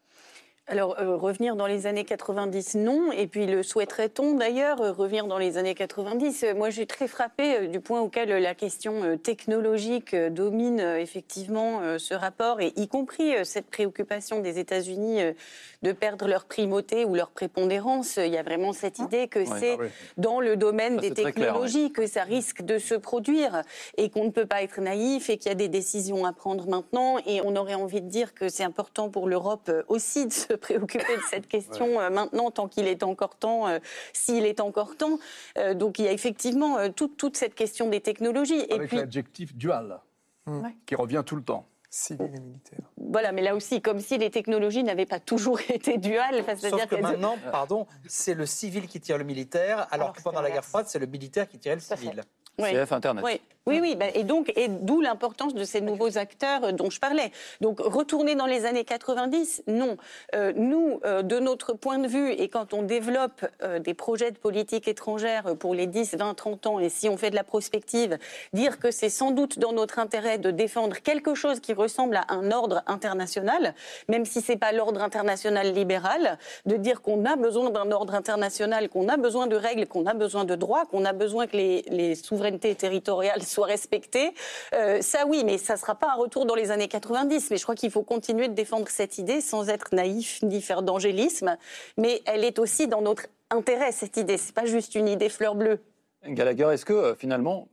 Alors, 0.71 0.99
euh, 0.99 1.15
revenir 1.15 1.55
dans 1.55 1.65
les 1.65 1.87
années 1.87 2.05
90, 2.05 2.75
non. 2.75 3.11
Et 3.11 3.25
puis, 3.25 3.47
le 3.47 3.63
souhaiterait-on 3.63 4.35
d'ailleurs, 4.35 4.79
euh, 4.81 4.91
revenir 4.91 5.25
dans 5.25 5.39
les 5.39 5.57
années 5.57 5.73
90 5.73 6.43
Euh, 6.43 6.53
Moi, 6.53 6.69
j'ai 6.69 6.85
très 6.85 7.07
frappé 7.07 7.55
euh, 7.55 7.67
du 7.67 7.79
point 7.79 8.01
auquel 8.01 8.31
euh, 8.31 8.39
la 8.39 8.53
question 8.53 9.03
euh, 9.03 9.15
technologique 9.17 10.13
euh, 10.13 10.29
domine 10.29 10.79
euh, 10.79 10.99
effectivement 10.99 11.79
euh, 11.81 11.97
ce 11.97 12.13
rapport, 12.13 12.61
et 12.61 12.71
y 12.75 12.87
compris 12.87 13.35
euh, 13.35 13.43
cette 13.45 13.65
préoccupation 13.65 14.41
des 14.41 14.59
États-Unis 14.59 15.23
euh, 15.23 15.33
de 15.81 15.91
perdre 15.91 16.27
leur 16.27 16.45
primauté 16.45 17.03
ou 17.03 17.15
leur 17.15 17.31
prépondérance. 17.31 18.17
Il 18.17 18.31
y 18.31 18.37
a 18.37 18.43
vraiment 18.43 18.71
cette 18.71 18.99
idée 18.99 19.27
que 19.27 19.45
c'est 19.45 19.71
Ah 19.79 19.81
oui. 19.81 19.87
dans 20.17 20.39
le 20.39 20.55
domaine 20.55 20.95
Ça, 20.97 21.01
des 21.01 21.11
clair, 21.11 21.25
technologies 21.33 21.91
que 21.91 22.05
ça 22.05 22.21
risque 22.21 22.61
de 22.61 22.77
se 22.77 22.93
produire 22.93 23.63
et 23.97 24.11
qu'on 24.11 24.25
ne 24.25 24.29
peut 24.29 24.45
pas 24.45 24.61
être 24.61 24.79
naïf 24.81 25.31
et 25.31 25.37
qu'il 25.37 25.49
y 25.49 25.51
a 25.51 25.55
des 25.55 25.67
décisions 25.69 26.25
à 26.25 26.33
prendre 26.33 26.67
maintenant. 26.67 27.17
Et 27.25 27.41
on 27.43 27.55
aurait 27.55 27.73
envie 27.73 28.01
de 28.01 28.09
dire 28.09 28.35
que 28.35 28.49
c'est 28.49 28.63
important 28.63 29.09
pour 29.09 29.27
l'Europe 29.27 29.69
euh, 29.69 29.81
aussi 29.87 30.27
de 30.27 30.33
se 30.33 30.53
préoccuper 30.59 31.15
de 31.17 31.21
cette 31.29 31.47
question 31.55 31.99
euh, 31.99 32.09
maintenant, 32.09 32.51
tant 32.51 32.67
qu'il 32.67 32.87
est 32.87 33.03
encore 33.03 33.35
temps, 33.35 33.67
euh, 33.67 33.79
s'il 34.13 34.45
est 34.45 34.59
encore 34.59 34.95
temps. 34.95 35.19
Euh, 35.57 35.73
donc 35.73 35.99
il 35.99 36.05
y 36.05 36.07
a 36.07 36.11
effectivement 36.11 36.77
euh, 36.77 36.89
toute, 36.89 37.17
toute 37.17 37.37
cette 37.37 37.55
question 37.55 37.89
des 37.89 38.01
technologies. 38.01 38.59
Et 38.69 38.73
Avec 38.73 38.87
puis, 38.89 38.97
l'adjectif 38.97 39.55
dual, 39.55 39.99
Ouais. 40.47 40.75
qui 40.87 40.95
revient 40.95 41.23
tout 41.25 41.35
le 41.35 41.43
temps. 41.43 41.65
Civil 41.91 42.27
et 42.35 42.39
militaire. 42.39 42.79
voilà, 42.97 43.31
mais 43.31 43.41
là 43.41 43.55
aussi, 43.55 43.81
comme 43.81 43.99
si 43.99 44.17
les 44.19 44.29
technologies 44.29 44.83
n'avaient 44.83 45.07
pas 45.07 45.19
toujours 45.19 45.59
été 45.69 45.97
duales. 45.97 46.39
enfin, 46.41 46.55
Sauf 46.55 46.85
que 46.85 46.95
maintenant, 46.95 47.35
pardon, 47.51 47.87
c'est 48.07 48.35
le 48.35 48.45
civil 48.45 48.87
qui 48.87 48.99
tire 49.01 49.17
le 49.17 49.23
militaire, 49.23 49.87
alors, 49.91 50.07
Alors 50.07 50.13
que 50.13 50.21
pendant 50.21 50.41
la 50.41 50.51
guerre 50.51 50.65
froide, 50.65 50.85
c'est 50.87 50.99
le 50.99 51.07
militaire 51.07 51.47
qui 51.47 51.57
tirait 51.57 51.75
le 51.75 51.81
civil. 51.81 52.21
Ouais. 52.59 52.73
CF 52.73 52.91
Internet. 52.91 53.23
Oui, 53.25 53.41
oui, 53.69 53.79
oui. 53.81 53.95
bah, 53.95 54.07
et 54.13 54.23
donc, 54.23 54.51
et 54.55 54.67
d'où 54.67 55.01
l'importance 55.01 55.53
de 55.53 55.63
ces 55.63 55.81
nouveaux 55.81 56.17
acteurs 56.17 56.63
euh, 56.63 56.71
dont 56.71 56.89
je 56.89 56.99
parlais. 56.99 57.31
Donc, 57.61 57.79
retourner 57.79 58.35
dans 58.35 58.45
les 58.45 58.65
années 58.65 58.85
90, 58.85 59.63
non. 59.67 59.97
Euh, 60.35 60.53
nous, 60.55 60.99
euh, 61.05 61.21
de 61.21 61.39
notre 61.39 61.73
point 61.73 61.99
de 61.99 62.07
vue, 62.07 62.31
et 62.31 62.49
quand 62.49 62.73
on 62.73 62.83
développe 62.83 63.45
des 63.79 63.93
projets 63.93 64.31
de 64.31 64.37
politique 64.37 64.87
étrangère 64.87 65.55
pour 65.57 65.73
les 65.73 65.87
10, 65.87 66.15
20, 66.15 66.33
30 66.33 66.67
ans, 66.67 66.79
et 66.79 66.89
si 66.89 67.09
on 67.09 67.17
fait 67.17 67.29
de 67.29 67.35
la 67.35 67.43
prospective, 67.43 68.17
dire 68.53 68.79
que 68.79 68.91
c'est 68.91 69.09
sans 69.09 69.31
doute 69.31 69.59
dans 69.59 69.73
notre 69.73 69.99
intérêt 69.99 70.37
de 70.37 70.51
défendre 70.51 70.97
quelque 70.97 71.35
chose 71.35 71.59
qui 71.59 71.73
ressemble 71.73 72.15
à 72.15 72.25
un 72.29 72.51
ordre 72.51 72.83
international, 72.87 73.73
même 74.07 74.25
si 74.25 74.41
c'est 74.41 74.57
pas 74.57 74.71
l'ordre 74.71 75.01
international 75.01 75.73
libéral, 75.73 76.37
de 76.65 76.75
dire 76.75 77.01
qu'on 77.01 77.25
a 77.25 77.35
besoin 77.35 77.69
d'un 77.69 77.91
ordre 77.91 78.15
international, 78.15 78.89
qu'on 78.89 79.09
a 79.09 79.17
besoin 79.17 79.47
de 79.47 79.55
règles, 79.55 79.87
qu'on 79.87 80.05
a 80.05 80.13
besoin 80.13 80.45
de 80.45 80.55
droits, 80.55 80.85
qu'on 80.85 81.05
a 81.05 81.13
besoin 81.13 81.47
que 81.47 81.57
les, 81.57 81.83
les 81.89 82.15
souverainetés 82.15 82.75
territoriales 82.75 83.43
soient 83.43 83.58
respectées. 83.63 84.33
Euh, 84.73 85.01
ça, 85.01 85.25
oui, 85.27 85.43
mais 85.45 85.57
ça 85.57 85.73
ne 85.73 85.79
sera 85.79 85.95
pas 85.95 86.11
un 86.11 86.15
retour 86.15 86.45
dans 86.45 86.55
les 86.55 86.71
années 86.71 86.87
90. 86.87 87.51
Mais 87.51 87.57
je 87.57 87.63
crois 87.63 87.75
qu'il 87.75 87.91
faut 87.91 88.03
continuer 88.03 88.47
de 88.47 88.53
défendre 88.53 88.87
cette 88.89 89.17
idée 89.17 89.41
sans 89.41 89.69
être 89.69 89.93
naïf 89.93 90.41
ni 90.43 90.61
faire 90.61 90.81
d'angélisme. 90.81 91.57
Mais 91.97 92.21
elle 92.25 92.43
est 92.43 92.59
aussi 92.59 92.87
dans 92.87 93.01
notre 93.01 93.27
intérêt, 93.49 93.91
cette 93.91 94.17
idée. 94.17 94.37
C'est 94.37 94.53
pas 94.53 94.65
juste 94.65 94.95
une 94.95 95.07
idée 95.07 95.29
fleur 95.29 95.55
bleue. 95.55 95.79
Gallagher, 96.25 96.69
est-ce 96.73 96.85
que 96.85 96.93
euh, 96.93 97.15
finalement, 97.15 97.67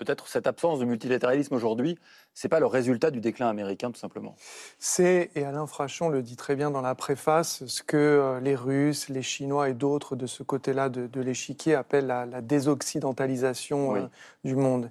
peut-être 0.00 0.28
cette 0.28 0.46
absence 0.46 0.78
de 0.80 0.86
multilatéralisme 0.86 1.54
aujourd'hui, 1.54 1.98
c'est 2.32 2.48
pas 2.48 2.58
le 2.58 2.66
résultat 2.66 3.10
du 3.10 3.20
déclin 3.20 3.48
américain, 3.48 3.90
tout 3.90 4.00
simplement 4.00 4.34
C'est, 4.78 5.30
et 5.34 5.44
Alain 5.44 5.66
Frachon 5.66 6.08
le 6.08 6.22
dit 6.22 6.36
très 6.36 6.56
bien 6.56 6.70
dans 6.70 6.80
la 6.80 6.94
préface, 6.94 7.66
ce 7.66 7.82
que 7.82 7.96
euh, 7.96 8.40
les 8.40 8.54
Russes, 8.54 9.10
les 9.10 9.22
Chinois 9.22 9.68
et 9.68 9.74
d'autres 9.74 10.16
de 10.16 10.26
ce 10.26 10.42
côté-là 10.42 10.88
de, 10.88 11.06
de 11.06 11.20
l'échiquier 11.20 11.74
appellent 11.74 12.06
la, 12.06 12.24
la 12.24 12.40
désoccidentalisation 12.40 13.96
euh, 13.96 14.06
du 14.42 14.56
monde. 14.56 14.90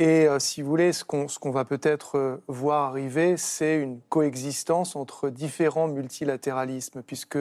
Et 0.00 0.26
euh, 0.26 0.40
si 0.40 0.60
vous 0.60 0.68
voulez, 0.68 0.92
ce 0.92 1.04
qu'on 1.04 1.50
va 1.50 1.64
peut-être 1.64 2.18
euh, 2.18 2.42
voir 2.48 2.88
arriver, 2.88 3.36
c'est 3.36 3.76
une 3.76 4.00
coexistence 4.08 4.96
entre 4.96 5.30
différents 5.30 5.86
multilatéralismes, 5.86 7.02
puisque 7.02 7.38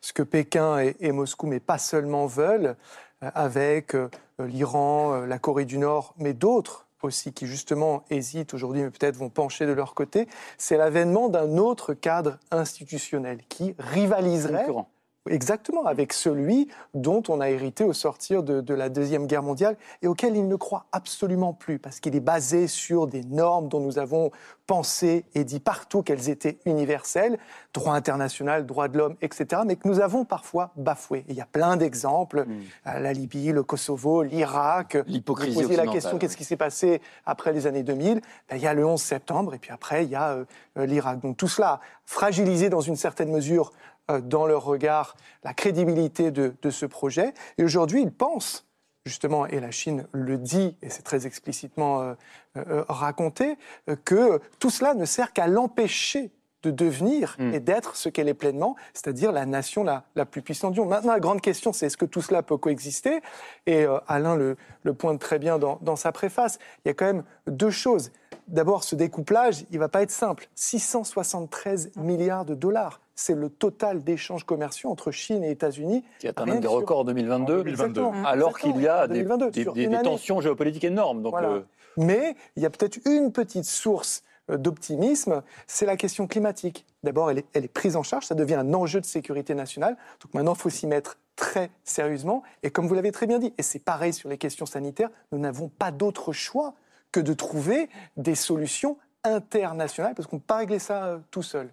ce 0.00 0.12
que 0.12 0.22
Pékin 0.22 0.78
et, 0.78 0.96
et 1.00 1.12
Moscou, 1.12 1.46
mais 1.46 1.60
pas 1.60 1.78
seulement 1.78 2.26
veulent, 2.26 2.76
avec 3.20 3.94
euh, 3.94 4.08
l'Iran, 4.38 5.14
euh, 5.14 5.26
la 5.26 5.38
Corée 5.38 5.64
du 5.64 5.78
Nord, 5.78 6.14
mais 6.18 6.34
d'autres 6.34 6.86
aussi 7.02 7.32
qui 7.32 7.46
justement 7.46 8.04
hésitent 8.10 8.54
aujourd'hui, 8.54 8.82
mais 8.82 8.90
peut-être 8.90 9.16
vont 9.16 9.28
pencher 9.28 9.66
de 9.66 9.72
leur 9.72 9.94
côté, 9.94 10.28
c'est 10.58 10.76
l'avènement 10.76 11.28
d'un 11.28 11.56
autre 11.56 11.94
cadre 11.94 12.38
institutionnel 12.50 13.40
qui 13.48 13.74
rivaliserait 13.78 14.64
Concurrent. 14.64 14.88
Exactement 15.28 15.86
avec 15.86 16.12
celui 16.12 16.68
dont 16.94 17.22
on 17.28 17.40
a 17.40 17.50
hérité 17.50 17.84
au 17.84 17.92
sortir 17.92 18.42
de, 18.42 18.60
de 18.60 18.74
la 18.74 18.88
Deuxième 18.88 19.26
Guerre 19.26 19.42
mondiale 19.42 19.76
et 20.02 20.06
auquel 20.06 20.36
il 20.36 20.48
ne 20.48 20.56
croit 20.56 20.86
absolument 20.92 21.52
plus, 21.52 21.78
parce 21.78 22.00
qu'il 22.00 22.14
est 22.16 22.20
basé 22.20 22.66
sur 22.66 23.06
des 23.06 23.22
normes 23.24 23.68
dont 23.68 23.80
nous 23.80 23.98
avons 23.98 24.30
pensé 24.66 25.24
et 25.34 25.44
dit 25.44 25.60
partout 25.60 26.02
qu'elles 26.02 26.28
étaient 26.28 26.58
universelles, 26.66 27.38
droit 27.72 27.94
international, 27.94 28.66
droit 28.66 28.88
de 28.88 28.98
l'homme, 28.98 29.16
etc., 29.22 29.62
mais 29.64 29.76
que 29.76 29.86
nous 29.86 30.00
avons 30.00 30.24
parfois 30.24 30.72
bafoué. 30.76 31.20
Et 31.28 31.32
il 31.32 31.36
y 31.36 31.40
a 31.40 31.46
plein 31.46 31.76
d'exemples, 31.76 32.46
euh, 32.86 32.98
la 32.98 33.12
Libye, 33.12 33.52
le 33.52 33.62
Kosovo, 33.62 34.22
l'Irak. 34.22 34.98
L'hypocrisie 35.06 35.54
Vous 35.54 35.62
posiez 35.62 35.76
la 35.76 35.86
question, 35.86 36.14
oui. 36.14 36.18
qu'est-ce 36.18 36.36
qui 36.36 36.44
s'est 36.44 36.56
passé 36.56 37.00
après 37.24 37.52
les 37.52 37.66
années 37.66 37.82
2000 37.82 38.20
Ben, 38.48 38.56
Il 38.56 38.62
y 38.62 38.66
a 38.66 38.74
le 38.74 38.84
11 38.84 39.00
septembre, 39.00 39.54
et 39.54 39.58
puis 39.58 39.70
après, 39.70 40.04
il 40.04 40.10
y 40.10 40.16
a 40.16 40.32
euh, 40.32 40.86
l'Irak. 40.86 41.20
Donc 41.20 41.36
tout 41.36 41.48
cela 41.48 41.68
a 41.68 41.80
fragilisé 42.04 42.68
dans 42.68 42.80
une 42.80 42.96
certaine 42.96 43.30
mesure 43.30 43.72
dans 44.08 44.46
leur 44.46 44.64
regard 44.64 45.16
la 45.42 45.54
crédibilité 45.54 46.30
de, 46.30 46.54
de 46.62 46.70
ce 46.70 46.86
projet. 46.86 47.34
Et 47.58 47.64
aujourd'hui, 47.64 48.02
ils 48.02 48.12
pensent, 48.12 48.66
justement, 49.04 49.46
et 49.46 49.60
la 49.60 49.70
Chine 49.70 50.06
le 50.12 50.38
dit, 50.38 50.76
et 50.82 50.90
c'est 50.90 51.02
très 51.02 51.26
explicitement 51.26 52.02
euh, 52.02 52.14
euh, 52.56 52.84
raconté, 52.88 53.56
euh, 53.88 53.96
que 54.04 54.40
tout 54.58 54.70
cela 54.70 54.94
ne 54.94 55.04
sert 55.04 55.32
qu'à 55.32 55.46
l'empêcher 55.46 56.30
de 56.62 56.70
devenir 56.70 57.36
Mm. 57.38 57.54
et 57.54 57.60
d'être 57.60 57.96
ce 57.96 58.08
qu'elle 58.08 58.28
est 58.28 58.34
pleinement, 58.34 58.76
c'est-à-dire 58.92 59.30
la 59.30 59.46
nation 59.46 59.84
la, 59.84 60.04
la 60.16 60.24
plus 60.24 60.42
puissante 60.42 60.72
du 60.72 60.80
monde. 60.80 60.88
Maintenant, 60.88 61.12
la 61.12 61.20
grande 61.20 61.40
question, 61.40 61.72
c'est 61.72 61.86
est-ce 61.86 61.96
que 61.96 62.04
tout 62.04 62.22
cela 62.22 62.42
peut 62.42 62.56
coexister? 62.56 63.20
Et 63.66 63.84
euh, 63.84 63.98
Alain 64.08 64.36
le, 64.36 64.56
le 64.82 64.94
pointe 64.94 65.20
très 65.20 65.38
bien 65.38 65.58
dans, 65.58 65.78
dans 65.82 65.96
sa 65.96 66.12
préface. 66.12 66.58
Il 66.84 66.88
y 66.88 66.90
a 66.90 66.94
quand 66.94 67.06
même 67.06 67.24
deux 67.46 67.70
choses. 67.70 68.10
D'abord, 68.48 68.84
ce 68.84 68.96
découplage, 68.96 69.64
il 69.70 69.78
va 69.78 69.88
pas 69.88 70.02
être 70.02 70.10
simple. 70.10 70.48
673 70.54 71.92
milliards 71.96 72.44
de 72.44 72.54
dollars, 72.54 73.00
c'est 73.16 73.34
le 73.34 73.48
total 73.48 74.04
d'échanges 74.04 74.44
commerciaux 74.44 74.90
entre 74.90 75.10
Chine 75.10 75.42
et 75.42 75.50
États-Unis. 75.50 76.04
Qui 76.20 76.28
atteint 76.28 76.44
même 76.44 76.60
des 76.60 76.68
sur- 76.68 76.72
records 76.76 77.00
en 77.00 77.04
2022. 77.04 77.42
En 77.60 77.62
2022. 77.64 77.70
Exactement. 77.70 78.24
Alors 78.26 78.48
Exactement. 78.50 78.74
qu'il 78.74 78.82
y 78.82 78.88
a 78.88 79.06
des, 79.08 79.14
2022, 79.14 79.50
des- 79.50 79.62
sur 79.62 79.72
des- 79.72 79.82
une 79.84 79.90
des 79.90 79.96
année. 79.96 80.04
tensions 80.04 80.40
géopolitiques 80.40 80.84
énormes. 80.84 81.22
Donc, 81.22 81.32
Voilà. 81.32 81.48
euh, 81.48 81.60
Mais 81.96 82.36
il 82.56 82.62
y 82.62 82.66
a 82.66 82.70
peut-être 82.70 82.98
une 83.06 83.32
petite 83.32 83.64
source 83.64 84.22
euh, 84.50 84.58
d'optimisme, 84.58 85.42
c'est 85.66 85.86
la 85.86 85.96
question 85.96 86.26
climatique. 86.28 86.84
D'abord, 87.02 87.30
elle 87.30 87.38
est, 87.38 87.46
elle 87.54 87.64
est 87.64 87.68
prise 87.68 87.96
en 87.96 88.02
charge, 88.04 88.26
ça 88.26 88.34
devient 88.34 88.54
un 88.56 88.74
enjeu 88.74 89.00
de 89.00 89.06
sécurité 89.06 89.54
nationale. 89.54 89.96
Donc 90.22 90.34
maintenant, 90.34 90.52
il 90.54 90.58
faut 90.60 90.68
s'y 90.70 90.86
mettre 90.86 91.18
très 91.36 91.70
sérieusement. 91.84 92.42
Et 92.62 92.70
comme 92.70 92.86
vous 92.86 92.94
l'avez 92.94 93.10
très 93.12 93.26
bien 93.26 93.38
dit, 93.38 93.52
et 93.58 93.62
c'est 93.62 93.78
pareil 93.80 94.12
sur 94.12 94.28
les 94.28 94.36
questions 94.38 94.66
sanitaires, 94.66 95.08
nous 95.32 95.38
n'avons 95.38 95.68
pas 95.68 95.90
d'autre 95.90 96.32
choix 96.34 96.74
que 97.12 97.20
de 97.20 97.32
trouver 97.32 97.88
des 98.18 98.34
solutions 98.34 98.98
internationales, 99.24 100.14
parce 100.14 100.28
qu'on 100.28 100.36
ne 100.36 100.40
peut 100.40 100.46
pas 100.46 100.58
régler 100.58 100.78
ça 100.78 101.04
euh, 101.06 101.18
tout 101.30 101.42
seul. 101.42 101.70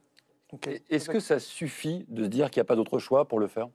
Est-ce 0.89 1.09
que 1.09 1.19
ça 1.19 1.39
suffit 1.39 2.05
de 2.09 2.23
se 2.23 2.29
dire 2.29 2.49
qu'il 2.49 2.59
n'y 2.59 2.65
a 2.65 2.65
pas 2.65 2.75
d'autre 2.75 2.99
choix 2.99 3.27
pour 3.27 3.39
le 3.39 3.47
faire? 3.47 3.67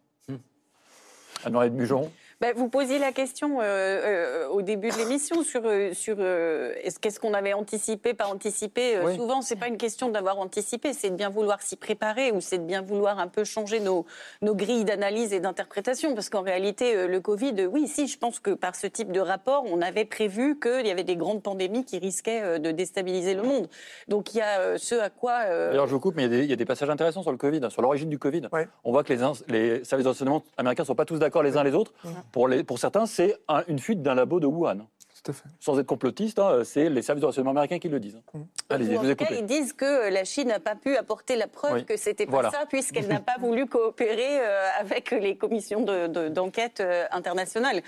Mujon? 1.71 2.11
Ben, 2.41 2.55
vous 2.55 2.69
posiez 2.69 3.01
la 3.01 3.11
question 3.11 3.61
euh, 3.61 3.65
euh, 3.65 4.49
au 4.49 4.63
début 4.63 4.91
de 4.91 4.97
l'émission 4.97 5.43
sur, 5.43 5.63
euh, 5.65 5.93
sur 5.93 6.19
euh, 6.21 6.73
est-ce 6.85 7.01
qu'est-ce 7.01 7.19
qu'on 7.19 7.35
avait 7.35 7.53
anticipé, 7.53 8.15
pas 8.15 8.29
anticipé. 8.29 8.95
Euh, 8.95 9.07
Oui. 9.07 9.17
Souvent, 9.17 9.43
c'est 9.43 9.57
pas 9.57 9.67
une 9.67 9.77
question 9.77 10.09
d'avoir 10.09 10.39
anticipé, 10.39 10.93
c'est 10.93 11.11
de 11.11 11.17
bien 11.17 11.31
vouloir 11.31 11.61
s'y 11.63 11.75
préparer 11.75 12.31
ou 12.31 12.41
c'est 12.41 12.59
de 12.59 12.63
bien 12.63 12.81
vouloir 12.81 13.19
un 13.19 13.27
peu 13.27 13.43
changer 13.43 13.81
nos, 13.81 14.07
nos 14.41 14.55
grilles 14.55 14.85
d'analyse 14.85 15.33
et 15.33 15.41
d'interprétation. 15.41 16.15
Parce 16.15 16.31
qu'en 16.31 16.43
réalité, 16.43 16.95
euh, 16.95 17.09
le 17.09 17.21
Covid, 17.21 17.55
euh, 17.59 17.67
oui, 17.67 17.89
si, 17.89 18.07
je 18.07 18.17
pense 18.17 18.39
que 18.39 18.53
par 18.53 18.77
ce 18.77 18.87
type 18.87 19.11
de 19.11 19.19
rapport, 19.21 19.65
on 19.67 19.81
avait 19.83 20.05
prévu 20.05 20.61
qu'il 20.61 20.87
y 20.87 20.93
avait 20.93 21.03
des 21.03 21.17
grandes 21.17 21.43
pandémies 21.43 21.85
qui 21.85 21.99
risquaient 21.99 22.43
euh, 22.43 22.59
de 22.61 22.71
déstabiliser 22.71 23.35
le 23.35 23.43
monde. 23.43 23.69
Donc 24.07 24.33
il 24.35 24.39
y 24.39 24.43
a 24.43 24.61
euh, 24.61 24.79
ce 24.79 24.95
à 24.95 25.11
quoi. 25.11 25.41
euh, 25.47 25.71
D'ailleurs, 25.71 25.89
je 25.89 25.93
vous 25.95 26.01
coupe, 26.01 26.15
mais 26.15 26.27
il 26.27 26.31
y, 26.31 26.35
a 26.35 26.39
des, 26.39 26.45
il 26.45 26.51
y 26.51 26.53
a 26.53 26.57
des 26.57 26.65
passages 26.67 26.91
intéressants 26.91 27.23
sur 27.23 27.33
le 27.33 27.37
Covid, 27.37 27.59
hein, 27.65 27.71
sur 27.71 27.83
l'origine 27.83 28.09
du 28.09 28.19
Covid. 28.21 28.43
Ouais. 28.53 28.69
On 28.85 28.93
voit 28.93 29.03
que 29.03 29.13
les, 29.13 29.83
services 29.85 30.05
de 30.05 30.09
renseignement 30.09 30.45
américains 30.57 30.85
ne 30.85 30.87
sont 30.87 30.95
pas 30.95 31.05
tous 31.05 31.19
d'accord 31.19 31.43
les 31.43 31.57
uns 31.57 31.65
les 31.65 31.75
autres. 31.75 31.93
Pour, 32.33 32.49
les, 32.49 32.65
pour 32.65 32.79
certains, 32.79 33.07
c'est 33.07 33.37
un- 33.49 33.65
une 33.69 33.79
fuite 33.79 34.03
d'un 34.03 34.15
labo 34.15 34.41
de 34.41 34.47
Wuhan. 34.47 34.87
tout 35.25 35.33
à 35.33 35.35
fait. 35.35 35.49
Sans 35.59 35.79
être 35.81 35.87
complotiste, 35.87 36.39
hein, 36.39 36.63
c'est 36.65 36.89
les 36.89 37.03
services 37.03 37.23
de 37.23 37.27
renseignement 37.27 37.51
américains 37.51 37.81
qui 37.81 37.89
le 37.89 37.99
disent. 37.99 38.21
Ou 38.35 38.39
je 38.71 38.75
en 38.97 39.03
vous 39.03 39.15
cas, 39.17 39.27
ils 39.33 39.45
disent 39.47 39.73
que 39.73 40.11
la 40.11 40.25
Chine 40.25 40.47
n'a 40.49 40.61
pas 40.61 40.77
pu 40.77 40.97
apporter 40.97 41.35
la 41.35 41.49
preuve 41.49 41.73
Oui. 41.75 41.85
que 41.85 41.97
c'était 41.97 42.25
pas 42.27 42.31
Voilà. 42.33 42.51
ça, 42.51 42.67
puisqu'elle 42.67 43.09
n'a 43.09 43.21
pas 43.21 43.37
voulu 43.41 43.67
coopérer 43.67 44.41
euh, 44.41 44.69
avec 44.79 45.11
les 45.11 45.37
commissions 45.37 45.81
de- 45.83 46.07
de- 46.07 46.29
d'enquête 46.29 46.79
euh, 46.81 47.05
internationales. 47.11 47.83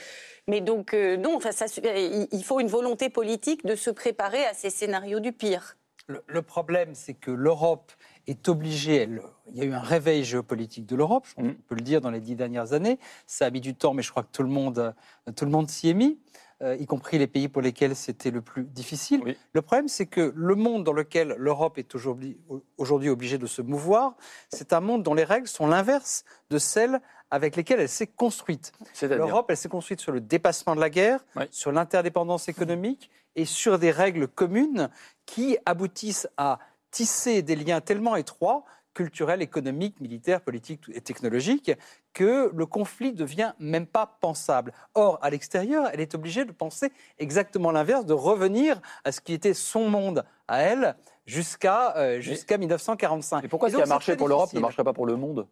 Mais 0.49 0.61
donc, 0.61 0.93
euh, 0.93 1.17
non, 1.17 1.37
enfin, 1.37 1.53
ça, 1.53 1.67
il 1.85 2.27
il 2.33 2.43
faut 2.45 2.59
une 2.59 2.67
volonté 2.69 3.11
politique 3.11 3.65
de 3.65 3.77
se 3.77 3.91
préparer 3.91 4.45
à 4.47 4.53
ces 4.55 4.71
scénarios 4.71 5.21
du 5.21 5.33
pire. 5.33 5.77
Le, 6.09 6.23
le 6.27 6.43
problème, 6.43 6.95
c'est 6.95 7.15
que 7.15 7.31
l'Europe 7.31 7.93
est 8.31 8.49
obligée. 8.49 8.97
elle- 8.97 9.23
il 9.53 9.57
y 9.59 9.63
a 9.63 9.65
eu 9.65 9.73
un 9.73 9.81
réveil 9.81 10.23
géopolitique 10.25 10.87
de 10.87 10.95
l'Europe, 10.97 11.27
je 11.29 11.35
pense 11.35 11.45
Mm. 11.45 11.55
peut 11.67 11.75
le 11.75 11.81
dire 11.81 12.01
dans 12.01 12.11
les 12.11 12.21
dix 12.21 12.37
dernières 12.37 12.73
années. 12.73 12.99
Ça 13.27 13.47
a 13.47 13.51
mis 13.51 13.61
du 13.61 13.75
temps, 13.75 13.95
mais 13.95 14.03
je 14.03 14.11
crois 14.11 14.23
que 14.23 14.31
tout 14.33 14.43
le 14.45 14.49
monde, 14.49 14.79
euh, 14.79 15.33
tout 15.33 15.45
le 15.45 15.51
monde 15.51 15.69
s'y 15.69 15.89
est 15.89 15.95
mis, 15.95 16.19
euh, 16.63 16.77
y 16.77 16.87
compris 16.87 17.19
les 17.19 17.27
pays 17.27 17.49
pour 17.49 17.63
lesquels 17.63 17.97
c'était 17.97 18.31
le 18.31 18.43
plus 18.43 18.65
difficile. 18.65 19.23
Oui. 19.25 19.37
Le 19.53 19.63
problème, 19.63 19.89
c'est 19.89 20.07
que 20.07 20.33
le 20.37 20.55
monde 20.55 20.85
dans 20.85 20.93
lequel 20.93 21.35
l'Europe 21.39 21.79
est 21.79 21.95
aujourd'hui 21.95 22.39
aujourd'hui 22.79 23.09
obligée 23.09 23.39
de 23.39 23.47
se 23.47 23.63
mouvoir, 23.63 24.15
c'est 24.51 24.73
un 24.73 24.81
monde 24.81 25.03
dont 25.03 25.15
les 25.15 25.25
règles 25.25 25.49
sont 25.49 25.67
l'inverse 25.67 26.25
de 26.51 26.59
celles 26.59 27.01
avec 27.33 27.57
lesquelles 27.57 27.81
elle 27.81 27.89
s'est 27.89 28.07
construite. 28.09 28.73
L'Europe, 29.03 29.47
elle 29.51 29.57
s'est 29.57 29.69
construite 29.69 30.01
sur 30.01 30.13
le 30.13 30.21
dépassement 30.21 30.75
de 30.77 30.81
la 30.81 30.91
guerre, 30.91 31.25
Oui. 31.37 31.45
sur 31.51 31.71
l'interdépendance 31.73 32.49
économique 32.49 33.11
et 33.37 33.45
sur 33.45 33.79
des 33.79 33.91
règles 33.93 34.27
communes 34.29 34.91
qui 35.27 35.57
aboutissent 35.65 36.29
à 36.37 36.59
tisser 36.91 37.43
des 37.43 37.57
liens 37.57 37.81
tellement 37.81 38.17
étroits, 38.17 38.65
culturels, 38.95 39.43
économiques, 39.43 40.01
militaires, 40.01 40.41
politiques 40.41 40.83
et 40.93 41.01
technologiques, 41.01 41.73
que 42.13 42.51
le 42.55 42.67
conflit 42.67 43.13
devient 43.13 43.53
même 43.59 43.87
pas 43.87 44.19
pensable. 44.21 44.73
Or, 44.95 45.19
à 45.23 45.31
l'extérieur, 45.31 45.89
elle 45.93 46.01
est 46.01 46.15
obligée 46.15 46.45
de 46.45 46.53
penser 46.53 46.93
exactement 47.19 47.71
l'inverse, 47.71 48.05
de 48.05 48.13
revenir 48.13 48.81
à 49.05 49.13
ce 49.13 49.21
qui 49.21 49.33
était 49.33 49.55
son 49.55 49.89
monde 49.89 50.25
à 50.49 50.63
elle 50.63 50.97
jusqu'à 51.27 51.97
euh, 51.97 52.21
jusqu'à 52.21 52.59
1945. 52.59 53.45
Et 53.45 53.49
pourquoi 53.49 53.69
Et 53.69 53.73
ce 53.73 53.77
qui 53.77 53.83
a 53.83 53.87
marché 53.87 54.17
pour 54.17 54.29
l'Europe 54.29 54.53
ne 54.53 54.61
marcherait 54.61 54.85
pas 54.85 54.93
pour 54.93 55.07
le 55.07 55.17
monde? 55.17 55.47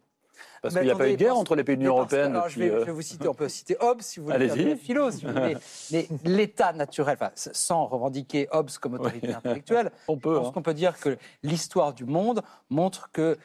Parce 0.61 0.73
qu'il 0.75 0.83
n'y 0.83 0.91
a 0.91 0.95
pas 0.95 1.07
eu 1.07 1.13
de 1.13 1.17
guerre 1.17 1.37
entre 1.37 1.55
les 1.55 1.63
pays 1.63 1.75
de 1.75 1.81
l'Union 1.81 1.97
européenne. 1.97 2.31
alors, 2.31 2.49
je, 2.49 2.59
depuis, 2.59 2.69
vais, 2.69 2.75
euh, 2.75 2.79
je 2.81 2.85
vais 2.85 2.91
vous 2.91 3.01
citer, 3.01 3.27
on 3.27 3.33
peut 3.33 3.49
citer 3.49 3.77
Hobbes 3.79 4.01
si 4.01 4.19
vous 4.19 4.25
voulez 4.27 4.75
philo, 4.75 5.11
si 5.11 5.25
vous 5.25 5.31
voulez. 5.33 5.57
Mais 5.91 6.07
l'état 6.23 6.73
naturel, 6.73 7.17
enfin, 7.19 7.31
sans 7.35 7.85
revendiquer 7.85 8.47
Hobbes 8.51 8.69
comme 8.81 8.95
autorité 8.95 9.27
Oui. 9.29 9.33
intellectuelle, 9.33 9.91
On 10.07 10.15
je 10.15 10.19
peut. 10.19 10.35
pense 10.35 10.47
hein. 10.47 10.51
qu'on 10.53 10.61
peut 10.61 10.73
dire 10.73 10.99
que 10.99 11.17
l'histoire 11.43 11.93
du 11.93 12.05
monde 12.05 12.41
montre 12.69 13.09
que 13.11 13.37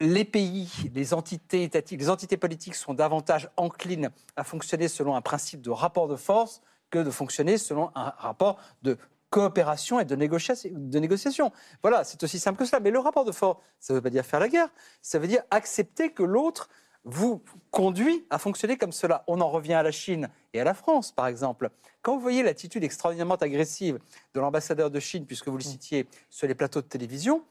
les 0.00 0.24
pays, 0.24 0.70
les 0.94 1.12
entités 1.12 1.64
étatiques, 1.64 2.00
les 2.00 2.10
entités 2.10 2.36
politiques 2.36 2.76
sont 2.76 2.94
davantage 2.94 3.48
enclines 3.56 4.10
à 4.36 4.44
fonctionner 4.44 4.86
selon 4.88 5.16
un 5.16 5.20
principe 5.20 5.60
de 5.60 5.70
rapport 5.70 6.06
de 6.06 6.16
force 6.16 6.60
que 6.90 6.98
de 7.00 7.10
fonctionner 7.10 7.58
selon 7.58 7.90
un 7.94 8.14
rapport 8.16 8.58
de 8.82 8.96
coopération 9.30 10.00
et 10.00 10.04
de 10.04 10.16
négociation. 10.16 11.52
Voilà, 11.82 12.04
c'est 12.04 12.22
aussi 12.22 12.38
simple 12.38 12.58
que 12.58 12.64
cela. 12.64 12.80
Mais 12.80 12.90
le 12.90 12.98
rapport 12.98 13.24
de 13.24 13.32
force, 13.32 13.58
ça 13.78 13.92
ne 13.92 13.98
veut 13.98 14.02
pas 14.02 14.10
dire 14.10 14.24
faire 14.24 14.40
la 14.40 14.48
guerre, 14.48 14.68
ça 15.02 15.18
veut 15.18 15.26
dire 15.26 15.42
accepter 15.50 16.12
que 16.12 16.22
l'autre 16.22 16.68
vous 17.04 17.42
conduit 17.70 18.26
à 18.28 18.38
fonctionner 18.38 18.76
comme 18.76 18.92
cela. 18.92 19.24
On 19.28 19.40
en 19.40 19.48
revient 19.48 19.74
à 19.74 19.82
la 19.82 19.92
Chine 19.92 20.28
et 20.52 20.60
à 20.60 20.64
la 20.64 20.74
France, 20.74 21.12
par 21.12 21.26
exemple. 21.26 21.70
Quand 22.02 22.14
vous 22.14 22.20
voyez 22.20 22.42
l'attitude 22.42 22.84
extraordinairement 22.84 23.36
agressive 23.36 23.98
de 24.34 24.40
l'ambassadeur 24.40 24.90
de 24.90 25.00
Chine, 25.00 25.24
puisque 25.24 25.48
vous 25.48 25.56
le 25.56 25.62
citiez 25.62 26.06
sur 26.28 26.46
les 26.46 26.54
plateaux 26.54 26.82
de 26.82 26.86
télévision, 26.86 27.44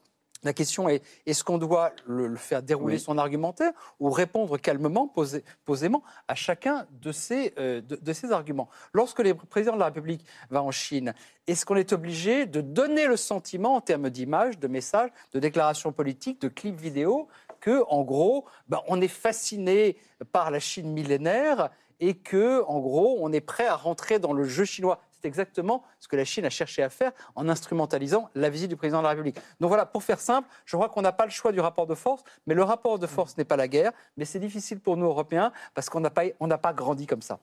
la 0.43 0.53
question 0.53 0.88
est 0.89 1.01
est-ce 1.25 1.43
qu'on 1.43 1.57
doit 1.57 1.91
le, 2.05 2.27
le 2.27 2.35
faire 2.35 2.61
dérouler 2.63 2.95
Oui. 2.95 2.99
son 3.01 3.17
argumentaire 3.17 3.71
ou 3.99 4.09
répondre 4.09 4.57
calmement, 4.57 5.11
posé- 5.13 5.43
posément 5.65 6.03
à 6.27 6.35
chacun 6.35 6.88
de 6.91 7.11
ces, 7.11 7.53
euh, 7.57 7.81
de, 7.81 8.31
arguments? 8.31 8.69
Lorsque 8.93 9.19
le 9.19 9.33
président 9.33 9.73
de 9.73 9.79
la 9.79 9.85
République 9.85 10.25
va 10.49 10.61
en 10.63 10.71
Chine, 10.71 11.13
est-ce 11.47 11.65
qu'on 11.65 11.75
est 11.75 11.93
obligé 11.93 12.45
de 12.45 12.61
donner 12.61 13.07
le 13.07 13.17
sentiment 13.17 13.75
en 13.75 13.81
termes 13.81 14.09
d'images, 14.09 14.59
de 14.59 14.67
messages, 14.67 15.11
de 15.33 15.39
déclarations 15.39 15.91
politiques, 15.91 16.41
de 16.41 16.47
clips 16.49 16.79
vidéo 16.79 17.27
que, 17.59 17.83
en 17.89 18.03
gros, 18.03 18.45
ben, 18.67 18.81
on 18.88 19.01
est 19.01 19.07
fasciné 19.07 19.97
par 20.31 20.51
la 20.51 20.59
Chine 20.59 20.91
millénaire 20.91 21.69
et 21.99 22.15
que, 22.15 22.63
en 22.67 22.79
gros, 22.79 23.17
on 23.21 23.31
est 23.31 23.41
prêt 23.41 23.65
à 23.65 23.75
rentrer 23.75 24.19
dans 24.19 24.33
le 24.33 24.43
jeu 24.43 24.65
chinois? 24.65 24.99
C'est 25.28 25.41
exactement 25.41 25.84
ce 25.99 26.07
que 26.07 26.15
la 26.15 26.23
Chine 26.23 26.45
a 26.45 26.49
cherché 26.49 26.82
à 26.84 26.89
faire 26.89 27.11
en 27.36 27.49
instrumentalisant 27.49 28.30
la 28.34 28.49
visite 28.49 28.69
du 28.69 28.78
président 28.78 28.99
de 28.99 29.03
la 29.03 29.09
République. 29.09 29.36
Donc 29.59 29.67
voilà, 29.67 29.86
pour 29.86 30.01
faire 30.01 30.21
simple, 30.21 30.47
je 30.63 30.78
crois 30.78 30.88
qu'on 30.88 31.01
n'a 31.01 31.11
pas 31.11 31.25
le 31.25 31.32
choix 31.32 31.51
du 31.51 31.59
rapport 31.59 31.86
de 31.86 31.95
force, 31.95 32.23
mais 32.45 32.53
le 32.53 32.63
rapport 32.63 32.97
de 32.97 33.07
force 33.07 33.38
n'est 33.38 33.43
pas 33.43 33.57
la 33.57 33.67
guerre, 33.67 33.91
mais 34.15 34.23
c'est 34.23 34.39
difficile 34.39 34.80
pour 34.80 34.95
nous 34.95 35.05
Européens 35.05 35.51
parce 35.73 35.89
qu'on 35.89 35.99
n'a 35.99 36.09
pas, 36.09 36.21
on 36.39 36.47
n'a 36.47 36.57
pas 36.57 36.71
grandi 36.71 37.07
comme 37.07 37.21
ça. 37.21 37.39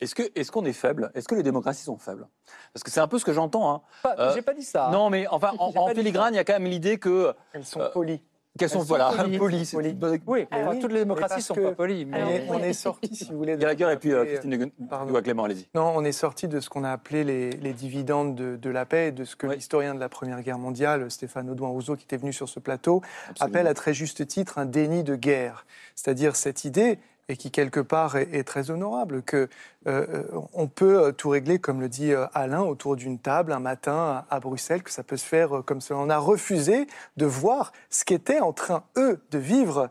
Est-ce 0.00 0.14
que- 0.16 0.28
est-ce 0.34 0.50
qu'on 0.50 0.64
est 0.64 0.72
faible? 0.72 1.12
Est-ce 1.14 1.28
que 1.28 1.36
les 1.36 1.44
démocraties 1.44 1.84
sont 1.84 1.98
faibles? 1.98 2.26
Parce 2.72 2.82
que 2.82 2.90
c'est 2.90 3.00
un 3.00 3.06
peu 3.06 3.20
ce 3.20 3.24
que 3.24 3.32
j'entends. 3.32 3.72
hein. 3.72 3.82
Euh, 4.18 4.32
J'ai 4.34 4.42
pas 4.42 4.54
dit 4.54 4.64
ça. 4.64 4.88
Non, 4.90 5.08
mais 5.08 5.28
enfin, 5.28 5.52
en, 5.60 5.70
en 5.76 5.88
filigrane, 5.94 6.34
il 6.34 6.38
y 6.38 6.40
a 6.40 6.44
quand 6.44 6.54
même 6.54 6.64
l'idée 6.66 6.98
que 6.98 7.32
Elles 7.52 7.64
sont 7.64 7.80
Euh, 7.80 7.90
polies. 7.90 8.20
Quels 8.56 8.68
sont, 8.68 8.80
voilà, 8.80 9.10
polies. 9.36 9.68
Oui, 10.26 10.46
Ah 10.52 10.70
toutes 10.80 10.92
les 10.92 11.00
démocraties 11.00 11.42
sont 11.42 11.54
pas 11.54 11.72
polies. 11.72 12.06
On 12.06 12.10
Mais... 12.10 12.36
est, 12.36 12.46
on 12.48 12.58
est 12.60 12.72
sorti, 12.72 13.14
si 13.14 13.24
vous 13.32 13.38
voulez. 13.38 13.56
de- 13.56 13.60
Gallagher 13.60 13.92
et 13.92 13.96
puis 13.96 14.12
euh, 14.12 14.24
Christine 14.24 14.50
de 14.50 14.70
pardon. 14.88 15.10
Gouin 15.10 15.22
Clément, 15.22 15.44
allez-y. 15.44 15.66
Non, 15.74 15.92
on 15.96 16.04
est 16.04 16.12
sorti 16.12 16.46
de 16.46 16.60
ce 16.60 16.68
qu'on 16.70 16.84
a 16.84 16.90
appelé 16.92 17.24
les, 17.24 17.50
les 17.50 17.72
dividendes 17.72 18.36
de, 18.36 18.54
de 18.54 18.70
la 18.70 18.86
paix 18.86 19.08
et 19.08 19.12
de 19.12 19.24
ce 19.24 19.34
que 19.34 19.48
Oui. 19.48 19.56
l'historien 19.56 19.94
de 19.94 19.98
la 20.00 20.08
Première 20.08 20.40
Guerre 20.42 20.58
mondiale, 20.58 21.10
Stéphane 21.10 21.50
Audouin-Rousseau, 21.50 21.96
qui 21.96 22.04
était 22.04 22.16
venu 22.16 22.32
sur 22.32 22.48
ce 22.48 22.60
plateau, 22.60 23.02
Absolument. 23.30 23.54
appelle 23.56 23.66
à 23.66 23.74
très 23.74 23.92
juste 23.92 24.24
titre 24.26 24.58
un 24.58 24.66
déni 24.66 25.02
de 25.02 25.16
guerre. 25.16 25.66
C'est-à-dire 25.96 26.36
cette 26.36 26.64
idée, 26.64 27.00
et 27.28 27.36
qui 27.36 27.50
quelque 27.50 27.80
part 27.80 28.16
est, 28.16 28.44
très 28.44 28.70
honorable, 28.70 29.22
que 29.22 29.48
euh, 29.86 30.06
euh, 30.08 30.24
on 30.52 30.68
peut 30.68 31.04
euh, 31.04 31.12
tout 31.12 31.30
régler, 31.30 31.58
comme 31.58 31.80
le 31.80 31.88
dit 31.88 32.12
Alain, 32.34 32.62
autour 32.62 32.96
d'une 32.96 33.18
table 33.18 33.52
un 33.52 33.60
matin 33.60 34.24
à, 34.28 34.40
Bruxelles, 34.40 34.82
que 34.82 34.90
ça 34.90 35.02
peut 35.02 35.16
se 35.16 35.24
faire 35.24 35.62
comme 35.64 35.80
cela. 35.80 36.00
On 36.00 36.10
a 36.10 36.18
refusé 36.18 36.86
de 37.16 37.26
voir 37.26 37.72
ce 37.90 38.04
qu'étaient 38.04 38.40
en 38.40 38.52
train, 38.52 38.84
eux, 38.96 39.20
de 39.30 39.38
vivre 39.38 39.88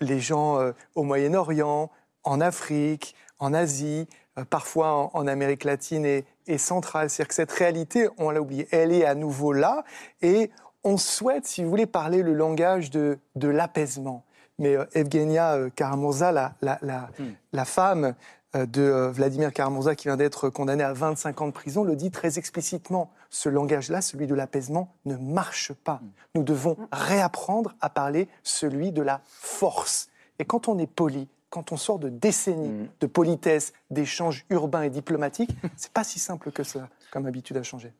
les 0.00 0.20
gens 0.20 0.58
au 0.94 1.02
Moyen-Orient, 1.02 1.90
en 2.24 2.40
Afrique, 2.40 3.14
en 3.38 3.54
Asie, 3.54 4.08
parfois 4.50 5.10
en, 5.14 5.26
Amérique 5.26 5.64
latine 5.64 6.04
et, 6.04 6.58
centrale. 6.58 7.10
C'est-à-dire 7.10 7.28
que 7.28 7.34
cette 7.34 7.52
réalité, 7.52 8.08
on 8.18 8.30
l'a 8.30 8.40
oubliée, 8.40 8.68
elle 8.72 8.92
est 8.92 9.04
à 9.04 9.14
nouveau 9.14 9.52
là 9.52 9.84
et 10.22 10.50
on 10.82 10.96
souhaite, 10.96 11.46
si 11.46 11.62
vous 11.62 11.70
voulez, 11.70 11.86
parler 11.86 12.22
le 12.22 12.34
langage 12.34 12.90
de 12.90 13.18
l'apaisement. 13.36 14.24
Mais 14.58 14.76
euh, 14.76 14.84
Evgenia 14.94 15.54
euh, 15.56 15.70
Karamurza, 15.70 16.32
la, 16.32 16.54
la, 16.62 16.78
la, 16.82 17.10
la 17.52 17.64
femme 17.64 18.14
euh, 18.54 18.66
de 18.66 18.82
euh, 18.82 19.10
Vladimir 19.10 19.52
Karamurza, 19.52 19.94
qui 19.94 20.08
vient 20.08 20.16
d'être 20.16 20.48
condamné 20.48 20.84
à 20.84 20.92
25 20.92 21.40
ans 21.40 21.46
de 21.48 21.52
prison, 21.52 21.82
le 21.82 21.96
dit 21.96 22.10
très 22.10 22.38
explicitement. 22.38 23.10
Ce 23.30 23.48
langage-là, 23.48 24.00
celui 24.00 24.26
de 24.26 24.34
l'apaisement, 24.34 24.94
ne 25.06 25.16
marche 25.16 25.72
pas. 25.72 26.00
Nous 26.34 26.44
devons 26.44 26.76
réapprendre 26.92 27.74
à 27.80 27.90
parler 27.90 28.28
celui 28.42 28.92
de 28.92 29.02
la 29.02 29.22
force. 29.26 30.08
Et 30.38 30.44
quand 30.44 30.68
on 30.68 30.78
est 30.78 30.86
poli, 30.86 31.28
quand 31.50 31.72
on 31.72 31.76
sort 31.76 31.98
de 31.98 32.08
décennies 32.08 32.88
de 33.00 33.06
politesse, 33.06 33.72
d'échanges 33.90 34.44
urbains 34.50 34.82
et 34.82 34.90
diplomatiques, 34.90 35.50
c'est 35.76 35.92
pas 35.92 36.04
si 36.04 36.18
simple 36.18 36.52
que 36.52 36.62
cela, 36.62 36.88
comme 37.10 37.26
habitude 37.26 37.56
à 37.56 37.62
changer. 37.62 37.92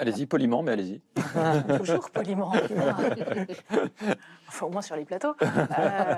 Allez-y, 0.00 0.26
poliment, 0.26 0.62
mais 0.62 0.72
allez-y. 0.72 1.00
Toujours 1.78 2.10
poliment. 2.10 2.52
enfin, 4.48 4.66
au 4.66 4.70
moins 4.70 4.82
sur 4.82 4.96
les 4.96 5.04
plateaux. 5.04 5.34
Euh, 5.42 6.14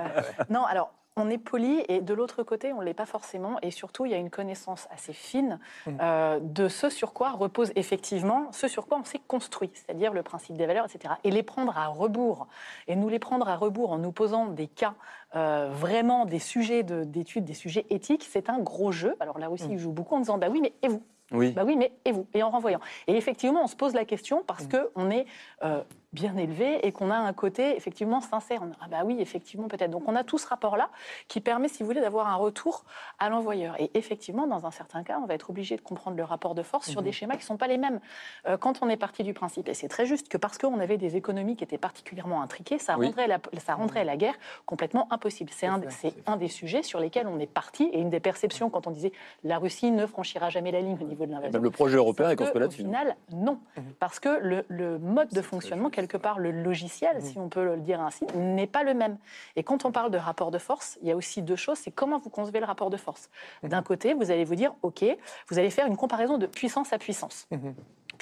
non, 0.49 0.63
alors, 0.63 0.93
on 1.15 1.29
est 1.29 1.37
poli 1.37 1.83
et 1.89 2.01
de 2.01 2.13
l'autre 2.13 2.41
côté, 2.41 2.73
on 2.73 2.79
ne 2.79 2.85
l'est 2.85 2.93
pas 2.95 3.05
forcément. 3.05 3.59
Et 3.61 3.69
surtout, 3.71 4.05
il 4.05 4.11
y 4.11 4.15
a 4.15 4.17
une 4.17 4.29
connaissance 4.31 4.87
assez 4.91 5.13
fine 5.13 5.59
euh, 6.01 6.39
de 6.41 6.67
ce 6.69 6.89
sur 6.89 7.13
quoi 7.13 7.31
repose 7.31 7.71
effectivement, 7.75 8.47
ce 8.51 8.67
sur 8.67 8.87
quoi 8.87 8.97
on 8.99 9.03
s'est 9.03 9.21
construit, 9.27 9.69
c'est-à-dire 9.73 10.11
le 10.13 10.23
principe 10.23 10.55
des 10.57 10.65
valeurs, 10.65 10.85
etc. 10.85 11.15
Et 11.23 11.29
les 11.29 11.43
prendre 11.43 11.77
à 11.77 11.87
rebours, 11.87 12.47
et 12.87 12.95
nous 12.95 13.09
les 13.09 13.19
prendre 13.19 13.47
à 13.47 13.55
rebours 13.57 13.91
en 13.91 13.99
nous 13.99 14.11
posant 14.11 14.47
des 14.47 14.67
cas, 14.67 14.95
euh, 15.35 15.69
vraiment 15.71 16.25
des 16.25 16.39
sujets 16.39 16.81
de- 16.83 17.03
d'études, 17.03 17.43
des 17.45 17.53
sujets 17.53 17.85
éthiques, 17.91 18.27
c'est 18.27 18.49
un 18.49 18.57
gros 18.59 18.91
jeu. 18.91 19.15
Alors 19.19 19.37
la 19.39 19.49
Russie 19.49 19.77
joue 19.77 19.91
beaucoup 19.91 20.15
en 20.15 20.19
disant, 20.19 20.37
bah 20.39 20.47
oui, 20.49 20.61
mais 20.61 20.73
et 20.81 20.87
vous? 20.87 21.03
Oui. 21.33 21.51
bah 21.51 21.63
oui, 21.65 21.75
mais 21.75 21.91
et 22.05 22.11
vous? 22.11 22.27
Et 22.33 22.43
en 22.43 22.49
renvoyant. 22.49 22.79
Et 23.07 23.15
effectivement, 23.15 23.63
on 23.63 23.67
se 23.67 23.75
pose 23.75 23.93
la 23.93 24.05
question 24.05 24.43
parce 24.45 24.67
que 24.67 24.91
qu'on 24.93 25.09
est 25.09 25.25
euh, 25.63 25.81
bien 26.13 26.37
élevé 26.37 26.85
et 26.85 26.91
qu'on 26.91 27.09
a 27.11 27.15
un 27.15 27.33
côté 27.33 27.75
effectivement 27.75 28.21
sincère. 28.21 28.61
On- 28.63 28.71
Ah 28.81 28.87
bah 28.89 29.01
oui, 29.03 29.17
effectivement, 29.19 29.67
peut-être. 29.67 29.89
Donc 29.91 30.03
on 30.07 30.15
a 30.15 30.23
tout 30.23 30.37
ce 30.37 30.47
rapport-là 30.47 30.89
qui 31.27 31.41
permet, 31.41 31.67
si 31.67 31.81
vous 31.81 31.87
voulez, 31.87 32.01
d'avoir 32.01 32.27
un 32.27 32.35
retour 32.35 32.85
à 33.19 33.29
l'envoyeur. 33.29 33.75
Et 33.81 33.89
effectivement, 33.95 34.45
dans 34.47 34.65
un 34.65 34.71
certain 34.71 35.03
cas, 35.03 35.19
on 35.21 35.25
va 35.25 35.33
être 35.33 35.49
obligé 35.49 35.75
de 35.75 35.81
comprendre 35.81 36.15
le 36.15 36.23
rapport 36.23 36.53
de 36.55 36.61
force 36.63 36.89
sur 36.89 37.01
des 37.01 37.11
schémas 37.11 37.33
qui 37.33 37.39
ne 37.39 37.45
sont 37.45 37.57
pas 37.57 37.67
les 37.67 37.77
mêmes. 37.77 37.99
Euh, 38.47 38.57
quand 38.57 38.79
on 38.83 38.89
est 38.89 38.97
parti 38.97 39.23
du 39.23 39.33
principe, 39.33 39.67
et 39.67 39.73
c'est 39.73 39.87
très 39.87 40.05
juste, 40.05 40.29
que 40.29 40.37
parce 40.37 40.57
qu'on 40.57 40.79
avait 40.79 40.97
des 40.97 41.15
économies 41.15 41.55
qui 41.55 41.63
étaient 41.63 41.77
particulièrement 41.79 42.41
intriquées, 42.41 42.77
ça, 42.79 42.95
Oui. 42.97 43.07
rendrait, 43.07 43.27
la, 43.27 43.39
ça 43.65 43.73
rendrait 43.75 44.03
la 44.05 44.15
guerre 44.17 44.35
complètement 44.65 45.07
impossible. 45.11 45.49
C'est 45.53 45.67
un, 45.67 45.81
c'est 45.89 46.13
un 46.27 46.37
des 46.37 46.47
sujets 46.47 46.83
sur 46.83 46.99
lesquels 46.99 47.27
on 47.27 47.39
est 47.39 47.47
parti 47.47 47.83
et 47.91 47.99
une 47.99 48.09
des 48.09 48.19
perceptions 48.19 48.69
quand 48.69 48.85
on 48.87 48.91
disait 48.91 49.11
la 49.43 49.57
Russie 49.57 49.89
ne 49.91 50.05
franchira 50.05 50.49
jamais 50.49 50.71
la 50.71 50.81
ligne 50.81 50.97
au 51.01 51.05
niveau 51.05 51.25
de 51.25 51.31
l'invasion. 51.31 51.53
Même 51.53 51.63
le 51.63 51.71
projet 51.71 51.97
européen 51.97 52.29
est 52.29 52.35
construit 52.35 52.57
Au 52.57 52.59
là-dessus. 52.59 52.83
final, 52.83 53.15
non. 53.31 53.57
Parce 53.99 54.19
que 54.19 54.29
le, 54.39 54.65
le 54.67 54.99
mode 54.99 55.29
de 55.29 55.41
fonctionnement, 55.41 55.89
quelque 56.07 56.21
part, 56.21 56.39
le 56.39 56.51
logiciel, 56.51 57.21
si 57.21 57.37
on 57.39 57.49
peut 57.49 57.63
le 57.63 57.77
dire 57.77 58.01
ainsi, 58.01 58.25
n'est 58.35 58.67
pas 58.67 58.83
le 58.83 58.93
même. 58.93 59.17
Et 59.55 59.63
quand 59.63 59.85
on 59.85 59.91
parle 59.91 60.11
de 60.11 60.17
rapport 60.17 60.51
de 60.51 60.57
force, 60.57 60.97
il 61.01 61.07
y 61.07 61.11
a 61.11 61.15
aussi 61.15 61.41
deux 61.41 61.55
choses. 61.55 61.77
C'est 61.77 61.91
comment 61.91 62.19
vous 62.19 62.29
concevez 62.29 62.59
le 62.59 62.65
rapport 62.65 62.89
de 62.89 62.97
force. 62.97 63.29
D'un 63.63 63.81
côté, 63.81 64.13
vous 64.13 64.31
allez 64.31 64.43
vous 64.43 64.55
dire, 64.55 64.73
OK, 64.81 65.05
vous 65.49 65.59
allez 65.59 65.69
faire 65.69 65.87
une 65.87 65.97
comparaison 65.97 66.37
de 66.37 66.45
puissance 66.45 66.93
à 66.93 66.97
puissance. 66.97 67.47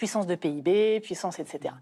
Puissance 0.01 0.25
de 0.25 0.33
PIB, 0.33 0.99
puissance, 1.01 1.37
etc. 1.37 1.75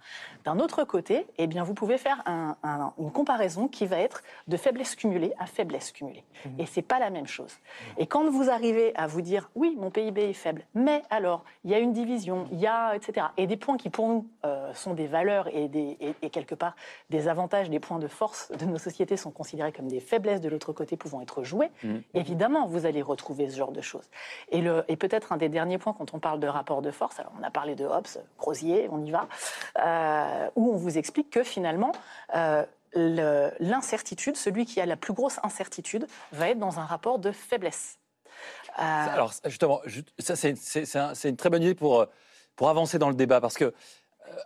D'un 0.44 0.60
autre 0.60 0.84
côté, 0.84 1.26
eh 1.38 1.48
bien, 1.48 1.64
vous 1.64 1.74
pouvez 1.74 1.98
faire 1.98 2.22
un- 2.26 2.58
un- 2.64 2.92
une 3.00 3.14
comparaison 3.14 3.70
qui 3.70 3.86
va 3.86 3.98
être 3.98 4.24
de 4.50 4.58
faiblesse 4.58 4.98
cumulée 4.98 5.32
à 5.40 5.46
faiblesse 5.46 5.94
cumulée. 5.94 6.26
Et 6.58 6.66
c'est 6.66 6.82
pas 6.82 7.00
la 7.00 7.12
même 7.12 7.28
chose. 7.28 7.54
Et 7.98 8.08
quand 8.08 8.30
vous 8.30 8.50
arrivez 8.50 8.94
à 8.98 9.08
vous 9.08 9.22
dire, 9.22 9.50
oui, 9.56 9.78
mon 9.80 9.90
PIB 9.90 10.32
est 10.32 10.34
faible, 10.34 10.66
mais 10.74 11.02
alors, 11.10 11.46
il 11.64 11.72
y 11.72 11.74
a 11.74 11.80
une 11.80 11.94
division, 11.94 12.46
il 12.52 12.60
y 12.60 12.68
a, 12.68 12.94
etc. 12.94 13.28
Et 13.38 13.48
des 13.48 13.56
points 13.56 13.78
qui, 13.78 13.90
pour 13.90 14.10
nous, 14.10 14.28
euh, 14.46 14.74
sont 14.74 14.96
des 14.96 15.08
valeurs 15.08 15.48
et, 15.56 15.70
des, 15.70 15.96
et, 16.02 16.14
et 16.22 16.30
quelque 16.30 16.56
part 16.56 16.76
des 17.10 17.30
avantages, 17.30 17.70
des 17.70 17.80
points 17.80 18.00
de 18.00 18.10
force 18.10 18.52
de 18.52 18.66
nos 18.66 18.78
sociétés 18.80 19.16
sont 19.16 19.32
considérés 19.32 19.72
comme 19.72 19.88
des 19.88 20.02
faiblesses 20.02 20.42
de 20.42 20.50
l'autre 20.50 20.74
côté 20.74 20.98
pouvant 20.98 21.22
être 21.22 21.44
joués, 21.46 21.72
évidemment, 22.14 22.66
vous 22.68 22.86
allez 22.86 23.02
retrouver 23.02 23.50
ce 23.50 23.56
genre 23.56 23.72
de 23.72 23.80
choses. 23.82 24.10
Et, 24.52 24.62
et 24.90 24.98
peut-être 24.98 25.32
un 25.32 25.38
des 25.38 25.48
derniers 25.48 25.78
points 25.78 25.94
quand 25.94 26.14
on 26.14 26.20
parle 26.20 26.42
de 26.42 26.48
rapport 26.48 26.82
de 26.82 26.92
force, 26.92 27.18
alors 27.18 27.32
on 27.40 27.44
a 27.44 27.50
parlé 27.50 27.76
de 27.76 27.86
Hobbes, 27.86 28.08
Crozier, 28.38 28.88
on 28.92 29.04
y 29.06 29.12
va, 29.12 29.28
euh, 29.84 30.50
où 30.56 30.74
on 30.74 30.78
vous 30.78 30.98
explique 30.98 31.30
que 31.30 31.44
finalement, 31.44 31.92
euh, 32.36 32.64
l'incertitude, 33.60 34.36
celui 34.36 34.66
qui 34.66 34.82
a 34.82 34.86
la 34.86 34.96
plus 34.96 35.14
grosse 35.14 35.40
incertitude, 35.44 36.08
va 36.32 36.50
être 36.50 36.60
dans 36.60 36.80
un 36.80 36.86
rapport 36.86 37.20
de 37.20 37.32
faiblesse. 37.32 37.98
Euh, 38.80 38.82
Alors, 38.82 39.34
justement, 39.46 39.82
ju- 39.86 40.04
ça, 40.18 40.36
c'est 40.36 40.56
c'est- 40.58 40.86
c'est 40.86 41.00
un- 41.00 41.14
c'est 41.14 41.30
une 41.30 41.36
très 41.38 41.50
bonne 41.50 41.62
idée 41.64 41.76
pour, 41.76 42.06
pour 42.56 42.70
avancer 42.70 42.98
dans 42.98 43.10
le 43.10 43.16
débat. 43.16 43.42
Parce 43.42 43.56
que, 43.58 43.74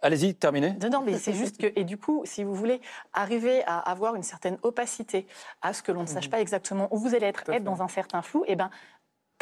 allez-y, 0.01 0.33
terminez. 0.35 0.73
Non, 0.91 1.01
mais 1.01 1.17
c'est 1.19 1.33
juste 1.33 1.57
que, 1.57 1.71
et 1.75 1.83
du 1.83 1.97
coup, 1.97 2.23
si 2.25 2.43
vous 2.43 2.55
voulez 2.55 2.81
arriver 3.13 3.63
à 3.65 3.77
avoir 3.79 4.15
une 4.15 4.23
certaine 4.23 4.57
opacité, 4.63 5.27
à 5.61 5.73
ce 5.73 5.83
que 5.83 5.91
l'on 5.91 6.01
ne 6.01 6.07
sache 6.07 6.29
pas 6.29 6.39
exactement 6.41 6.87
où 6.91 6.97
vous 6.97 7.13
allez 7.15 7.27
être, 7.27 7.47
être 7.49 7.63
dans 7.63 7.81
un 7.81 7.87
certain 7.87 8.21
flou, 8.21 8.43
eh 8.47 8.55
ben, 8.55 8.69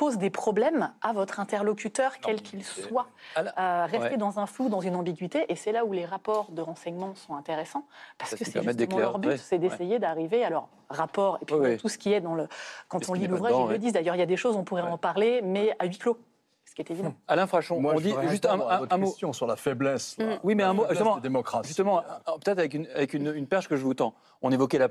pose 0.01 0.17
des 0.17 0.31
problèmes 0.31 0.91
à 1.03 1.13
votre 1.13 1.39
interlocuteur, 1.39 2.17
quel 2.17 2.41
qu'il 2.41 2.63
soit. 2.63 3.05
Alors, 3.35 3.53
Euh, 3.59 3.85
rester 3.85 4.09
ouais. 4.13 4.17
dans 4.17 4.39
un 4.39 4.47
flou, 4.47 4.67
dans 4.67 4.81
une 4.81 4.95
ambiguïté, 4.95 5.45
et 5.47 5.55
c'est 5.55 5.71
là 5.71 5.85
où 5.85 5.93
les 5.93 6.05
rapports 6.05 6.49
de 6.49 6.59
renseignement 6.63 7.13
sont 7.13 7.35
intéressants, 7.35 7.85
parce 8.17 8.31
Ça, 8.31 8.37
que 8.37 8.43
c'est 8.45 8.63
justement 8.63 8.97
leur 8.97 9.19
but, 9.19 9.37
c'est 9.37 9.57
ouais. 9.57 9.59
d'essayer 9.59 9.99
d'arriver 9.99 10.43
à 10.43 10.49
leur 10.49 10.69
rapport, 10.89 11.37
et 11.39 11.45
puis 11.45 11.77
tout 11.77 11.87
ce 11.87 11.99
qui 11.99 12.13
est 12.13 12.19
dans 12.19 12.33
le... 12.33 12.47
Quand 12.89 13.07
on 13.09 13.13
lit 13.13 13.27
l'ouvrage, 13.27 13.53
ils 13.67 13.71
le 13.73 13.77
disent, 13.77 13.93
d'ailleurs, 13.93 14.15
il 14.15 14.19
y 14.19 14.23
a 14.23 14.25
des 14.25 14.37
choses, 14.37 14.55
on 14.55 14.63
pourrait 14.63 14.81
Ouais. 14.81 14.89
en 14.89 14.97
parler, 14.97 15.43
mais 15.43 15.75
à 15.77 15.85
huis 15.85 15.99
clos, 15.99 16.17
ce 16.65 16.73
qui 16.73 16.81
est 16.81 16.89
évident. 16.89 17.13
Alain 17.27 17.45
Frachon, 17.45 17.79
Moi, 17.79 17.93
on 17.95 17.99
dit 17.99 18.15
juste 18.29 18.47
un, 18.47 18.59
un- 18.59 18.87
un 18.89 18.97
mot. 18.97 19.05
question 19.05 19.33
sur 19.33 19.45
la 19.45 19.55
faiblesse. 19.55 20.17
là. 20.17 20.39
Oui, 20.43 20.55
mais 20.55 20.63
La 20.63 20.69
un 20.69 20.73
mot, 20.73 20.85
justement, 20.89 21.19
justement 21.63 22.01
peut-être 22.43 22.57
avec, 22.57 22.73
une, 22.73 22.87
avec 22.95 23.13
une, 23.13 23.27
une 23.35 23.45
perche 23.45 23.67
que 23.67 23.75
je 23.75 23.83
vous 23.83 23.93
tends. 23.93 24.15
On 24.41 24.51
évoquait 24.51 24.79
la 24.79 24.87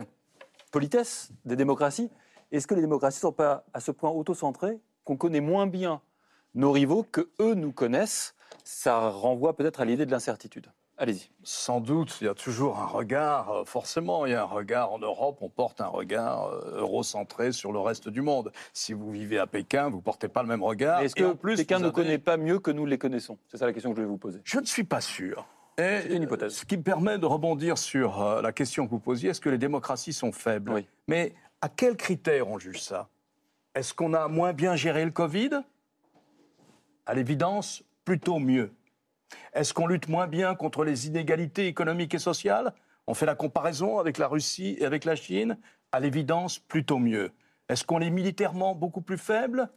politesse 0.70 1.30
des 1.44 1.56
démocraties. 1.56 2.10
Est-ce 2.52 2.68
que 2.68 2.76
les 2.76 2.80
démocraties 2.80 3.16
ne 3.18 3.20
sont 3.22 3.32
pas 3.32 3.64
à 3.74 3.80
ce 3.80 3.90
point 3.90 4.10
auto-centrées 4.10 4.78
qu'on 5.10 5.16
connaît 5.16 5.40
moins 5.40 5.66
bien 5.66 6.00
nos 6.54 6.70
rivaux 6.70 7.02
que 7.02 7.28
eux 7.40 7.54
nous 7.54 7.72
connaissent 7.72 8.34
Ça 8.62 9.08
renvoie 9.10 9.56
peut-être 9.56 9.80
à 9.80 9.84
l'idée 9.84 10.06
de 10.06 10.10
l'incertitude. 10.12 10.68
Allez-y. 10.98 11.30
Sans 11.42 11.80
doute, 11.80 12.18
il 12.20 12.26
y 12.26 12.28
a 12.28 12.34
toujours 12.34 12.78
un 12.78 12.86
regard, 12.86 13.50
euh, 13.50 13.64
forcément, 13.64 14.26
il 14.26 14.32
y 14.32 14.34
a 14.34 14.42
un 14.42 14.44
regard 14.44 14.92
en 14.92 14.98
Europe, 14.98 15.38
on 15.40 15.48
porte 15.48 15.80
un 15.80 15.86
regard 15.86 16.46
euh, 16.48 16.80
eurocentré 16.80 17.50
sur 17.52 17.72
le 17.72 17.80
reste 17.80 18.08
du 18.08 18.20
monde. 18.20 18.52
Si 18.74 18.92
vous 18.92 19.10
vivez 19.10 19.38
à 19.38 19.46
Pékin, 19.46 19.88
vous 19.88 19.96
ne 19.96 20.02
portez 20.02 20.28
pas 20.28 20.42
le 20.42 20.48
même 20.48 20.62
regard. 20.62 21.00
Est-ce 21.00 21.18
Et 21.18 21.24
en 21.24 21.32
que 21.32 21.36
plus, 21.38 21.56
vous 21.56 21.74
ne 21.78 21.84
avez- 21.84 21.92
connaît 21.92 22.18
pas 22.18 22.36
mieux 22.36 22.58
que 22.60 22.70
nous 22.70 22.84
les 22.86 22.98
connaissons? 22.98 23.38
C'est 23.48 23.56
ça 23.56 23.66
la 23.66 23.72
question 23.72 23.90
que 23.90 23.96
je 23.96 24.02
vais 24.02 24.08
vous 24.08 24.18
poser. 24.18 24.40
Je 24.44 24.60
ne 24.60 24.66
suis 24.66 24.84
pas 24.84 25.00
sûr. 25.00 25.46
C'est 25.78 26.08
une 26.14 26.22
hypothèse. 26.24 26.54
Ce 26.54 26.64
qui 26.66 26.76
me 26.76 26.82
permet 26.82 27.18
de 27.18 27.24
rebondir 27.26 27.78
sur 27.78 28.20
euh, 28.22 28.42
la 28.42 28.52
question 28.52 28.84
que 28.84 28.90
vous 28.90 29.00
posiez, 29.00 29.30
est-ce 29.30 29.40
que 29.40 29.48
les 29.48 29.56
démocraties 29.58 30.12
sont 30.12 30.30
faibles? 30.32 30.70
Oui. 30.72 30.86
Mais 31.08 31.34
à 31.62 31.68
quels 31.70 31.96
critères 31.96 32.46
on 32.48 32.58
juge 32.58 32.82
ça? 32.82 33.08
Est-ce 33.74 33.94
qu'on 33.94 34.14
a 34.14 34.26
moins 34.26 34.52
bien 34.52 34.74
géré 34.74 35.04
le 35.04 35.12
Covid? 35.12 35.50
À 37.06 37.14
l'évidence, 37.14 37.84
plutôt 38.04 38.40
mieux. 38.40 38.72
Est-ce 39.52 39.72
qu'on 39.72 39.86
lutte 39.86 40.08
moins 40.08 40.26
bien 40.26 40.56
contre 40.56 40.82
les 40.84 41.06
inégalités 41.06 41.68
économiques 41.68 42.14
et 42.14 42.18
sociales? 42.18 42.74
On 43.06 43.14
fait 43.14 43.26
la 43.26 43.36
comparaison 43.36 44.00
avec 44.00 44.18
la 44.18 44.26
Russie 44.26 44.76
et 44.80 44.84
avec 44.84 45.04
la 45.04 45.14
Chine? 45.14 45.56
À 45.92 46.00
l'évidence, 46.00 46.58
plutôt 46.58 46.98
mieux. 46.98 47.30
Est-ce 47.68 47.84
qu'on 47.84 48.00
est 48.00 48.10
militairement 48.10 48.74
beaucoup 48.74 49.02
plus 49.02 49.18
faible? 49.18 49.68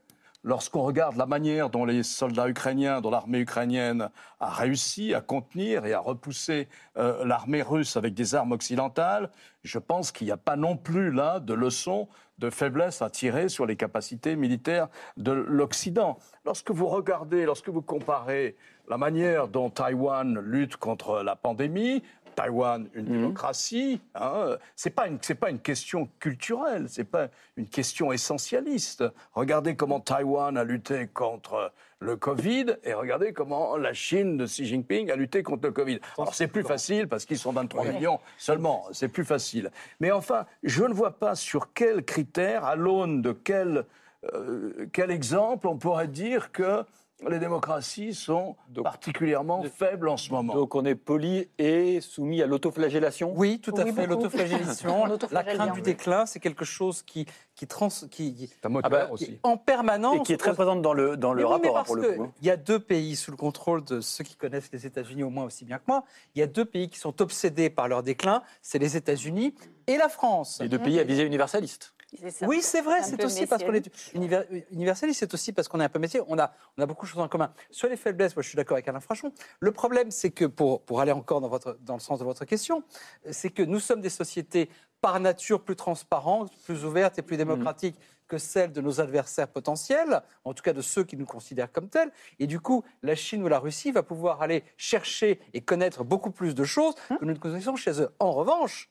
Lorsqu'on 0.45 0.81
regarde 0.81 1.15
la 1.15 1.25
manière 1.25 1.69
dont 1.69 1.85
les 1.85 2.03
soldats 2.03 2.49
ukrainiens, 2.49 2.99
dont 2.99 3.11
l'armée 3.11 3.39
ukrainienne 3.39 4.09
a 4.41 4.49
réussi 4.49 5.13
à 5.13 5.21
contenir 5.21 5.85
et 5.85 5.93
à 5.93 5.99
repousser 5.99 6.67
euh, 6.97 7.23
l'armée 7.23 7.61
russe 7.61 7.95
avec 7.95 8.13
des 8.13 8.35
armes 8.35 8.51
occidentales, 8.51 9.29
je 9.63 9.79
pense 9.79 10.11
qu'il 10.11 10.27
n'y 10.27 10.31
a 10.31 10.37
pas 10.37 10.57
non 10.57 10.75
plus 10.75 11.11
là 11.11 11.39
de 11.39 11.53
leçon 11.53 12.09
de 12.39 12.49
faiblesse 12.49 13.01
à 13.01 13.09
tirer 13.09 13.47
sur 13.47 13.65
les 13.65 13.77
capacités 13.77 14.35
militaires 14.35 14.89
de 15.15 15.31
l'Occident. 15.31 16.19
Lorsque 16.45 16.71
vous 16.71 16.87
regardez, 16.87 17.45
lorsque 17.45 17.69
vous 17.69 17.81
comparez 17.81 18.57
la 18.89 18.97
manière 18.97 19.47
dont 19.47 19.69
Taïwan 19.69 20.39
lutte 20.39 20.75
contre 20.75 21.23
la 21.23 21.37
pandémie, 21.37 22.03
Taïwan, 22.35 22.87
une 22.93 23.05
démocratie, 23.05 24.01
hein, 24.15 24.57
c'est 24.75 24.89
pas 24.89 25.07
une 25.07 25.17
c'est 25.21 25.35
pas 25.35 25.49
une 25.49 25.59
question 25.59 26.09
culturelle, 26.19 26.85
c'est 26.89 27.03
pas 27.03 27.29
une 27.57 27.67
question 27.67 28.11
essentialiste. 28.11 29.03
Regardez 29.33 29.75
comment 29.75 29.99
Taïwan 29.99 30.57
a 30.57 30.63
lutté 30.63 31.07
contre 31.07 31.71
le 31.99 32.17
Covid 32.17 32.75
et 32.83 32.93
regardez 32.93 33.33
comment 33.33 33.77
la 33.77 33.93
Chine 33.93 34.37
de 34.37 34.45
Xi 34.45 34.65
Jinping 34.65 35.09
a 35.09 35.15
lutté 35.15 35.41
contre 35.41 35.67
le 35.67 35.71
Covid. 35.71 35.99
Alors 36.17 36.35
c'est 36.35 36.47
plus 36.47 36.63
facile 36.63 37.07
parce 37.07 37.25
qu'ils 37.25 37.37
sont 37.37 37.53
23 37.53 37.85
millions 37.85 38.19
seulement, 38.37 38.85
c'est 38.91 39.07
plus 39.07 39.25
facile. 39.25 39.71
Mais 39.99 40.11
enfin, 40.11 40.45
je 40.63 40.83
ne 40.83 40.93
vois 40.93 41.17
pas 41.19 41.35
sur 41.35 41.73
quels 41.73 42.03
critères, 42.03 42.65
à 42.65 42.75
l'aune 42.75 43.21
de 43.21 43.31
quel 43.31 43.85
euh, 44.33 44.87
quel 44.93 45.11
exemple 45.11 45.67
on 45.67 45.77
pourrait 45.77 46.07
dire 46.07 46.51
que 46.51 46.85
les 47.29 47.39
démocraties 47.39 48.13
sont 48.13 48.55
Donc- 48.69 48.83
particulièrement 48.85 49.63
faibles 49.63 50.09
en 50.09 50.17
ce 50.17 50.31
moment. 50.31 50.53
Donc 50.53 50.75
on 50.75 50.85
est 50.85 50.95
poli 50.95 51.47
et 51.57 52.01
soumis 52.01 52.41
à 52.41 52.47
l'autoflagellation 52.47 53.33
Oui, 53.35 53.59
tout 53.61 53.73
à 53.77 53.83
Oui, 53.83 53.93
fait. 53.93 54.07
L'autoflagellation, 54.07 55.03
On 55.03 55.07
la 55.31 55.43
crainte 55.43 55.73
du 55.73 55.81
déclin, 55.81 56.25
c'est 56.25 56.39
quelque 56.39 56.65
chose 56.65 57.01
qui, 57.03 57.25
qui, 57.55 57.67
trans, 57.67 57.89
qui, 58.09 58.49
Ah 58.63 58.89
bah, 58.89 59.09
qui 59.17 59.39
en 59.43 59.57
permanence. 59.57 60.17
et 60.17 60.23
qui 60.23 60.33
est 60.33 60.37
très 60.37 60.53
présente 60.53 60.81
dans 60.81 60.93
le, 60.93 61.17
dans 61.17 61.33
le 61.33 61.43
oui, 61.45 61.51
rapport 61.51 61.73
parce 61.73 61.87
pour 61.87 61.95
le 61.95 62.13
coup. 62.13 62.23
hein. 62.23 62.31
Il 62.41 62.47
y 62.47 62.51
a 62.51 62.57
deux 62.57 62.79
pays 62.79 63.15
sous 63.15 63.31
le 63.31 63.37
contrôle 63.37 63.83
de 63.83 64.01
ceux 64.01 64.23
qui 64.23 64.35
connaissent 64.35 64.71
les 64.71 64.85
États-Unis 64.85 65.23
au 65.23 65.29
moins 65.29 65.45
aussi 65.45 65.65
bien 65.65 65.77
que 65.77 65.83
moi. 65.87 66.03
Il 66.35 66.39
y 66.39 66.41
a 66.43 66.47
deux 66.47 66.65
pays 66.65 66.89
qui 66.89 66.99
sont 66.99 67.21
obsédés 67.21 67.69
par 67.69 67.87
leur 67.87 68.03
déclin, 68.03 68.41
c'est 68.61 68.79
les 68.79 68.97
États-Unis 68.97 69.53
et 69.87 69.97
la 69.97 70.09
France. 70.09 70.59
Les 70.61 70.69
deux 70.69 70.79
pays 70.79 70.99
à 70.99 71.03
visée 71.03 71.23
universaliste. 71.23 71.93
Ça. 72.29 72.45
Oui, 72.47 72.61
c'est 72.61 72.81
vrai, 72.81 73.01
c'est 73.03 73.23
aussi 73.23 73.45
parce 73.47 73.63
qu'on 73.63 73.73
est 73.73 73.89
univers- 74.13 74.45
universaliste, 74.71 75.19
c'est 75.19 75.33
aussi 75.33 75.51
parce 75.51 75.67
qu'on 75.67 75.79
est 75.79 75.83
un 75.83 75.89
peu 75.89 75.99
métier. 75.99 76.21
On 76.27 76.37
a, 76.39 76.53
on 76.77 76.81
a 76.81 76.85
beaucoup 76.85 77.05
de 77.05 77.11
choses 77.11 77.21
en 77.21 77.27
commun. 77.27 77.53
Sur 77.71 77.89
les 77.89 77.95
faiblesses, 77.97 78.35
moi 78.35 78.43
je 78.43 78.49
suis 78.49 78.55
d'accord 78.55 78.75
avec 78.75 78.87
Alain 78.87 78.99
Frachon. 78.99 79.31
Le 79.59 79.71
problème, 79.71 80.11
c'est 80.11 80.29
que, 80.31 80.45
pour, 80.45 80.81
pour 80.81 81.01
aller 81.01 81.11
encore 81.11 81.41
dans, 81.41 81.49
votre, 81.49 81.77
dans 81.81 81.95
le 81.95 81.99
sens 81.99 82.19
de 82.19 82.23
votre 82.23 82.45
question, 82.45 82.83
c'est 83.31 83.49
que 83.49 83.63
nous 83.63 83.79
sommes 83.79 84.01
des 84.01 84.09
sociétés 84.09 84.69
par 85.01 85.19
nature 85.19 85.61
plus 85.61 85.75
transparentes, 85.75 86.51
plus 86.63 86.85
ouvertes 86.85 87.19
et 87.19 87.21
plus 87.21 87.35
démocratiques 87.37 87.95
que 88.27 88.37
celles 88.37 88.71
de 88.71 88.79
nos 88.79 89.01
adversaires 89.01 89.49
potentiels, 89.49 90.21
en 90.45 90.53
tout 90.53 90.63
cas 90.63 90.71
de 90.71 90.81
ceux 90.81 91.03
qui 91.03 91.17
nous 91.17 91.25
considèrent 91.25 91.71
comme 91.71 91.89
tels. 91.89 92.09
Et 92.39 92.47
du 92.47 92.59
coup, 92.61 92.83
la 93.01 93.15
Chine 93.15 93.43
ou 93.43 93.49
la 93.49 93.59
Russie 93.59 93.91
va 93.91 94.01
pouvoir 94.01 94.41
aller 94.41 94.63
chercher 94.77 95.41
et 95.53 95.59
connaître 95.61 96.05
beaucoup 96.05 96.31
plus 96.31 96.55
de 96.55 96.63
choses 96.63 96.95
que 97.09 97.25
nous 97.25 97.33
ne 97.33 97.37
connaissons 97.37 97.75
chez 97.75 98.01
eux. 98.01 98.09
En 98.19 98.31
revanche, 98.31 98.89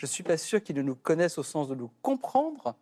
je 0.00 0.06
ne 0.06 0.08
suis 0.08 0.22
pas 0.22 0.38
sûr 0.38 0.62
qu'ils 0.62 0.76
ne 0.76 0.82
nous 0.82 0.96
connaissent 0.96 1.36
au 1.36 1.42
sens 1.42 1.68
de 1.68 1.74
nous 1.74 1.90
comprendre 2.00 2.74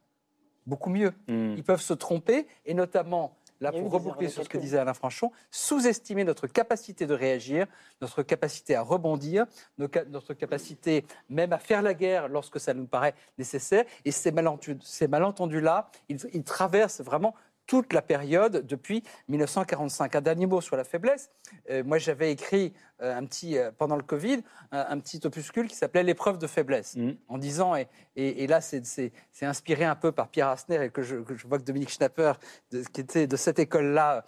beaucoup 0.64 0.89
mieux. 0.89 1.12
Hmm. 1.27 1.55
Ils 1.57 1.64
peuvent 1.64 1.81
se 1.81 1.93
tromper, 1.93 2.47
et 2.64 2.75
notamment, 2.75 3.37
là, 3.61 3.73
pour 3.73 3.91
reboucler 3.91 4.29
sur 4.29 4.45
ce 4.45 4.49
que 4.49 4.57
disait 4.57 4.79
Alain 4.79 4.95
Franchon, 4.95 5.33
sous-estimer 5.51 6.23
notre 6.23 6.47
capacité 6.47 7.07
de 7.07 7.14
réagir, 7.14 7.66
notre 8.01 8.23
capacité 8.23 8.77
à 8.77 8.83
rebondir, 8.83 9.47
notre 9.79 10.33
capacité 10.35 11.05
même 11.29 11.53
à 11.53 11.59
faire 11.59 11.83
la 11.83 11.93
guerre 11.93 12.29
lorsque 12.29 12.61
ça 12.61 12.73
nous 12.73 12.87
paraît 12.87 13.16
nécessaire. 13.37 13.85
Et 14.05 14.12
ces 14.12 14.31
malentendus- 14.31 14.79
ces 14.85 15.09
malentendus-là, 15.09 15.91
ils, 16.09 16.21
ils 16.33 16.45
traversent 16.45 17.01
vraiment 17.01 17.35
toute 17.69 17.93
la 17.93 18.01
période 18.03 18.66
depuis 18.66 19.05
1945. 19.29 20.16
Un 20.16 20.21
dernier 20.23 20.47
mot 20.47 20.61
sur 20.62 20.75
la 20.75 20.85
faiblesse. 20.85 21.31
Euh, 21.71 21.85
moi, 21.85 21.99
j'avais 21.99 22.33
écrit 22.33 22.73
euh, 23.03 23.14
un 23.16 23.25
petit, 23.27 23.57
euh, 23.59 23.71
pendant 23.77 23.95
le 23.95 24.03
Covid 24.03 24.43
un, 24.73 24.87
un 24.89 24.99
petit 24.99 25.21
opuscule 25.25 25.69
qui 25.69 25.77
s'appelait 25.77 26.03
L'épreuve 26.03 26.39
de 26.39 26.47
faiblesse, 26.49 26.97
Mhm. 26.97 27.16
en 27.29 27.39
disant, 27.39 27.77
et, 27.77 27.87
et- 28.16 28.43
et 28.43 28.47
là, 28.49 28.61
c'est- 28.61 29.12
inspiré 29.43 29.85
un 29.85 29.95
peu 29.95 30.11
par 30.11 30.29
Pierre 30.29 30.49
Asner, 30.49 30.83
et 30.87 30.91
que 30.91 31.03
je, 31.03 31.16
que 31.19 31.37
je 31.37 31.47
vois 31.47 31.59
que 31.59 31.62
Dominique 31.64 31.91
Schnapper, 31.91 32.33
de, 32.73 32.83
qui 32.83 33.01
était 33.03 33.27
de 33.29 33.37
cette 33.37 33.59
école-là, 33.61 34.25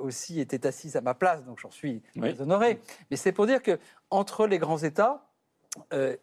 aussi 0.00 0.40
était 0.40 0.66
assise 0.66 0.96
à 0.96 1.00
ma 1.02 1.12
place, 1.14 1.44
donc 1.44 1.58
j'en 1.58 1.70
suis 1.70 2.00
Oui. 2.16 2.34
honoré. 2.38 2.80
Mais 3.10 3.16
c'est 3.18 3.32
pour 3.32 3.46
dire 3.46 3.62
que 3.62 3.78
entre 4.08 4.46
les 4.46 4.58
grands 4.58 4.78
États, 4.78 5.26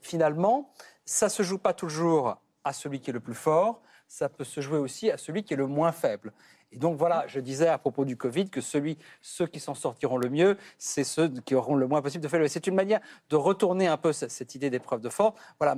finalement, 0.02 0.72
ça 1.06 1.30
se 1.30 1.44
joue 1.44 1.58
pas 1.60 1.74
toujours 1.74 2.38
à 2.64 2.74
celui 2.74 3.00
qui 3.02 3.10
est 3.10 3.14
le 3.14 3.20
plus 3.20 3.36
fort, 3.36 3.82
ça 4.08 4.28
peut 4.30 4.44
se 4.44 4.60
jouer 4.62 4.78
aussi 4.80 5.10
à 5.12 5.18
celui 5.18 5.44
qui 5.44 5.54
est 5.54 5.58
le 5.58 5.68
moins 5.68 5.92
faible. 5.92 6.34
Et 6.72 6.78
donc 6.78 6.98
voilà, 6.98 7.26
je 7.28 7.40
disais 7.40 7.68
à 7.68 7.78
propos 7.78 8.06
du 8.06 8.16
Covid 8.18 8.50
que 8.50 8.62
celui, 8.62 8.98
ceux 9.22 9.48
qui 9.48 9.60
s'en 9.60 9.74
sortiront 9.76 10.18
le 10.18 10.30
mieux, 10.30 10.58
c'est 10.78 11.04
ceux 11.04 11.30
qui 11.46 11.56
auront 11.56 11.76
le 11.76 11.88
moins 11.88 12.02
possible 12.02 12.24
de 12.24 12.30
faiblesse. 12.30 12.52
C'est 12.54 12.68
une 12.68 12.76
manière 12.76 13.00
de 13.30 13.36
retourner 13.36 13.88
un 13.88 13.98
peu 13.98 14.14
cette, 14.14 14.56
idée 14.56 14.70
d'épreuve 14.70 15.02
de 15.02 15.10
force. 15.10 15.34
Voilà, 15.60 15.76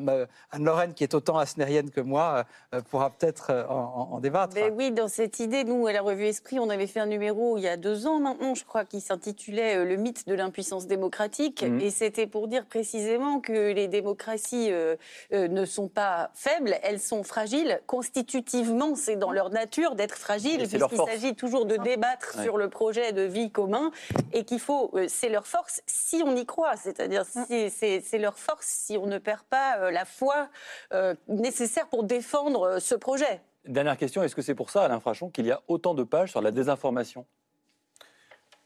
Anne-Lorraine, 0.52 0.94
qui 0.94 1.04
est 1.04 1.14
autant 1.14 1.38
asnérienne 1.38 1.90
que 1.90 2.02
moi, 2.02 2.46
euh, 2.74 2.82
pourra 2.82 3.10
peut-être 3.10 3.48
euh, 3.50 3.66
en, 3.68 3.74
en- 3.74 4.16
en 4.16 4.20
débattre. 4.20 4.54
Ben 4.54 4.74
oui, 4.76 4.92
dans 4.92 5.08
cette 5.08 5.40
idée, 5.40 5.64
nous, 5.64 5.88
à 5.88 5.94
la 5.94 6.02
revue 6.02 6.26
Esprit, 6.26 6.60
on 6.60 6.70
avait 6.70 6.88
fait 6.88 7.00
un 7.00 7.06
numéro 7.06 7.58
il 7.58 7.62
y 7.64 7.68
a 7.68 7.78
deux 7.78 8.08
ans 8.08 8.20
maintenant, 8.20 8.56
je 8.56 8.64
crois, 8.66 8.86
qui 8.86 9.02
s'intitulait 9.02 9.78
euh, 9.78 9.86
Le 9.86 9.96
mythe 9.96 10.28
de 10.28 10.34
l'impuissance 10.36 10.88
démocratique. 10.88 11.64
Mhm. 11.64 11.80
Et 11.82 11.90
c'était 11.90 12.28
pour 12.28 12.48
dire 12.48 12.66
précisément 12.66 13.40
que 13.40 13.72
les 13.74 13.88
démocraties 13.88 14.72
euh, 14.72 14.96
euh, 15.34 15.48
ne 15.48 15.66
sont 15.66 15.88
pas 15.88 16.32
faibles, 16.34 16.76
elles 16.84 17.00
sont 17.00 17.24
fragiles. 17.24 17.82
Constitutivement, 17.88 18.96
c'est 18.96 19.16
dans 19.16 19.32
leur 19.32 19.50
nature 19.50 19.96
d'être 19.96 20.16
fragiles, 20.18 20.68
Force. 20.92 21.10
s'agit 21.12 21.36
toujours 21.36 21.66
de 21.66 21.78
débattre 21.78 22.36
Ouais. 22.38 22.44
sur 22.44 22.58
le 22.58 22.70
projet 22.70 23.12
de 23.12 23.22
vie 23.22 23.52
commun 23.52 23.92
et 24.32 24.44
qu'il 24.46 24.60
faut, 24.60 24.92
euh, 24.96 25.06
c'est 25.08 25.30
leur 25.30 25.46
force 25.48 25.82
si 25.88 26.22
on 26.26 26.36
y 26.36 26.46
croit, 26.46 26.76
c'est-à-dire 26.78 27.26
si, 27.26 27.70
c'est 27.70 28.18
leur 28.18 28.38
force 28.38 28.66
si 28.68 28.98
on 28.98 29.06
ne 29.06 29.18
perd 29.18 29.42
pas 29.44 29.78
euh, 29.80 29.92
la 29.92 30.06
foi 30.06 30.50
euh, 30.94 31.14
nécessaire 31.28 31.88
pour 31.88 32.04
défendre 32.04 32.80
ce 32.80 32.96
projet. 32.96 33.42
Dernière 33.66 33.98
question, 33.98 34.24
est-ce 34.24 34.36
que 34.36 34.42
c'est 34.42 34.56
pour 34.56 34.70
ça, 34.70 34.84
Alain 34.84 35.00
Frachon, 35.00 35.30
qu'il 35.30 35.46
y 35.46 35.52
a 35.52 35.62
autant 35.68 35.94
de 35.94 36.04
pages 36.04 36.32
sur 36.32 36.42
la 36.42 36.52
désinformation? 36.52 37.26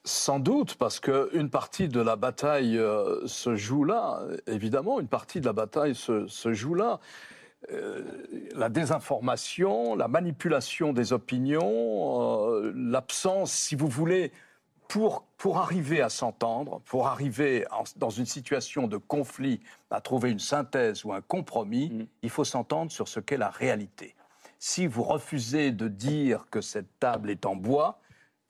Sans 0.03 0.39
doute, 0.39 0.75
parce 0.75 1.01
qu'une 1.01 1.49
partie 1.49 1.89
de 1.89 1.99
la 1.99 2.15
bataille 2.15 2.77
euh, 2.77 3.27
se 3.27 3.55
joue 3.55 3.83
là. 3.83 4.21
Évidemment, 4.47 5.01
une 5.01 5.07
partie 5.09 5.41
de 5.41 5.45
la 5.45 5.51
bataille 5.53 5.95
se, 5.95 6.27
se 6.27 6.53
joue 6.53 6.75
là. 6.75 6.99
Euh, 7.71 8.03
la 8.53 8.69
désinformation, 8.69 9.95
la 9.95 10.07
manipulation 10.07 10.93
des 10.93 11.11
opinions, 11.11 12.51
euh, 12.51 12.71
l'absence, 12.75 13.51
si 13.51 13.75
vous 13.75 13.87
voulez, 13.87 14.31
pour, 14.87 15.23
pour 15.37 15.57
arriver 15.57 16.01
à 16.01 16.09
s'entendre, 16.09 16.79
pour 16.85 17.07
arriver 17.07 17.65
en- 17.71 17.83
dans 17.97 18.09
une 18.11 18.25
situation 18.25 18.87
de 18.87 18.97
conflit, 18.97 19.59
à 19.91 19.99
trouver 20.01 20.31
une 20.31 20.39
synthèse 20.39 21.03
ou 21.03 21.11
un 21.13 21.21
compromis, 21.21 21.89
Mm. 21.89 22.07
il 22.21 22.29
faut 22.29 22.45
s'entendre 22.45 22.91
sur 22.91 23.07
ce 23.07 23.19
qu'est 23.19 23.37
la 23.37 23.49
réalité. 23.49 24.15
Si 24.59 24.87
vous 24.87 25.03
refusez 25.03 25.71
de 25.71 25.87
dire 25.87 26.45
que 26.49 26.61
cette 26.61 26.99
table 26.99 27.29
est 27.29 27.45
en 27.45 27.55
bois, 27.55 27.99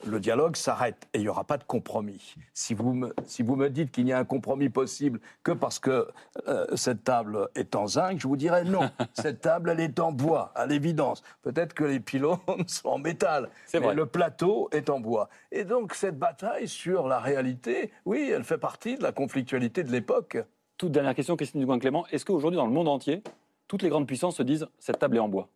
le 0.06 0.20
dialogue 0.20 0.56
s'arrête 0.56 1.08
et 1.14 1.18
il 1.18 1.22
n'y 1.22 1.28
aura 1.30 1.43
pas 1.43 1.58
de 1.58 1.64
compromis. 1.64 2.36
Si 2.54 2.74
vous 2.74 2.93
me, 2.93 3.14
si 3.26 3.41
vous 3.41 3.56
me 3.56 3.70
dites 3.70 3.91
qu'il 3.91 4.06
n'y 4.06 4.14
a 4.14 4.20
un 4.20 4.26
compromis 4.26 4.70
possible 4.70 5.20
que 5.43 5.52
parce 5.52 5.80
que 5.80 6.08
euh, 6.48 6.66
cette 6.76 7.04
table 7.04 7.50
est 7.56 7.76
en 7.76 7.88
zinc, 7.88 8.20
je 8.20 8.28
vous 8.28 8.38
dirais 8.38 8.64
non. 8.64 8.89
cette 9.14 9.41
table, 9.41 9.72
elle 9.72 9.80
est 9.80 10.00
en 10.00 10.12
bois, 10.12 10.52
à 10.56 10.66
l'évidence. 10.66 11.24
Peut-être 11.41 11.74
que 11.74 11.84
les 11.84 12.00
pylônes 12.00 12.38
sont 12.68 12.89
en 12.89 12.98
métal, 13.00 13.50
C'est 13.66 13.80
mais 13.80 13.88
vrai. 13.88 13.95
le 13.95 14.06
plateau 14.06 14.70
est 14.72 14.89
en 14.89 15.00
bois. 15.00 15.30
Et 15.52 15.64
donc 15.64 15.93
cette 15.93 16.20
bataille 16.20 16.68
sur 16.68 17.08
la 17.08 17.20
réalité, 17.20 17.91
oui, 18.06 18.32
elle 18.34 18.43
fait 18.43 18.60
partie 18.60 18.98
de 18.98 19.04
la 19.04 19.12
conflictualité 19.12 19.84
de 19.84 19.91
l'époque. 19.91 20.38
Toute 20.78 20.91
dernière 20.91 21.16
question, 21.16 21.36
Christine 21.36 21.62
Dugouin-Clément. 21.62 22.06
Est-ce 22.12 22.24
qu'aujourd'hui, 22.24 22.58
dans 22.58 22.68
le 22.68 22.72
monde 22.72 22.88
entier, 22.88 23.24
toutes 23.68 23.82
les 23.82 23.89
grandes 23.89 24.06
puissances 24.06 24.36
se 24.38 24.43
disent 24.43 24.68
cette 24.78 25.00
table 25.00 25.18
est 25.18 25.22
en 25.22 25.28
bois? 25.28 25.50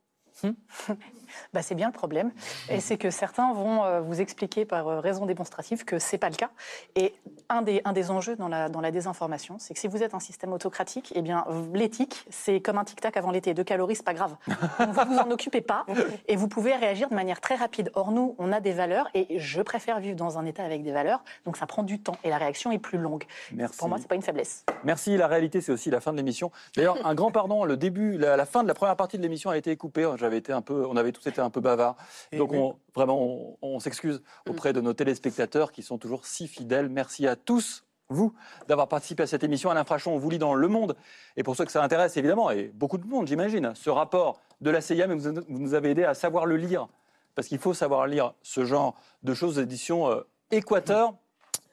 Bah, 1.53 1.61
c'est 1.61 1.75
bien 1.75 1.87
le 1.87 1.93
problème. 1.93 2.31
Et 2.69 2.79
c'est 2.79 2.97
que 2.97 3.09
certains 3.09 3.53
vont 3.53 3.83
euh, 3.83 4.01
vous 4.01 4.21
expliquer 4.21 4.65
par 4.65 4.87
euh, 4.87 4.99
raison 4.99 5.25
démonstrative 5.25 5.85
que 5.85 5.99
c'est 5.99 6.17
pas 6.17 6.29
le 6.29 6.35
cas. 6.35 6.49
Et 6.95 7.13
un 7.49 7.61
des, 7.61 7.81
un 7.85 7.93
des 7.93 8.11
enjeux 8.11 8.35
dans 8.35 8.47
la, 8.47 8.69
dans 8.69 8.81
la 8.81 8.91
désinformation, 8.91 9.57
c'est 9.59 9.73
que 9.73 9.79
si 9.79 9.87
vous 9.87 10.03
êtes 10.03 10.13
un 10.13 10.19
système 10.19 10.53
autocratique, 10.53 11.11
eh 11.15 11.21
bien, 11.21 11.45
l'éthique, 11.73 12.25
c'est 12.29 12.61
comme 12.61 12.77
un 12.77 12.83
tic-tac 12.83 13.17
avant 13.17 13.31
l'été. 13.31 13.53
Deux 13.53 13.63
calories, 13.63 13.95
c'est 13.95 14.05
pas 14.05 14.13
grave. 14.13 14.35
Donc, 14.79 14.89
vous 14.89 15.13
vous 15.13 15.19
en 15.19 15.31
occupez 15.31 15.61
pas 15.61 15.85
et 16.27 16.35
vous 16.35 16.47
pouvez 16.47 16.75
réagir 16.75 17.09
de 17.09 17.15
manière 17.15 17.41
très 17.41 17.55
rapide. 17.55 17.91
Or, 17.95 18.11
nous, 18.11 18.35
on 18.39 18.51
a 18.51 18.59
des 18.59 18.71
valeurs 18.71 19.09
et 19.13 19.39
je 19.39 19.61
préfère 19.61 19.99
vivre 19.99 20.15
dans 20.15 20.37
un 20.37 20.45
état 20.45 20.63
avec 20.63 20.83
des 20.83 20.91
valeurs. 20.91 21.23
Donc, 21.45 21.57
ça 21.57 21.65
prend 21.65 21.83
du 21.83 21.99
temps 21.99 22.17
et 22.23 22.29
la 22.29 22.37
réaction 22.37 22.71
est 22.71 22.79
plus 22.79 22.97
longue. 22.97 23.25
Merci. 23.51 23.77
Pour 23.77 23.89
moi, 23.89 23.97
c'est 23.99 24.07
pas 24.07 24.15
une 24.15 24.21
faiblesse. 24.21 24.65
Merci. 24.83 25.17
La 25.17 25.27
réalité, 25.27 25.61
c'est 25.61 25.71
aussi 25.71 25.89
la 25.89 25.99
fin 25.99 26.11
de 26.11 26.17
l'émission. 26.17 26.51
D'ailleurs, 26.75 26.97
un 27.05 27.15
grand 27.15 27.31
pardon. 27.31 27.63
Le 27.65 27.77
début, 27.77 28.17
la, 28.17 28.37
la 28.37 28.45
fin 28.45 28.63
de 28.63 28.67
la 28.67 28.73
première 28.73 28.95
partie 28.95 29.17
de 29.17 29.23
l'émission 29.23 29.49
a 29.49 29.57
été 29.57 29.75
coupée. 29.75 30.09
J'avais 30.17 30.37
été 30.37 30.53
un 30.53 30.61
peu, 30.61 30.85
on 30.89 30.95
avait 30.97 31.11
tous 31.11 31.20
été 31.29 31.41
un 31.41 31.49
peu 31.49 31.61
bavards. 31.61 31.95
Et 32.31 32.37
Donc, 32.37 32.51
oui. 32.51 32.57
on, 32.57 32.75
vraiment, 32.95 33.21
on, 33.21 33.57
on 33.61 33.79
s'excuse 33.79 34.21
auprès 34.49 34.73
de 34.73 34.81
nos 34.81 34.93
téléspectateurs 34.93 35.71
qui 35.71 35.83
sont 35.83 35.97
toujours 35.97 36.25
si 36.25 36.47
fidèles. 36.47 36.89
Merci 36.89 37.27
à 37.27 37.35
tous. 37.35 37.83
Vous, 38.09 38.33
d'avoir 38.67 38.89
participé 38.89 39.23
à 39.23 39.27
cette 39.27 39.43
émission. 39.43 39.69
Alain 39.69 39.85
Frachon, 39.85 40.13
on 40.13 40.17
vous 40.17 40.29
lit 40.29 40.37
dans 40.37 40.53
Le 40.53 40.67
Monde. 40.67 40.97
Et 41.37 41.43
pour 41.43 41.55
ceux 41.55 41.63
que 41.63 41.71
ça 41.71 41.81
intéresse, 41.81 42.17
évidemment, 42.17 42.51
et 42.51 42.69
beaucoup 42.73 42.97
de 42.97 43.07
monde, 43.07 43.25
j'imagine, 43.25 43.71
ce 43.73 43.89
rapport 43.89 44.41
de 44.59 44.69
la 44.69 44.81
CIA, 44.81 45.07
mais 45.07 45.15
vous, 45.15 45.33
vous 45.47 45.59
nous 45.59 45.73
avez 45.73 45.91
aidé 45.91 46.03
à 46.03 46.13
savoir 46.13 46.45
le 46.45 46.57
lire. 46.57 46.89
Parce 47.35 47.47
qu'il 47.47 47.59
faut 47.59 47.73
savoir 47.73 48.07
lire 48.07 48.33
ce 48.43 48.65
genre 48.65 48.95
de 49.23 49.33
choses, 49.33 49.59
édition 49.59 50.11
euh, 50.11 50.27
Équateur. 50.51 51.13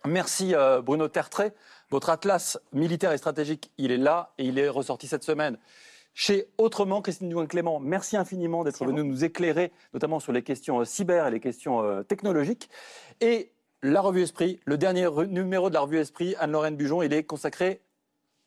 Merci 0.06 0.54
euh, 0.54 0.80
Bruno 0.80 1.08
Tertrais. 1.08 1.52
Votre 1.90 2.10
atlas 2.10 2.58
militaire 2.72 3.10
et 3.12 3.18
stratégique, 3.18 3.72
il 3.76 3.90
est 3.90 3.96
là 3.96 4.30
et 4.38 4.44
il 4.44 4.58
est 4.58 4.68
ressorti 4.68 5.08
cette 5.08 5.24
semaine 5.24 5.58
chez 6.18 6.48
Autrement. 6.58 7.00
Christine 7.00 7.28
Douin-Clément, 7.28 7.78
merci 7.78 8.16
infiniment 8.16 8.64
d'être 8.64 8.84
venue 8.84 9.04
nous 9.04 9.24
éclairer, 9.24 9.70
notamment 9.94 10.18
sur 10.18 10.32
les 10.32 10.42
questions 10.42 10.80
euh, 10.80 10.84
cyber 10.84 11.28
et 11.28 11.30
les 11.30 11.38
questions 11.38 11.80
euh, 11.80 12.02
technologiques. 12.02 12.68
Et 13.20 13.52
la 13.84 14.00
revue 14.00 14.22
Esprit, 14.22 14.58
le 14.64 14.76
dernier 14.76 15.08
numéro 15.28 15.68
de 15.68 15.74
la 15.74 15.80
revue 15.80 15.98
Esprit, 15.98 16.34
Anne-Lorraine 16.40 16.74
Bujon, 16.74 17.02
il 17.02 17.12
est 17.12 17.22
consacré 17.22 17.82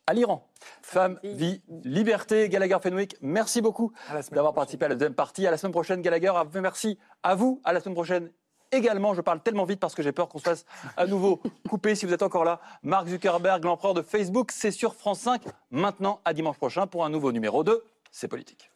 à 0.05 0.13
l'Iran. 0.13 0.49
Femme, 0.81 1.17
vie, 1.23 1.61
liberté, 1.85 2.49
Gallagher 2.49 2.77
Fenwick, 2.83 3.15
merci 3.21 3.61
beaucoup 3.61 3.93
d'avoir 4.33 4.53
participé 4.53 4.83
à 4.83 4.89
la 4.89 4.95
deuxième 4.95 5.13
partie. 5.13 5.47
À 5.47 5.51
la 5.51 5.57
semaine 5.57 5.71
prochaine, 5.71 6.01
Gallagher. 6.01 6.33
Merci 6.55 6.99
à 7.23 7.35
vous. 7.35 7.61
À 7.63 7.71
la 7.71 7.79
semaine 7.79 7.95
prochaine 7.95 8.31
également. 8.71 9.13
Je 9.13 9.21
parle 9.21 9.41
tellement 9.41 9.65
vite 9.65 9.79
parce 9.79 9.95
que 9.95 10.03
j'ai 10.03 10.11
peur 10.11 10.27
qu'on 10.27 10.39
se 10.39 10.43
fasse 10.43 10.65
à 10.97 11.05
nouveau 11.05 11.41
couper 11.69 11.95
si 11.95 12.05
vous 12.05 12.13
êtes 12.13 12.23
encore 12.23 12.43
là. 12.43 12.59
Mark 12.83 13.07
Zuckerberg, 13.07 13.63
l'empereur 13.63 13.93
de 13.93 14.01
Facebook, 14.01 14.51
c'est 14.51 14.71
sur 14.71 14.95
France 14.95 15.19
5. 15.19 15.41
Maintenant, 15.71 16.19
à 16.25 16.33
dimanche 16.33 16.57
prochain 16.57 16.87
pour 16.87 17.05
un 17.05 17.09
nouveau 17.09 17.31
numéro 17.31 17.63
de 17.63 17.83
C'est 18.11 18.27
politique. 18.27 18.71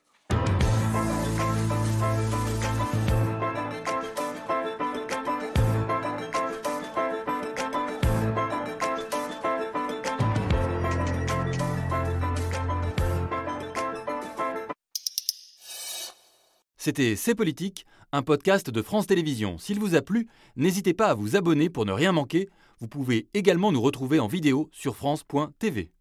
C'était 16.86 17.16
C'est 17.16 17.34
politique, 17.34 17.88
un 18.16 18.22
podcast 18.22 18.70
de 18.70 18.82
France 18.82 19.08
Télévisions. 19.08 19.58
S'il 19.58 19.80
vous 19.80 19.96
a 19.96 20.02
plu, 20.02 20.28
n'hésitez 20.56 20.94
pas 20.94 21.08
à 21.08 21.14
vous 21.14 21.36
abonner 21.36 21.70
pour 21.70 21.86
ne 21.86 21.92
rien 21.92 22.12
manquer. 22.12 22.50
Vous 22.80 22.88
pouvez 22.88 23.28
également 23.34 23.72
nous 23.72 23.82
retrouver 23.82 24.20
en 24.20 24.28
vidéo 24.28 24.70
sur 24.72 24.96
France.tv. 24.96 25.92